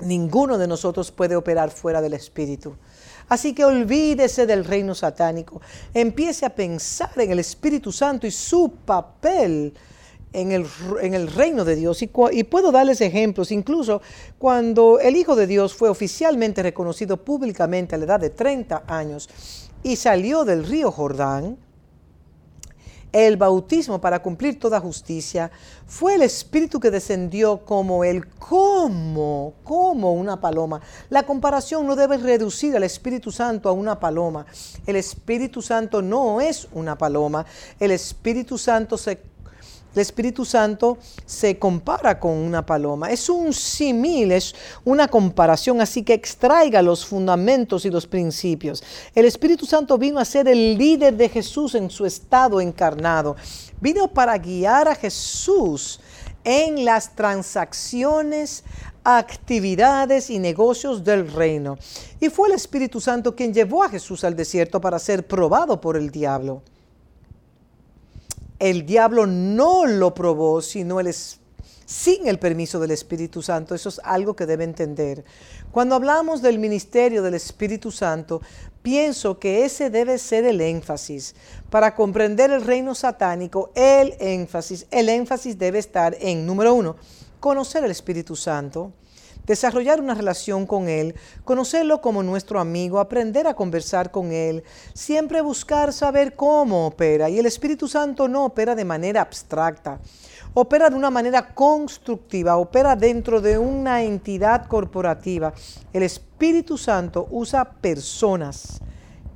ninguno 0.00 0.58
de 0.58 0.68
nosotros 0.68 1.10
puede 1.10 1.34
operar 1.34 1.72
fuera 1.72 2.00
del 2.00 2.14
Espíritu. 2.14 2.76
Así 3.28 3.52
que 3.52 3.64
olvídese 3.64 4.46
del 4.46 4.64
reino 4.64 4.94
satánico. 4.94 5.60
Empiece 5.92 6.46
a 6.46 6.54
pensar 6.54 7.10
en 7.16 7.32
el 7.32 7.40
Espíritu 7.40 7.90
Santo 7.90 8.28
y 8.28 8.30
su 8.30 8.70
papel 8.84 9.74
en 10.32 10.52
el, 10.52 10.66
en 11.00 11.14
el 11.14 11.28
reino 11.28 11.64
de 11.64 11.76
Dios. 11.76 12.02
Y, 12.02 12.08
puedo 12.08 12.72
darles 12.72 13.00
ejemplos, 13.00 13.52
incluso 13.52 14.02
cuando 14.38 14.98
el 14.98 15.16
Hijo 15.16 15.36
de 15.36 15.46
Dios 15.46 15.74
fue 15.74 15.88
oficialmente 15.88 16.62
reconocido 16.62 17.18
públicamente 17.18 17.94
a 17.94 17.98
la 17.98 18.04
edad 18.04 18.20
de 18.20 18.30
30 18.30 18.84
años 18.86 19.28
y 19.82 19.96
salió 19.96 20.44
del 20.44 20.64
río 20.64 20.90
Jordán, 20.90 21.58
el 23.12 23.36
bautismo 23.36 24.00
para 24.00 24.22
cumplir 24.22 24.58
toda 24.58 24.80
justicia, 24.80 25.50
fue 25.86 26.14
el 26.14 26.22
Espíritu 26.22 26.80
que 26.80 26.90
descendió 26.90 27.58
como 27.58 28.04
el 28.04 28.26
como, 28.26 29.52
como 29.64 30.14
una 30.14 30.40
paloma. 30.40 30.80
La 31.10 31.24
comparación 31.24 31.86
no 31.86 31.94
debe 31.94 32.16
reducir 32.16 32.74
al 32.74 32.84
Espíritu 32.84 33.30
Santo 33.30 33.68
a 33.68 33.72
una 33.72 34.00
paloma. 34.00 34.46
El 34.86 34.96
Espíritu 34.96 35.60
Santo 35.60 36.00
no 36.00 36.40
es 36.40 36.68
una 36.72 36.96
paloma. 36.96 37.44
El 37.78 37.90
Espíritu 37.90 38.56
Santo 38.56 38.96
se 38.96 39.31
el 39.94 40.00
Espíritu 40.00 40.44
Santo 40.44 40.96
se 41.26 41.58
compara 41.58 42.18
con 42.18 42.32
una 42.32 42.64
paloma. 42.64 43.10
Es 43.10 43.28
un 43.28 43.52
simil, 43.52 44.32
es 44.32 44.54
una 44.84 45.06
comparación, 45.06 45.80
así 45.80 46.02
que 46.02 46.14
extraiga 46.14 46.80
los 46.80 47.04
fundamentos 47.04 47.84
y 47.84 47.90
los 47.90 48.06
principios. 48.06 48.82
El 49.14 49.26
Espíritu 49.26 49.66
Santo 49.66 49.98
vino 49.98 50.18
a 50.18 50.24
ser 50.24 50.48
el 50.48 50.78
líder 50.78 51.14
de 51.16 51.28
Jesús 51.28 51.74
en 51.74 51.90
su 51.90 52.06
estado 52.06 52.60
encarnado. 52.60 53.36
Vino 53.80 54.08
para 54.08 54.38
guiar 54.38 54.88
a 54.88 54.94
Jesús 54.94 56.00
en 56.44 56.84
las 56.84 57.14
transacciones, 57.14 58.64
actividades 59.04 60.30
y 60.30 60.38
negocios 60.38 61.04
del 61.04 61.30
reino. 61.30 61.76
Y 62.18 62.30
fue 62.30 62.48
el 62.48 62.54
Espíritu 62.54 63.00
Santo 63.00 63.36
quien 63.36 63.52
llevó 63.52 63.82
a 63.82 63.90
Jesús 63.90 64.24
al 64.24 64.34
desierto 64.36 64.80
para 64.80 64.98
ser 64.98 65.26
probado 65.26 65.80
por 65.80 65.96
el 65.96 66.10
diablo 66.10 66.62
el 68.62 68.86
diablo 68.86 69.26
no 69.26 69.86
lo 69.86 70.14
probó, 70.14 70.62
sino 70.62 71.00
el, 71.00 71.12
sin 71.12 72.28
el 72.28 72.38
permiso 72.38 72.78
del 72.78 72.92
Espíritu 72.92 73.42
Santo. 73.42 73.74
Eso 73.74 73.88
es 73.88 74.00
algo 74.04 74.36
que 74.36 74.46
debe 74.46 74.62
entender. 74.62 75.24
Cuando 75.72 75.96
hablamos 75.96 76.42
del 76.42 76.60
ministerio 76.60 77.24
del 77.24 77.34
Espíritu 77.34 77.90
Santo, 77.90 78.40
pienso 78.80 79.40
que 79.40 79.64
ese 79.64 79.90
debe 79.90 80.16
ser 80.16 80.44
el 80.44 80.60
énfasis. 80.60 81.34
Para 81.70 81.96
comprender 81.96 82.52
el 82.52 82.62
reino 82.62 82.94
satánico, 82.94 83.72
el 83.74 84.14
énfasis, 84.20 84.86
el 84.92 85.08
énfasis 85.08 85.58
debe 85.58 85.80
estar 85.80 86.16
en, 86.20 86.46
número 86.46 86.72
uno, 86.72 86.94
conocer 87.40 87.82
el 87.82 87.90
Espíritu 87.90 88.36
Santo 88.36 88.92
desarrollar 89.46 90.00
una 90.00 90.14
relación 90.14 90.66
con 90.66 90.88
Él, 90.88 91.14
conocerlo 91.44 92.00
como 92.00 92.22
nuestro 92.22 92.60
amigo, 92.60 93.00
aprender 93.00 93.46
a 93.46 93.54
conversar 93.54 94.10
con 94.10 94.32
Él, 94.32 94.62
siempre 94.94 95.40
buscar 95.40 95.92
saber 95.92 96.34
cómo 96.34 96.86
opera. 96.86 97.28
Y 97.28 97.38
el 97.38 97.46
Espíritu 97.46 97.88
Santo 97.88 98.28
no 98.28 98.44
opera 98.44 98.74
de 98.74 98.84
manera 98.84 99.20
abstracta, 99.20 100.00
opera 100.54 100.90
de 100.90 100.96
una 100.96 101.10
manera 101.10 101.54
constructiva, 101.54 102.56
opera 102.56 102.96
dentro 102.96 103.40
de 103.40 103.58
una 103.58 104.02
entidad 104.02 104.66
corporativa. 104.66 105.52
El 105.92 106.02
Espíritu 106.02 106.78
Santo 106.78 107.26
usa 107.30 107.64
personas, 107.64 108.80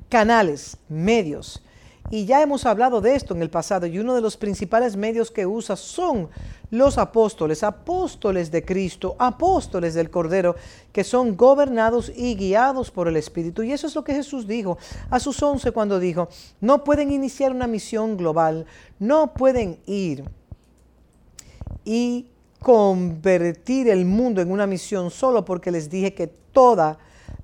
canales, 0.09 0.77
medios, 0.87 1.61
y 2.09 2.25
ya 2.25 2.41
hemos 2.41 2.65
hablado 2.65 3.01
de 3.01 3.15
esto 3.15 3.33
en 3.33 3.41
el 3.41 3.49
pasado 3.49 3.85
y 3.85 3.99
uno 3.99 4.15
de 4.15 4.21
los 4.21 4.37
principales 4.37 4.95
medios 4.95 5.29
que 5.29 5.45
usa 5.45 5.75
son 5.75 6.29
los 6.69 6.97
apóstoles, 6.97 7.63
apóstoles 7.63 8.49
de 8.49 8.63
Cristo, 8.63 9.15
apóstoles 9.19 9.93
del 9.93 10.09
Cordero, 10.09 10.55
que 10.93 11.03
son 11.03 11.35
gobernados 11.35 12.11
y 12.15 12.35
guiados 12.35 12.91
por 12.91 13.07
el 13.07 13.17
Espíritu. 13.17 13.63
Y 13.63 13.73
eso 13.73 13.87
es 13.87 13.95
lo 13.95 14.03
que 14.03 14.13
Jesús 14.13 14.47
dijo 14.47 14.77
a 15.09 15.19
sus 15.19 15.41
once 15.43 15.71
cuando 15.71 15.99
dijo, 15.99 16.29
no 16.61 16.83
pueden 16.83 17.11
iniciar 17.11 17.51
una 17.51 17.67
misión 17.67 18.15
global, 18.15 18.65
no 18.99 19.33
pueden 19.33 19.79
ir 19.85 20.23
y 21.83 22.27
convertir 22.61 23.89
el 23.89 24.05
mundo 24.05 24.41
en 24.41 24.51
una 24.51 24.65
misión 24.65 25.11
solo 25.11 25.45
porque 25.45 25.71
les 25.71 25.89
dije 25.89 26.13
que 26.13 26.27
toda 26.27 26.97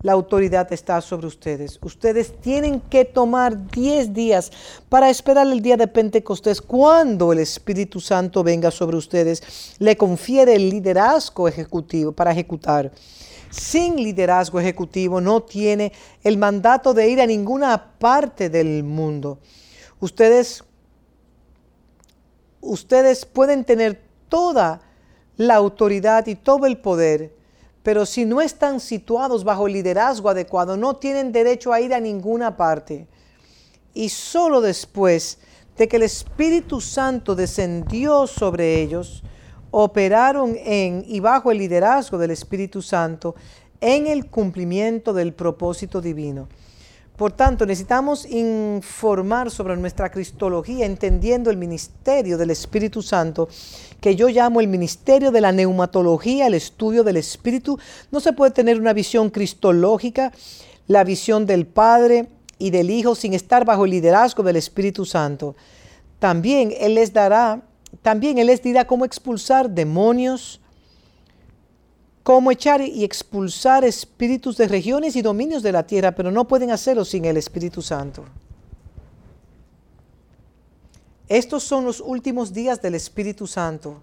la 0.04 0.12
autoridad 0.12 0.72
está 0.72 1.01
sobre 1.01 1.28
ustedes. 1.28 1.80
Ustedes 1.82 2.39
tienen 2.39 2.82
que 2.82 3.06
tomar 3.06 3.72
10 3.72 4.14
días 4.14 4.51
para 4.89 5.10
esperar 5.10 5.47
el 5.47 5.62
día 5.62 5.78
de 5.78 5.88
Pentecostés, 5.88 6.62
cuando 6.62 7.32
el 7.32 7.39
Espíritu 7.39 7.99
Santo 7.99 8.43
venga 8.43 8.70
sobre 8.70 8.97
ustedes, 8.97 9.76
le 9.80 9.95
confiere 9.97 10.56
el 10.56 10.70
liderazgo 10.70 11.47
ejecutivo 11.47 12.12
para 12.12 12.32
ejecutar. 12.32 12.91
Sin 13.49 13.95
liderazgo 13.95 14.60
ejecutivo 14.60 15.22
no 15.22 15.41
tiene 15.43 15.93
el 16.24 16.38
mandato 16.38 16.93
de 16.93 17.08
ir 17.08 17.22
a 17.22 17.26
ninguna 17.26 17.97
parte 17.97 18.49
del 18.49 18.84
mundo. 18.84 19.39
Ustedes, 19.99 20.64
ustedes 22.60 23.26
pueden 23.26 23.64
tener 23.64 24.01
toda 24.28 24.82
la 25.38 25.56
autoridad 25.56 26.28
y 26.28 26.36
todo 26.36 26.66
el 26.66 26.78
poder, 26.78 27.43
pero 27.84 28.06
si 28.06 28.24
no 28.26 28.42
están 28.42 28.80
situados 28.80 29.44
bajo 29.44 29.68
el 29.68 29.74
liderazgo 29.74 30.30
adecuado, 30.30 30.78
no 30.78 30.96
tienen 30.96 31.34
derecho 31.34 31.74
a 31.74 31.82
ir 31.82 31.94
a 31.94 32.00
ninguna 32.00 32.56
parte. 32.56 33.08
Y 33.94 34.10
solo 34.10 34.62
después 34.62 35.38
de 35.78 35.88
que 35.88 35.98
el 35.98 36.04
Espíritu 36.04 36.80
Santo 36.80 37.36
descendió 37.36 38.26
sobre 38.26 38.82
ellos, 38.82 39.22
operaron 39.72 40.56
en 40.56 41.04
y 41.08 41.20
bajo 41.20 41.52
el 41.52 41.58
liderazgo 41.58 42.18
del 42.18 42.32
Espíritu 42.32 42.82
Santo 42.82 43.36
en 43.82 44.08
el 44.08 44.30
cumplimiento 44.30 45.14
del 45.14 45.34
propósito 45.34 46.00
divino. 46.00 46.48
Por 47.18 47.32
tanto, 47.32 47.66
necesitamos 47.66 48.26
informar 48.26 49.52
sobre 49.52 49.76
nuestra 49.78 50.10
cristología, 50.10 50.86
entendiendo 50.86 51.52
el 51.52 51.58
ministerio 51.58 52.38
del 52.38 52.50
Espíritu 52.50 53.04
Santo, 53.04 53.50
que 54.04 54.18
yo 54.18 54.28
llamo 54.28 54.60
el 54.60 54.68
ministerio 54.68 55.32
de 55.32 55.39
la 55.39 55.54
neumatología, 55.54 56.47
el 56.47 56.56
estudio 56.56 57.06
del 57.06 57.16
Espíritu. 57.16 57.80
No 58.12 58.20
se 58.20 58.34
puede 58.34 58.51
tener 58.51 58.78
una 58.78 58.91
visión 58.91 59.30
cristológica, 59.30 60.34
la 60.88 61.06
visión 61.06 61.45
del 61.45 61.66
Padre 61.66 62.28
y 62.60 62.72
del 62.72 62.89
Hijo, 62.89 63.16
sin 63.16 63.34
estar 63.34 63.64
bajo 63.64 63.86
el 63.86 63.91
liderazgo 63.91 64.43
del 64.43 64.58
Espíritu 64.58 65.06
Santo. 65.06 65.56
También 66.20 66.74
Él 66.82 66.95
les 66.95 67.14
dará, 67.14 67.62
también 68.01 68.39
Él 68.39 68.47
les 68.47 68.62
dirá 68.62 68.86
cómo 68.86 69.06
expulsar 69.06 69.70
demonios, 69.70 70.60
cómo 72.24 72.51
echar 72.51 72.82
y 72.82 73.06
expulsar 73.06 73.86
espíritus 73.86 74.58
de 74.58 74.68
regiones 74.68 75.16
y 75.16 75.22
dominios 75.22 75.64
de 75.64 75.72
la 75.72 75.84
tierra, 75.84 76.12
pero 76.12 76.30
no 76.30 76.45
pueden 76.45 76.72
hacerlo 76.72 77.06
sin 77.06 77.24
el 77.24 77.38
Espíritu 77.38 77.82
Santo. 77.82 78.26
Estos 81.30 81.64
son 81.64 81.86
los 81.86 82.02
últimos 82.02 82.54
días 82.54 82.82
del 82.82 82.96
Espíritu 82.96 83.48
Santo 83.48 84.02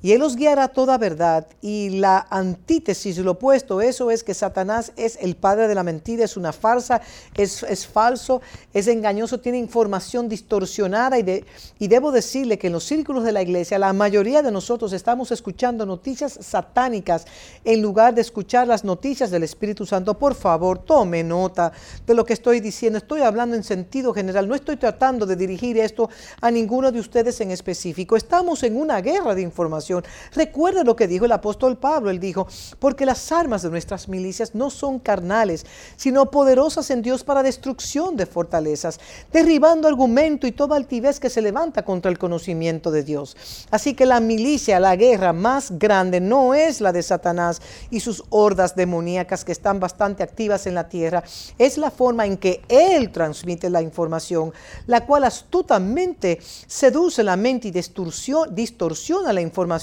y 0.00 0.12
Él 0.12 0.22
os 0.22 0.36
guiará 0.36 0.68
toda 0.68 0.98
verdad. 0.98 1.46
Y 1.60 1.90
la 1.90 2.26
antítesis, 2.30 3.18
lo 3.18 3.32
opuesto, 3.32 3.80
eso 3.80 4.10
es 4.10 4.22
que 4.22 4.34
Satanás 4.34 4.92
es 4.96 5.18
el 5.20 5.36
padre 5.36 5.68
de 5.68 5.74
la 5.74 5.82
mentira, 5.82 6.24
es 6.24 6.36
una 6.36 6.52
farsa, 6.52 7.00
es, 7.34 7.86
falso, 7.86 8.40
es 8.72 8.86
engañoso, 8.86 9.40
tiene 9.40 9.58
información 9.58 10.28
distorsionada. 10.28 11.18
Y, 11.18 11.22
de, 11.22 11.44
y 11.78 11.88
debo 11.88 12.12
decirle 12.12 12.58
que 12.58 12.68
en 12.68 12.74
los 12.74 12.84
círculos 12.84 13.24
de 13.24 13.32
la 13.32 13.42
iglesia, 13.42 13.78
la 13.78 13.92
mayoría 13.92 14.42
de 14.42 14.52
nosotros 14.52 14.92
estamos 14.92 15.32
escuchando 15.32 15.84
noticias 15.84 16.38
satánicas 16.40 17.24
en 17.64 17.82
lugar 17.82 18.14
de 18.14 18.20
escuchar 18.20 18.68
las 18.68 18.84
noticias 18.84 19.30
del 19.30 19.42
Espíritu 19.42 19.84
Santo. 19.84 20.18
Por 20.18 20.34
favor, 20.34 20.78
tome 20.78 21.24
nota 21.24 21.72
de 22.06 22.14
lo 22.14 22.24
que 22.24 22.34
estoy 22.34 22.60
diciendo. 22.60 22.98
Estoy 22.98 23.22
hablando 23.22 23.56
en 23.56 23.64
sentido 23.64 24.14
general, 24.14 24.48
no 24.48 24.54
estoy 24.54 24.76
tratando 24.76 25.26
de 25.26 25.34
dirigir 25.34 25.78
esto 25.78 26.08
a 26.40 26.50
ninguno 26.50 26.92
de 26.92 27.00
ustedes 27.00 27.40
en 27.40 27.50
específico. 27.50 28.16
Estamos 28.16 28.62
en 28.62 28.76
una 28.76 29.00
guerra 29.00 29.34
de 29.34 29.42
información 29.42 29.87
Recuerda 30.34 30.84
lo 30.84 30.96
que 30.96 31.06
dijo 31.06 31.24
el 31.24 31.32
apóstol 31.32 31.76
Pablo. 31.76 32.10
Él 32.10 32.20
dijo, 32.20 32.46
porque 32.78 33.06
las 33.06 33.32
armas 33.32 33.62
de 33.62 33.70
nuestras 33.70 34.08
milicias 34.08 34.54
no 34.54 34.70
son 34.70 34.98
carnales, 34.98 35.64
sino 35.96 36.30
poderosas 36.30 36.90
en 36.90 37.02
Dios 37.02 37.24
para 37.24 37.42
destrucción 37.42 38.16
de 38.16 38.26
fortalezas, 38.26 39.00
derribando 39.32 39.88
argumento 39.88 40.46
y 40.46 40.52
toda 40.52 40.76
altivez 40.76 41.20
que 41.20 41.30
se 41.30 41.42
levanta 41.42 41.84
contra 41.84 42.10
el 42.10 42.18
conocimiento 42.18 42.90
de 42.90 43.02
Dios. 43.02 43.36
Así 43.70 43.94
que 43.94 44.06
la 44.06 44.20
milicia, 44.20 44.80
la 44.80 44.96
guerra 44.96 45.32
más 45.32 45.78
grande 45.78 46.20
no 46.20 46.54
es 46.54 46.80
la 46.80 46.92
de 46.92 47.02
Satanás 47.02 47.60
y 47.90 48.00
sus 48.00 48.24
hordas 48.30 48.76
demoníacas 48.76 49.44
que 49.44 49.52
están 49.52 49.80
bastante 49.80 50.22
activas 50.22 50.66
en 50.66 50.74
la 50.74 50.88
tierra, 50.88 51.22
es 51.58 51.78
la 51.78 51.90
forma 51.90 52.26
en 52.26 52.36
que 52.36 52.62
él 52.68 53.10
transmite 53.10 53.70
la 53.70 53.82
información, 53.82 54.52
la 54.86 55.06
cual 55.06 55.24
astutamente 55.24 56.40
seduce 56.66 57.22
la 57.22 57.36
mente 57.36 57.68
y 57.68 57.70
distorsiona 57.70 59.32
la 59.32 59.40
información 59.40 59.77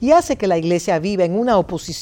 y 0.00 0.10
hace 0.12 0.36
que 0.36 0.46
la 0.46 0.58
iglesia 0.58 0.98
viva 0.98 1.24
en 1.24 1.38
una, 1.38 1.54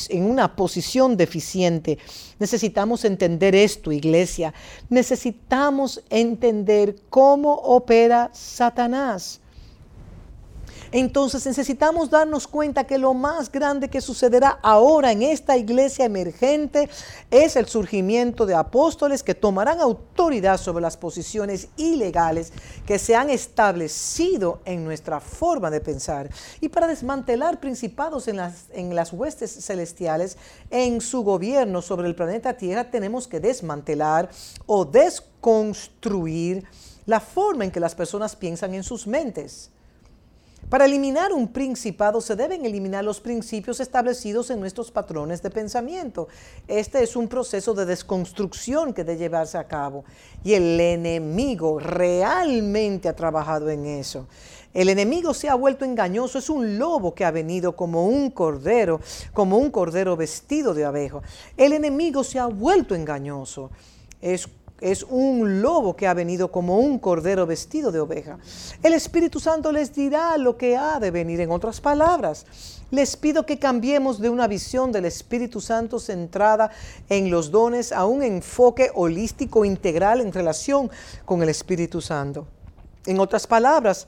en 0.09 0.25
una 0.25 0.57
posición 0.57 1.17
deficiente. 1.17 1.99
Necesitamos 2.39 3.05
entender 3.05 3.55
esto, 3.55 3.93
iglesia. 3.93 4.55
Necesitamos 4.89 6.03
entender 6.11 6.97
cómo 7.11 7.55
opera 7.55 8.31
Satanás. 8.33 9.41
Entonces 10.93 11.45
necesitamos 11.47 12.11
darnos 12.11 12.47
cuenta 12.47 12.85
que 12.85 12.99
lo 12.99 13.15
más 13.15 13.51
grande 13.53 13.89
que 13.89 14.01
sucederá 14.01 14.59
ahora 14.63 15.13
en 15.13 15.23
esta 15.23 15.57
iglesia 15.57 16.07
emergente 16.07 16.89
es 17.31 17.57
el 17.57 17.67
surgimiento 17.67 18.47
de 18.47 18.55
apóstoles 18.55 19.23
que 19.23 19.35
tomarán 19.35 19.81
autoridad 19.81 20.59
sobre 20.59 20.83
las 20.83 20.97
posiciones 20.97 21.69
ilegales 21.77 22.53
que 22.87 22.99
se 22.99 23.15
han 23.15 23.31
establecido 23.31 24.61
en 24.65 24.85
nuestra 24.85 25.21
forma 25.21 25.71
de 25.71 25.81
pensar. 25.81 26.31
Y 26.61 26.69
para 26.69 26.87
desmantelar 26.87 27.61
principados 27.61 28.29
en 28.29 28.37
las, 28.37 28.67
en 28.73 28.95
las 28.95 29.13
huestes 29.13 29.65
celestiales, 29.65 30.37
en 30.71 31.01
su 31.01 31.23
gobierno 31.23 31.83
sobre 31.83 32.09
el 32.09 32.15
planeta 32.15 32.57
Tierra, 32.57 32.91
tenemos 32.91 33.29
que 33.29 33.41
desmantelar 33.41 34.31
o 34.67 34.85
desconstruir 34.85 36.65
la 37.07 37.21
forma 37.21 37.65
en 37.65 37.71
que 37.71 37.81
las 37.81 37.95
personas 37.95 38.37
piensan 38.37 38.75
en 38.75 38.83
sus 38.83 39.07
mentes. 39.07 39.71
Para 40.69 40.85
eliminar 40.85 41.33
un 41.33 41.49
principado 41.49 42.21
se 42.21 42.37
deben 42.37 42.67
eliminar 42.67 43.03
los 43.03 43.21
principios 43.21 43.81
establecidos 43.81 44.51
en 44.51 44.61
nuestros 44.61 44.91
patrones 44.91 45.41
de 45.41 45.49
pensamiento. 45.49 46.29
Este 46.67 47.03
es 47.03 47.17
un 47.17 47.27
proceso 47.27 47.73
de 47.73 47.87
desconstrucción 47.87 48.93
que 48.93 49.03
debe 49.03 49.19
llevarse 49.19 49.57
a 49.57 49.67
cabo 49.67 50.05
y 50.45 50.53
el 50.53 50.79
enemigo 50.79 51.79
realmente 51.79 53.09
ha 53.09 53.17
trabajado 53.17 53.71
en 53.71 53.87
eso. 53.87 54.29
El 54.75 54.91
enemigo 54.91 55.33
se 55.33 55.49
ha 55.49 55.55
vuelto 55.55 55.87
engañoso, 55.87 56.39
es 56.39 56.51
un 56.51 56.79
lobo 56.79 57.15
que 57.15 57.25
ha 57.25 57.31
venido 57.31 57.75
como 57.75 58.07
un 58.07 58.31
cordero, 58.31 59.01
como 59.33 59.57
un 59.57 59.71
cordero 59.71 60.19
vestido 60.19 60.75
de 60.75 60.85
abejo. 60.85 61.23
El 61.57 61.73
enemigo 61.73 62.23
se 62.23 62.39
ha 62.39 62.47
vuelto 62.47 62.95
engañoso. 62.95 63.71
Es 64.21 64.47
es 64.81 65.03
un 65.03 65.61
lobo 65.61 65.97
que 65.97 66.07
ha 66.07 66.15
venido 66.15 66.53
como 66.53 66.79
un 66.79 66.99
cordero 66.99 67.47
vestido 67.47 67.91
de 67.91 68.01
oveja. 68.01 68.39
El 68.83 68.95
Espíritu 68.95 69.41
Santo 69.41 69.73
les 69.73 69.95
dirá 69.95 70.37
lo 70.39 70.57
que 70.57 70.77
ha 70.77 71.01
de 71.01 71.11
venir. 71.11 71.41
En 71.41 71.51
otras 71.51 71.81
palabras, 71.81 72.47
les 72.91 73.17
pido 73.17 73.45
que 73.45 73.59
cambiemos 73.59 74.21
de 74.21 74.31
una 74.31 74.47
visión 74.47 74.93
del 74.93 75.05
Espíritu 75.05 75.61
Santo 75.61 75.99
centrada 75.99 76.71
en 77.09 77.31
los 77.31 77.51
dones 77.51 77.93
a 77.93 78.07
un 78.07 78.23
enfoque 78.23 78.91
holístico 78.95 79.65
integral 79.65 80.21
en 80.21 80.33
relación 80.33 80.91
con 81.25 81.43
el 81.43 81.49
Espíritu 81.49 82.01
Santo. 82.01 82.47
En 83.07 83.21
otras 83.21 83.47
palabras, 83.47 84.07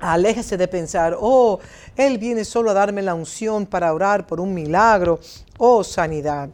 Aléjese 0.00 0.56
de 0.56 0.68
pensar, 0.68 1.16
oh, 1.18 1.58
Él 1.96 2.18
viene 2.18 2.44
solo 2.44 2.70
a 2.70 2.74
darme 2.74 3.02
la 3.02 3.14
unción 3.14 3.66
para 3.66 3.92
orar 3.92 4.28
por 4.28 4.38
un 4.38 4.54
milagro 4.54 5.18
o 5.58 5.82
sanidad. 5.82 6.50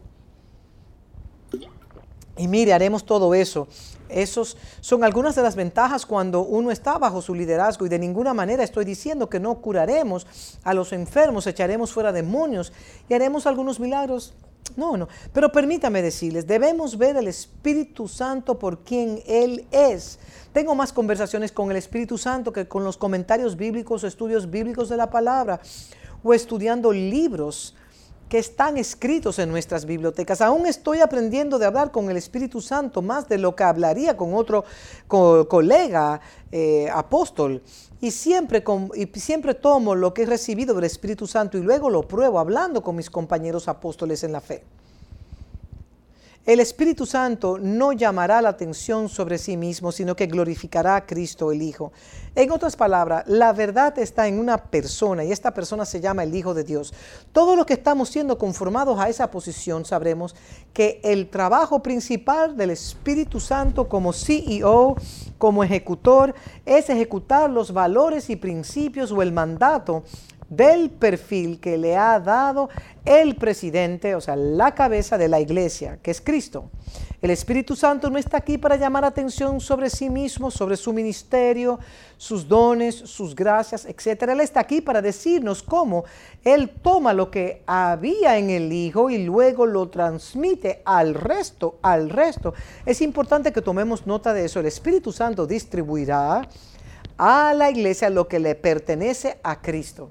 Y 2.36 2.48
mire, 2.48 2.72
haremos 2.72 3.04
todo 3.04 3.34
eso. 3.34 3.68
Esos 4.08 4.56
son 4.80 5.02
algunas 5.02 5.34
de 5.34 5.42
las 5.42 5.56
ventajas 5.56 6.04
cuando 6.04 6.42
uno 6.42 6.70
está 6.70 6.98
bajo 6.98 7.22
su 7.22 7.34
liderazgo 7.34 7.86
y 7.86 7.88
de 7.88 7.98
ninguna 7.98 8.34
manera 8.34 8.62
estoy 8.62 8.84
diciendo 8.84 9.28
que 9.28 9.40
no 9.40 9.56
curaremos 9.56 10.26
a 10.62 10.74
los 10.74 10.92
enfermos, 10.92 11.46
echaremos 11.46 11.92
fuera 11.92 12.12
demonios 12.12 12.72
y 13.08 13.14
haremos 13.14 13.46
algunos 13.46 13.80
milagros. 13.80 14.34
No, 14.76 14.96
no. 14.96 15.08
Pero 15.32 15.52
permítame 15.52 16.02
decirles, 16.02 16.46
debemos 16.46 16.98
ver 16.98 17.16
al 17.16 17.28
Espíritu 17.28 18.08
Santo 18.08 18.58
por 18.58 18.78
quien 18.78 19.22
Él 19.26 19.66
es. 19.70 20.18
Tengo 20.52 20.74
más 20.74 20.92
conversaciones 20.92 21.52
con 21.52 21.70
el 21.70 21.76
Espíritu 21.76 22.18
Santo 22.18 22.52
que 22.52 22.66
con 22.66 22.84
los 22.84 22.96
comentarios 22.96 23.56
bíblicos, 23.56 24.04
estudios 24.04 24.50
bíblicos 24.50 24.88
de 24.88 24.96
la 24.96 25.10
palabra 25.10 25.60
o 26.22 26.34
estudiando 26.34 26.92
libros 26.92 27.74
que 28.28 28.38
están 28.38 28.76
escritos 28.76 29.38
en 29.38 29.50
nuestras 29.50 29.84
bibliotecas. 29.84 30.40
Aún 30.40 30.66
estoy 30.66 31.00
aprendiendo 31.00 31.58
de 31.58 31.66
hablar 31.66 31.90
con 31.90 32.10
el 32.10 32.16
Espíritu 32.16 32.60
Santo 32.60 33.02
más 33.02 33.28
de 33.28 33.38
lo 33.38 33.54
que 33.54 33.64
hablaría 33.64 34.16
con 34.16 34.34
otro 34.34 34.64
colega 35.06 36.20
eh, 36.50 36.88
apóstol. 36.92 37.62
Y 38.00 38.10
siempre, 38.10 38.62
y 38.94 39.06
siempre 39.18 39.54
tomo 39.54 39.94
lo 39.94 40.12
que 40.12 40.22
he 40.22 40.26
recibido 40.26 40.74
del 40.74 40.84
Espíritu 40.84 41.26
Santo 41.26 41.56
y 41.56 41.62
luego 41.62 41.88
lo 41.90 42.02
pruebo 42.06 42.38
hablando 42.38 42.82
con 42.82 42.96
mis 42.96 43.08
compañeros 43.08 43.68
apóstoles 43.68 44.24
en 44.24 44.32
la 44.32 44.40
fe. 44.40 44.62
El 46.46 46.60
Espíritu 46.60 47.06
Santo 47.06 47.56
no 47.58 47.94
llamará 47.94 48.42
la 48.42 48.50
atención 48.50 49.08
sobre 49.08 49.38
sí 49.38 49.56
mismo, 49.56 49.92
sino 49.92 50.14
que 50.14 50.26
glorificará 50.26 50.96
a 50.96 51.06
Cristo 51.06 51.50
el 51.50 51.62
Hijo. 51.62 51.90
En 52.34 52.50
otras 52.50 52.76
palabras, 52.76 53.24
la 53.26 53.54
verdad 53.54 53.98
está 53.98 54.28
en 54.28 54.38
una 54.38 54.58
persona 54.58 55.24
y 55.24 55.32
esta 55.32 55.54
persona 55.54 55.86
se 55.86 56.02
llama 56.02 56.22
el 56.22 56.34
Hijo 56.34 56.52
de 56.52 56.62
Dios. 56.62 56.92
Todo 57.32 57.56
lo 57.56 57.64
que 57.64 57.72
estamos 57.72 58.10
siendo 58.10 58.36
conformados 58.36 59.00
a 59.00 59.08
esa 59.08 59.30
posición 59.30 59.86
sabremos 59.86 60.36
que 60.74 61.00
el 61.02 61.30
trabajo 61.30 61.82
principal 61.82 62.58
del 62.58 62.70
Espíritu 62.70 63.40
Santo 63.40 63.88
como 63.88 64.12
CEO, 64.12 64.96
como 65.38 65.64
ejecutor, 65.64 66.34
es 66.66 66.90
ejecutar 66.90 67.48
los 67.48 67.72
valores 67.72 68.28
y 68.28 68.36
principios 68.36 69.12
o 69.12 69.22
el 69.22 69.32
mandato 69.32 70.02
del 70.48 70.90
perfil 70.90 71.60
que 71.60 71.78
le 71.78 71.96
ha 71.96 72.20
dado 72.20 72.68
el 73.04 73.36
presidente, 73.36 74.14
o 74.14 74.20
sea, 74.20 74.36
la 74.36 74.74
cabeza 74.74 75.18
de 75.18 75.28
la 75.28 75.40
iglesia, 75.40 75.98
que 76.02 76.10
es 76.10 76.20
Cristo. 76.20 76.70
El 77.20 77.30
Espíritu 77.30 77.74
Santo 77.74 78.10
no 78.10 78.18
está 78.18 78.36
aquí 78.36 78.58
para 78.58 78.76
llamar 78.76 79.04
atención 79.04 79.58
sobre 79.58 79.88
sí 79.88 80.10
mismo, 80.10 80.50
sobre 80.50 80.76
su 80.76 80.92
ministerio, 80.92 81.78
sus 82.18 82.46
dones, 82.46 82.94
sus 82.94 83.34
gracias, 83.34 83.86
etc. 83.86 84.24
Él 84.28 84.40
está 84.40 84.60
aquí 84.60 84.82
para 84.82 85.00
decirnos 85.00 85.62
cómo 85.62 86.04
Él 86.44 86.68
toma 86.82 87.14
lo 87.14 87.30
que 87.30 87.62
había 87.66 88.36
en 88.36 88.50
el 88.50 88.70
Hijo 88.72 89.08
y 89.08 89.24
luego 89.24 89.64
lo 89.64 89.88
transmite 89.88 90.82
al 90.84 91.14
resto, 91.14 91.78
al 91.80 92.10
resto. 92.10 92.52
Es 92.84 93.00
importante 93.00 93.52
que 93.52 93.62
tomemos 93.62 94.06
nota 94.06 94.34
de 94.34 94.44
eso. 94.44 94.60
El 94.60 94.66
Espíritu 94.66 95.10
Santo 95.10 95.46
distribuirá 95.46 96.46
a 97.16 97.54
la 97.54 97.70
iglesia 97.70 98.10
lo 98.10 98.28
que 98.28 98.38
le 98.38 98.54
pertenece 98.54 99.38
a 99.42 99.62
Cristo. 99.62 100.10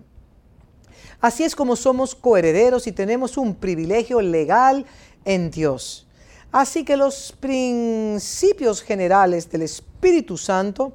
Así 1.24 1.46
es 1.46 1.56
como 1.56 1.78
somos 1.78 2.16
coherederos 2.16 2.86
y 2.86 2.92
tenemos 2.92 3.38
un 3.38 3.56
privilegio 3.56 4.20
legal 4.20 4.86
en 5.24 5.52
Dios. 5.52 6.06
Así 6.52 6.84
que 6.84 6.98
los 6.98 7.32
principios 7.40 8.82
generales 8.82 9.50
del 9.50 9.62
Espíritu 9.62 10.38
Santo, 10.38 10.92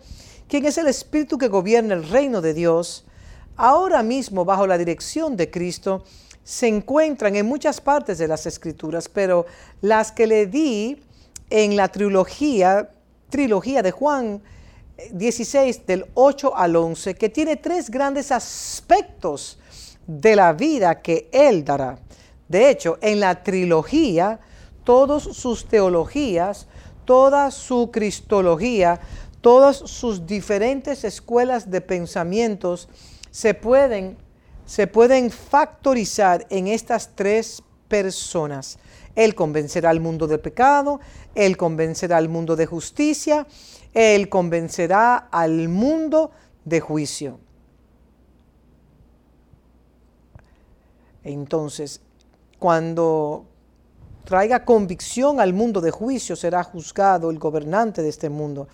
quien 0.46 0.66
es 0.66 0.76
el 0.76 0.86
Espíritu 0.86 1.38
que 1.38 1.48
gobierna 1.48 1.94
el 1.94 2.06
reino 2.06 2.42
de 2.42 2.52
Dios, 2.52 3.06
ahora 3.56 4.02
mismo 4.02 4.44
bajo 4.44 4.66
la 4.66 4.76
dirección 4.76 5.34
de 5.34 5.50
Cristo, 5.50 6.04
se 6.44 6.68
encuentran 6.68 7.34
en 7.34 7.46
muchas 7.46 7.80
partes 7.80 8.18
de 8.18 8.28
las 8.28 8.44
Escrituras, 8.44 9.08
pero 9.08 9.46
las 9.80 10.12
que 10.12 10.26
le 10.26 10.44
di 10.44 11.00
en 11.48 11.74
la 11.74 11.88
trilogía, 11.88 12.90
trilogía 13.30 13.80
de 13.80 13.92
Juan 13.92 14.42
16 15.10 15.86
del 15.86 16.04
8 16.12 16.54
al 16.54 16.76
11, 16.76 17.14
que 17.14 17.30
tiene 17.30 17.56
tres 17.56 17.88
grandes 17.88 18.30
aspectos 18.30 19.58
de 20.08 20.34
la 20.34 20.52
vida 20.54 21.00
que 21.00 21.28
Él 21.32 21.64
dará. 21.64 22.00
De 22.48 22.70
hecho, 22.70 22.98
en 23.02 23.20
la 23.20 23.44
trilogía, 23.44 24.40
todas 24.82 25.22
sus 25.22 25.68
teologías, 25.68 26.66
toda 27.04 27.50
su 27.50 27.90
cristología, 27.92 29.00
todas 29.42 29.76
sus 29.76 30.26
diferentes 30.26 31.04
escuelas 31.04 31.70
de 31.70 31.82
pensamientos 31.82 32.88
se 33.30 33.52
pueden, 33.52 34.16
se 34.64 34.86
pueden 34.86 35.30
factorizar 35.30 36.46
en 36.48 36.68
estas 36.68 37.14
tres 37.14 37.62
personas. 37.86 38.78
Él 39.14 39.34
convencerá 39.34 39.90
al 39.90 40.00
mundo 40.00 40.26
de 40.26 40.38
pecado, 40.38 41.00
Él 41.34 41.56
convencerá 41.58 42.16
al 42.16 42.30
mundo 42.30 42.56
de 42.56 42.64
justicia, 42.64 43.46
Él 43.92 44.30
convencerá 44.30 45.16
al 45.16 45.68
mundo 45.68 46.30
de 46.64 46.80
juicio. 46.80 47.40
Entonces, 51.28 52.00
cuando 52.58 53.44
traiga 54.24 54.64
convicción 54.64 55.40
al 55.40 55.52
mundo 55.52 55.82
de 55.82 55.90
juicio, 55.90 56.36
será 56.36 56.64
juzgado 56.64 57.30
el 57.30 57.38
gobernante 57.38 58.00
de 58.00 58.08
este 58.08 58.30
mundo. 58.30 58.66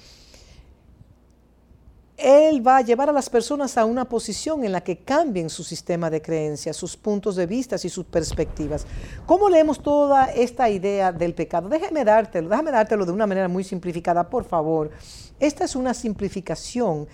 Él 2.16 2.64
va 2.64 2.76
a 2.76 2.80
llevar 2.82 3.10
a 3.10 3.12
las 3.12 3.28
personas 3.28 3.76
a 3.76 3.84
una 3.84 4.08
posición 4.08 4.62
en 4.62 4.70
la 4.70 4.82
que 4.82 4.98
cambien 4.98 5.50
su 5.50 5.64
sistema 5.64 6.10
de 6.10 6.22
creencias, 6.22 6.76
sus 6.76 6.96
puntos 6.96 7.34
de 7.34 7.46
vista 7.46 7.74
y 7.74 7.88
sus 7.88 8.04
perspectivas. 8.04 8.86
¿Cómo 9.26 9.50
leemos 9.50 9.82
toda 9.82 10.26
esta 10.26 10.70
idea 10.70 11.10
del 11.10 11.34
pecado? 11.34 11.68
Déjame 11.68 12.04
dártelo, 12.04 12.48
déjame 12.48 12.70
dártelo 12.70 13.04
de 13.04 13.10
una 13.10 13.26
manera 13.26 13.48
muy 13.48 13.64
simplificada, 13.64 14.30
por 14.30 14.44
favor. 14.44 14.92
Esta 15.40 15.64
es 15.64 15.74
una 15.74 15.92
simplificación 15.92 17.08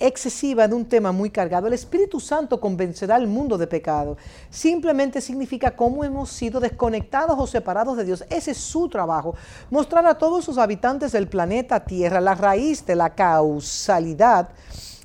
excesiva 0.00 0.66
de 0.66 0.74
un 0.74 0.86
tema 0.86 1.12
muy 1.12 1.30
cargado. 1.30 1.66
El 1.66 1.74
Espíritu 1.74 2.18
Santo 2.18 2.58
convencerá 2.58 3.16
al 3.16 3.26
mundo 3.26 3.56
de 3.56 3.66
pecado. 3.66 4.16
Simplemente 4.48 5.20
significa 5.20 5.76
cómo 5.76 6.02
hemos 6.02 6.30
sido 6.30 6.58
desconectados 6.58 7.38
o 7.38 7.46
separados 7.46 7.96
de 7.96 8.04
Dios. 8.04 8.24
Ese 8.30 8.52
es 8.52 8.58
su 8.58 8.88
trabajo. 8.88 9.34
Mostrar 9.70 10.06
a 10.06 10.18
todos 10.18 10.44
sus 10.44 10.58
habitantes 10.58 11.12
del 11.12 11.28
planeta 11.28 11.84
Tierra 11.84 12.20
la 12.20 12.34
raíz 12.34 12.84
de 12.86 12.96
la 12.96 13.14
causalidad 13.14 14.48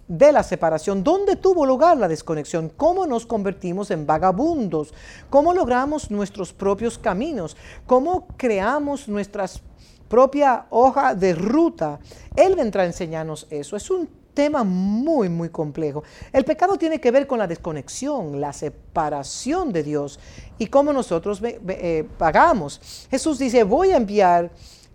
de 0.07 0.31
la 0.31 0.43
separación, 0.43 1.03
dónde 1.03 1.35
tuvo 1.35 1.65
lugar 1.65 1.97
la 1.97 2.07
desconexión, 2.07 2.69
cómo 2.69 3.07
nos 3.07 3.25
convertimos 3.25 3.89
en 3.89 4.05
vagabundos, 4.05 4.93
cómo 5.31 5.51
logramos 5.51 6.11
nuestros 6.11 6.53
propios 6.53 6.99
caminos, 6.99 7.57
cómo 7.87 8.27
creamos 8.37 9.07
nuestras 9.07 9.63
propia 10.07 10.67
hoja 10.69 11.15
de 11.15 11.33
ruta. 11.33 11.99
Él 12.35 12.55
vendrá 12.55 12.83
a 12.83 12.85
enseñarnos 12.85 13.47
eso. 13.49 13.75
Es 13.75 13.89
un 13.89 14.07
tema 14.35 14.63
muy, 14.63 15.29
muy 15.29 15.49
complejo. 15.49 16.03
El 16.31 16.45
pecado 16.45 16.77
tiene 16.77 16.99
que 16.99 17.09
ver 17.09 17.25
con 17.25 17.39
la 17.39 17.47
desconexión, 17.47 18.39
la 18.39 18.53
separación 18.53 19.73
de 19.73 19.81
Dios 19.81 20.19
y 20.59 20.67
cómo 20.67 20.93
nosotros 20.93 21.41
eh, 21.43 22.07
pagamos. 22.19 23.07
Jesús 23.09 23.39
dice, 23.39 23.63
voy 23.63 23.91
a 23.91 23.97
enviar, 23.97 24.51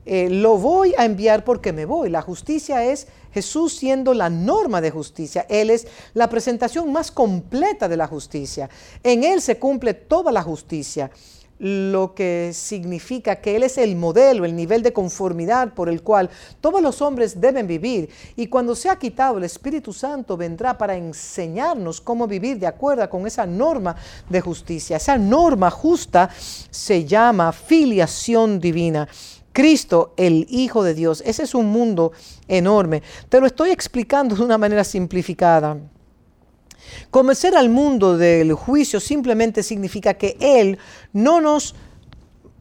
eh, 0.06 0.30
lo 0.30 0.58
voy 0.58 0.94
a 0.96 1.04
enviar 1.04 1.42
porque 1.42 1.72
me 1.72 1.86
voy. 1.86 2.10
La 2.10 2.22
justicia 2.22 2.84
es 2.84 3.08
Jesús 3.32 3.76
siendo 3.76 4.14
la 4.14 4.30
norma 4.30 4.80
de 4.80 4.90
justicia. 4.90 5.46
Él 5.48 5.70
es 5.70 5.88
la 6.14 6.28
presentación 6.28 6.92
más 6.92 7.10
completa 7.10 7.88
de 7.88 7.96
la 7.96 8.06
justicia. 8.06 8.70
En 9.02 9.24
Él 9.24 9.40
se 9.40 9.58
cumple 9.58 9.94
toda 9.94 10.30
la 10.30 10.42
justicia 10.42 11.10
lo 11.60 12.14
que 12.14 12.52
significa 12.54 13.36
que 13.36 13.54
Él 13.54 13.62
es 13.62 13.76
el 13.76 13.94
modelo, 13.94 14.46
el 14.46 14.56
nivel 14.56 14.82
de 14.82 14.94
conformidad 14.94 15.74
por 15.74 15.90
el 15.90 16.02
cual 16.02 16.30
todos 16.60 16.80
los 16.80 17.02
hombres 17.02 17.38
deben 17.38 17.66
vivir. 17.66 18.08
Y 18.34 18.46
cuando 18.46 18.74
se 18.74 18.88
ha 18.88 18.96
quitado 18.96 19.36
el 19.36 19.44
Espíritu 19.44 19.92
Santo 19.92 20.38
vendrá 20.38 20.78
para 20.78 20.96
enseñarnos 20.96 22.00
cómo 22.00 22.26
vivir 22.26 22.58
de 22.58 22.66
acuerdo 22.66 23.08
con 23.10 23.26
esa 23.26 23.44
norma 23.44 23.94
de 24.28 24.40
justicia. 24.40 24.96
Esa 24.96 25.18
norma 25.18 25.70
justa 25.70 26.30
se 26.70 27.04
llama 27.04 27.52
filiación 27.52 28.58
divina. 28.58 29.06
Cristo, 29.52 30.14
el 30.16 30.46
Hijo 30.48 30.82
de 30.82 30.94
Dios. 30.94 31.22
Ese 31.26 31.42
es 31.42 31.54
un 31.54 31.66
mundo 31.66 32.12
enorme. 32.48 33.02
Te 33.28 33.38
lo 33.38 33.46
estoy 33.46 33.70
explicando 33.70 34.34
de 34.34 34.42
una 34.42 34.56
manera 34.56 34.84
simplificada. 34.84 35.76
Convencer 37.10 37.56
al 37.56 37.70
mundo 37.70 38.16
del 38.16 38.52
juicio 38.54 39.00
simplemente 39.00 39.62
significa 39.62 40.14
que 40.14 40.36
Él 40.40 40.78
no 41.12 41.40
nos 41.40 41.74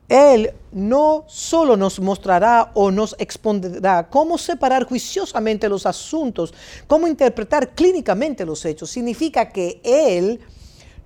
él 0.09 0.53
no 0.71 1.23
solo 1.27 1.77
nos 1.77 1.99
mostrará 1.99 2.71
o 2.73 2.89
nos 2.89 3.15
expondrá 3.19 4.09
cómo 4.09 4.39
separar 4.39 4.85
juiciosamente 4.85 5.69
los 5.69 5.85
asuntos, 5.85 6.51
cómo 6.87 7.07
interpretar 7.07 7.69
clínicamente 7.69 8.43
los 8.43 8.65
hechos. 8.65 8.89
Significa 8.89 9.49
que 9.49 9.79
Él 9.83 10.39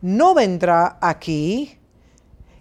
no 0.01 0.33
vendrá 0.33 0.97
aquí 1.01 1.77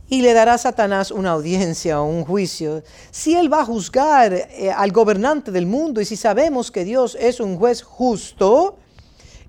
y 0.08 0.20
le 0.20 0.32
dará 0.32 0.54
a 0.54 0.58
Satanás 0.58 1.12
una 1.12 1.30
audiencia 1.30 2.02
o 2.02 2.06
un 2.06 2.24
juicio. 2.24 2.82
Si 3.12 3.36
Él 3.36 3.50
va 3.50 3.60
a 3.60 3.64
juzgar 3.64 4.32
eh, 4.34 4.72
al 4.76 4.90
gobernante 4.90 5.52
del 5.52 5.66
mundo 5.66 6.00
y 6.00 6.04
si 6.04 6.16
sabemos 6.16 6.72
que 6.72 6.84
Dios 6.84 7.16
es 7.20 7.38
un 7.38 7.56
juez 7.56 7.82
justo, 7.82 8.78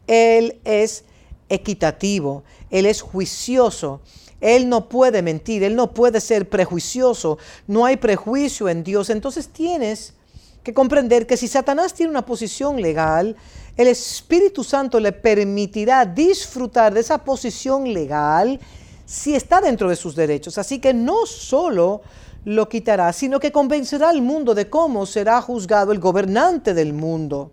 Él 0.08 0.60
es 0.64 1.06
equitativo, 1.50 2.44
Él 2.70 2.86
es 2.86 3.02
juicioso. 3.02 4.02
Él 4.42 4.68
no 4.68 4.90
puede 4.90 5.22
mentir, 5.22 5.64
Él 5.64 5.76
no 5.76 5.94
puede 5.94 6.20
ser 6.20 6.50
prejuicioso, 6.50 7.38
no 7.66 7.86
hay 7.86 7.96
prejuicio 7.96 8.68
en 8.68 8.84
Dios. 8.84 9.10
Entonces 9.10 9.48
tienes 9.48 10.16
que 10.64 10.74
comprender 10.74 11.26
que 11.26 11.38
si 11.38 11.48
Satanás 11.48 11.94
tiene 11.94 12.10
una 12.10 12.26
posición 12.26 12.82
legal, 12.82 13.38
el 13.78 13.88
Espíritu 13.88 14.64
Santo 14.64 15.00
le 15.00 15.14
permitirá 15.14 16.06
disfrutar 16.06 16.94
de 16.94 17.00
esa 17.00 17.20
posición 17.24 17.94
legal 17.94 18.60
si 19.06 19.34
está 19.34 19.62
dentro 19.62 19.90
de 19.90 19.96
sus 19.96 20.16
derechos. 20.16 20.58
Así 20.58 20.80
que 20.80 20.94
no 20.94 21.26
solo 21.26 22.02
lo 22.46 22.68
quitará, 22.68 23.14
sino 23.14 23.40
que 23.40 23.52
convencerá 23.52 24.10
al 24.10 24.22
mundo 24.22 24.54
de 24.54 24.70
cómo 24.70 25.06
será 25.06 25.42
juzgado 25.42 25.92
el 25.92 26.00
gobernante 26.00 26.74
del 26.74 26.94
mundo. 26.94 27.52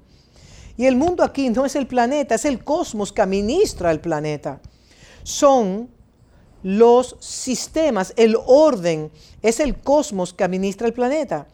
Y 0.80 0.86
el 0.86 0.96
mundo 0.96 1.22
aquí 1.22 1.50
no 1.50 1.66
es 1.66 1.76
el 1.76 1.86
planeta, 1.86 2.34
es 2.36 2.46
el 2.46 2.64
cosmos 2.64 3.12
que 3.12 3.20
administra 3.20 3.90
el 3.90 4.00
planeta. 4.00 4.62
Son 5.24 5.90
los 6.62 7.16
sistemas, 7.20 8.14
el 8.16 8.34
orden, 8.46 9.10
es 9.42 9.60
el 9.60 9.76
cosmos 9.76 10.32
que 10.32 10.42
administra 10.42 10.86
el 10.86 10.94
planeta. 10.94 11.46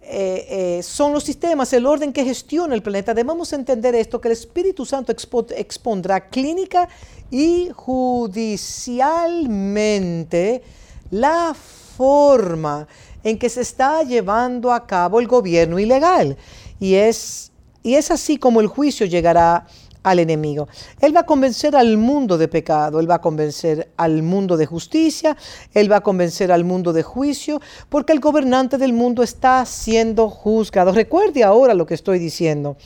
Eh, 0.00 0.46
eh, 0.50 0.82
son 0.82 1.12
los 1.12 1.22
sistemas, 1.22 1.72
el 1.72 1.86
orden 1.86 2.12
que 2.12 2.24
gestiona 2.24 2.74
el 2.74 2.82
planeta. 2.82 3.14
Debemos 3.14 3.52
entender 3.52 3.94
esto, 3.94 4.20
que 4.20 4.26
el 4.26 4.32
Espíritu 4.32 4.84
Santo 4.84 5.12
expondrá 5.12 6.28
clínica 6.28 6.88
y 7.30 7.70
judicialmente 7.72 10.64
la 11.12 11.54
forma 11.96 12.88
en 13.22 13.38
que 13.38 13.48
se 13.48 13.60
está 13.60 14.02
llevando 14.02 14.72
a 14.72 14.88
cabo 14.88 15.20
el 15.20 15.28
gobierno 15.28 15.78
ilegal. 15.78 16.36
Y 16.80 16.94
es 16.94 17.51
y 17.82 17.94
es 17.94 18.10
así 18.10 18.36
como 18.36 18.60
el 18.60 18.66
juicio 18.66 19.06
llegará 19.06 19.66
al 20.02 20.18
enemigo. 20.18 20.68
Él 21.00 21.14
va 21.14 21.20
a 21.20 21.26
convencer 21.26 21.76
al 21.76 21.96
mundo 21.96 22.38
de 22.38 22.48
pecado, 22.48 23.00
él 23.00 23.10
va 23.10 23.16
a 23.16 23.20
convencer 23.20 23.92
al 23.96 24.22
mundo 24.22 24.56
de 24.56 24.66
justicia, 24.66 25.36
él 25.74 25.90
va 25.90 25.96
a 25.96 26.00
convencer 26.00 26.50
al 26.50 26.64
mundo 26.64 26.92
de 26.92 27.02
juicio, 27.02 27.60
porque 27.88 28.12
el 28.12 28.20
gobernante 28.20 28.78
del 28.78 28.92
mundo 28.92 29.22
está 29.22 29.64
siendo 29.64 30.28
juzgado. 30.28 30.92
Recuerde 30.92 31.44
ahora 31.44 31.74
lo 31.74 31.86
que 31.86 31.94
estoy 31.94 32.18
diciendo. 32.18 32.76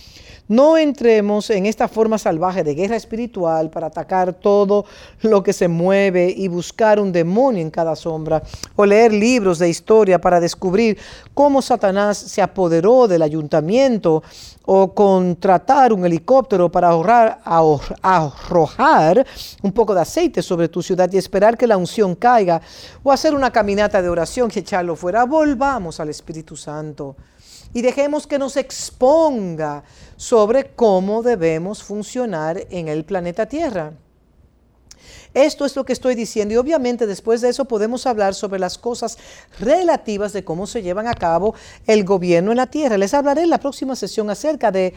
No 0.49 0.76
entremos 0.76 1.51
en 1.51 1.66
esta 1.66 1.88
forma 1.88 2.18
salvaje 2.18 2.62
de 2.62 2.76
guerra 2.76 2.94
espiritual 2.94 3.68
para 3.68 3.88
atacar 3.88 4.32
todo 4.32 4.84
lo 5.22 5.42
que 5.42 5.53
se 5.53 5.66
mueve 5.66 6.32
y 6.36 6.47
buscar 6.47 7.01
un 7.01 7.11
demonio 7.11 7.61
en 7.61 7.70
cada 7.70 7.97
sombra, 7.97 8.40
o 8.76 8.86
leer 8.86 9.12
libros 9.12 9.59
de 9.59 9.68
historia 9.68 10.20
para 10.20 10.38
descubrir 10.38 10.99
cómo 11.34 11.61
Satanás 11.61 12.16
se 12.16 12.42
apoderó 12.42 13.09
del 13.09 13.22
ayuntamiento, 13.22 14.22
o 14.64 14.94
contratar 14.94 15.92
un 15.92 16.07
helicóptero 16.07 16.70
para 16.70 16.88
ahorrar, 16.88 17.40
arrojar 18.03 19.26
un 19.62 19.72
poco 19.72 19.94
de 19.94 20.03
aceite 20.03 20.42
sobre 20.42 20.68
tu 20.68 20.80
ciudad 20.80 21.11
y 21.12 21.18
esperar 21.18 21.59
que 21.59 21.66
la 21.66 21.76
unción 21.76 22.14
caiga, 22.14 22.62
o 23.03 23.11
hacer 23.11 23.34
una 23.34 23.51
caminata 23.51 24.01
de 24.01 24.09
oración 24.09 24.51
y 24.55 24.61
echarlo 24.61 24.94
fuera. 24.94 25.24
Volvamos 25.24 25.99
al 25.99 26.09
Espíritu 26.09 26.57
Santo 26.57 27.16
y 27.73 27.83
dejemos 27.83 28.27
que 28.27 28.39
nos 28.39 28.57
exponga 28.57 29.85
sobre 30.17 30.75
cómo 30.75 31.23
debemos 31.23 31.83
funcionar 31.83 32.67
en 32.71 32.89
el 32.89 33.05
planeta 33.05 33.47
Tierra. 33.47 33.93
Esto 35.35 35.67
es 35.67 35.77
lo 35.77 35.85
que 35.85 35.93
estoy 35.93 36.14
diciendo 36.14 36.55
y 36.55 36.57
obviamente 36.57 37.07
después 37.07 37.43
de 37.43 37.51
eso 37.51 37.67
podemos 37.67 38.07
hablar 38.07 38.35
sobre 38.35 38.59
las 38.59 38.79
cosas 38.79 39.19
relativas 39.61 40.33
de 40.33 40.45
cómo 40.45 40.67
se 40.67 40.81
llevan 40.81 41.07
a 41.09 41.12
cabo 41.12 41.55
el 41.87 42.05
gobierno 42.05 42.53
en 42.53 42.57
la 42.57 42.69
tierra. 42.69 42.97
Les 42.97 43.12
hablaré 43.12 43.43
en 43.43 43.51
la 43.51 43.61
próxima 43.61 43.95
sesión 43.97 44.31
acerca 44.31 44.73
de 44.73 44.95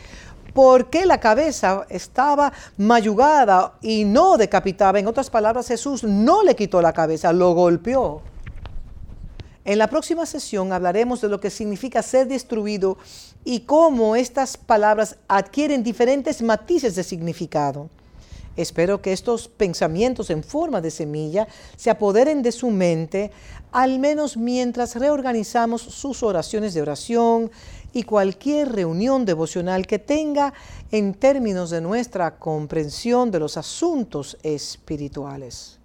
por 0.54 0.90
qué 0.90 1.06
la 1.06 1.20
cabeza 1.20 1.86
estaba 1.90 2.54
mayugada 2.78 3.74
y 3.82 4.06
no 4.06 4.38
decapitada. 4.38 4.98
En 4.98 5.08
otras 5.08 5.30
palabras, 5.30 5.68
Jesús 5.68 6.06
no 6.06 6.42
le 6.44 6.56
quitó 6.56 6.82
la 6.82 6.94
cabeza, 6.94 7.34
lo 7.34 7.54
golpeó. 7.54 8.22
En 9.70 9.78
la 9.78 9.88
próxima 9.88 10.26
sesión 10.26 10.74
hablaremos 10.74 11.22
de 11.22 11.30
lo 11.30 11.40
que 11.40 11.52
significa 11.52 12.02
ser 12.02 12.28
destruido 12.28 12.98
y 13.46 13.60
cómo 13.60 14.16
estas 14.16 14.58
palabras 14.58 15.18
adquieren 15.28 15.84
diferentes 15.84 16.42
matices 16.42 16.96
de 16.96 17.04
significado. 17.04 17.88
Espero 18.58 19.00
que 19.04 19.14
estos 19.14 19.48
pensamientos 19.48 20.32
en 20.32 20.44
forma 20.44 20.82
de 20.82 20.90
semilla 20.90 21.48
se 21.78 21.92
apoderen 21.92 22.42
de 22.42 22.52
su 22.52 22.72
mente, 22.72 23.30
al 23.72 24.00
menos 24.00 24.38
mientras 24.38 24.96
reorganizamos 24.96 25.84
sus 25.84 26.24
oraciones 26.24 26.74
de 26.74 26.82
oración 26.82 27.52
y 27.94 28.02
cualquier 28.02 28.72
reunión 28.72 29.24
devocional 29.24 29.86
que 29.86 30.00
tenga 30.00 30.52
en 30.90 31.14
términos 31.14 31.70
de 31.70 31.82
nuestra 31.82 32.40
comprensión 32.40 33.30
de 33.30 33.38
los 33.38 33.56
asuntos 33.56 34.36
espirituales. 34.42 35.79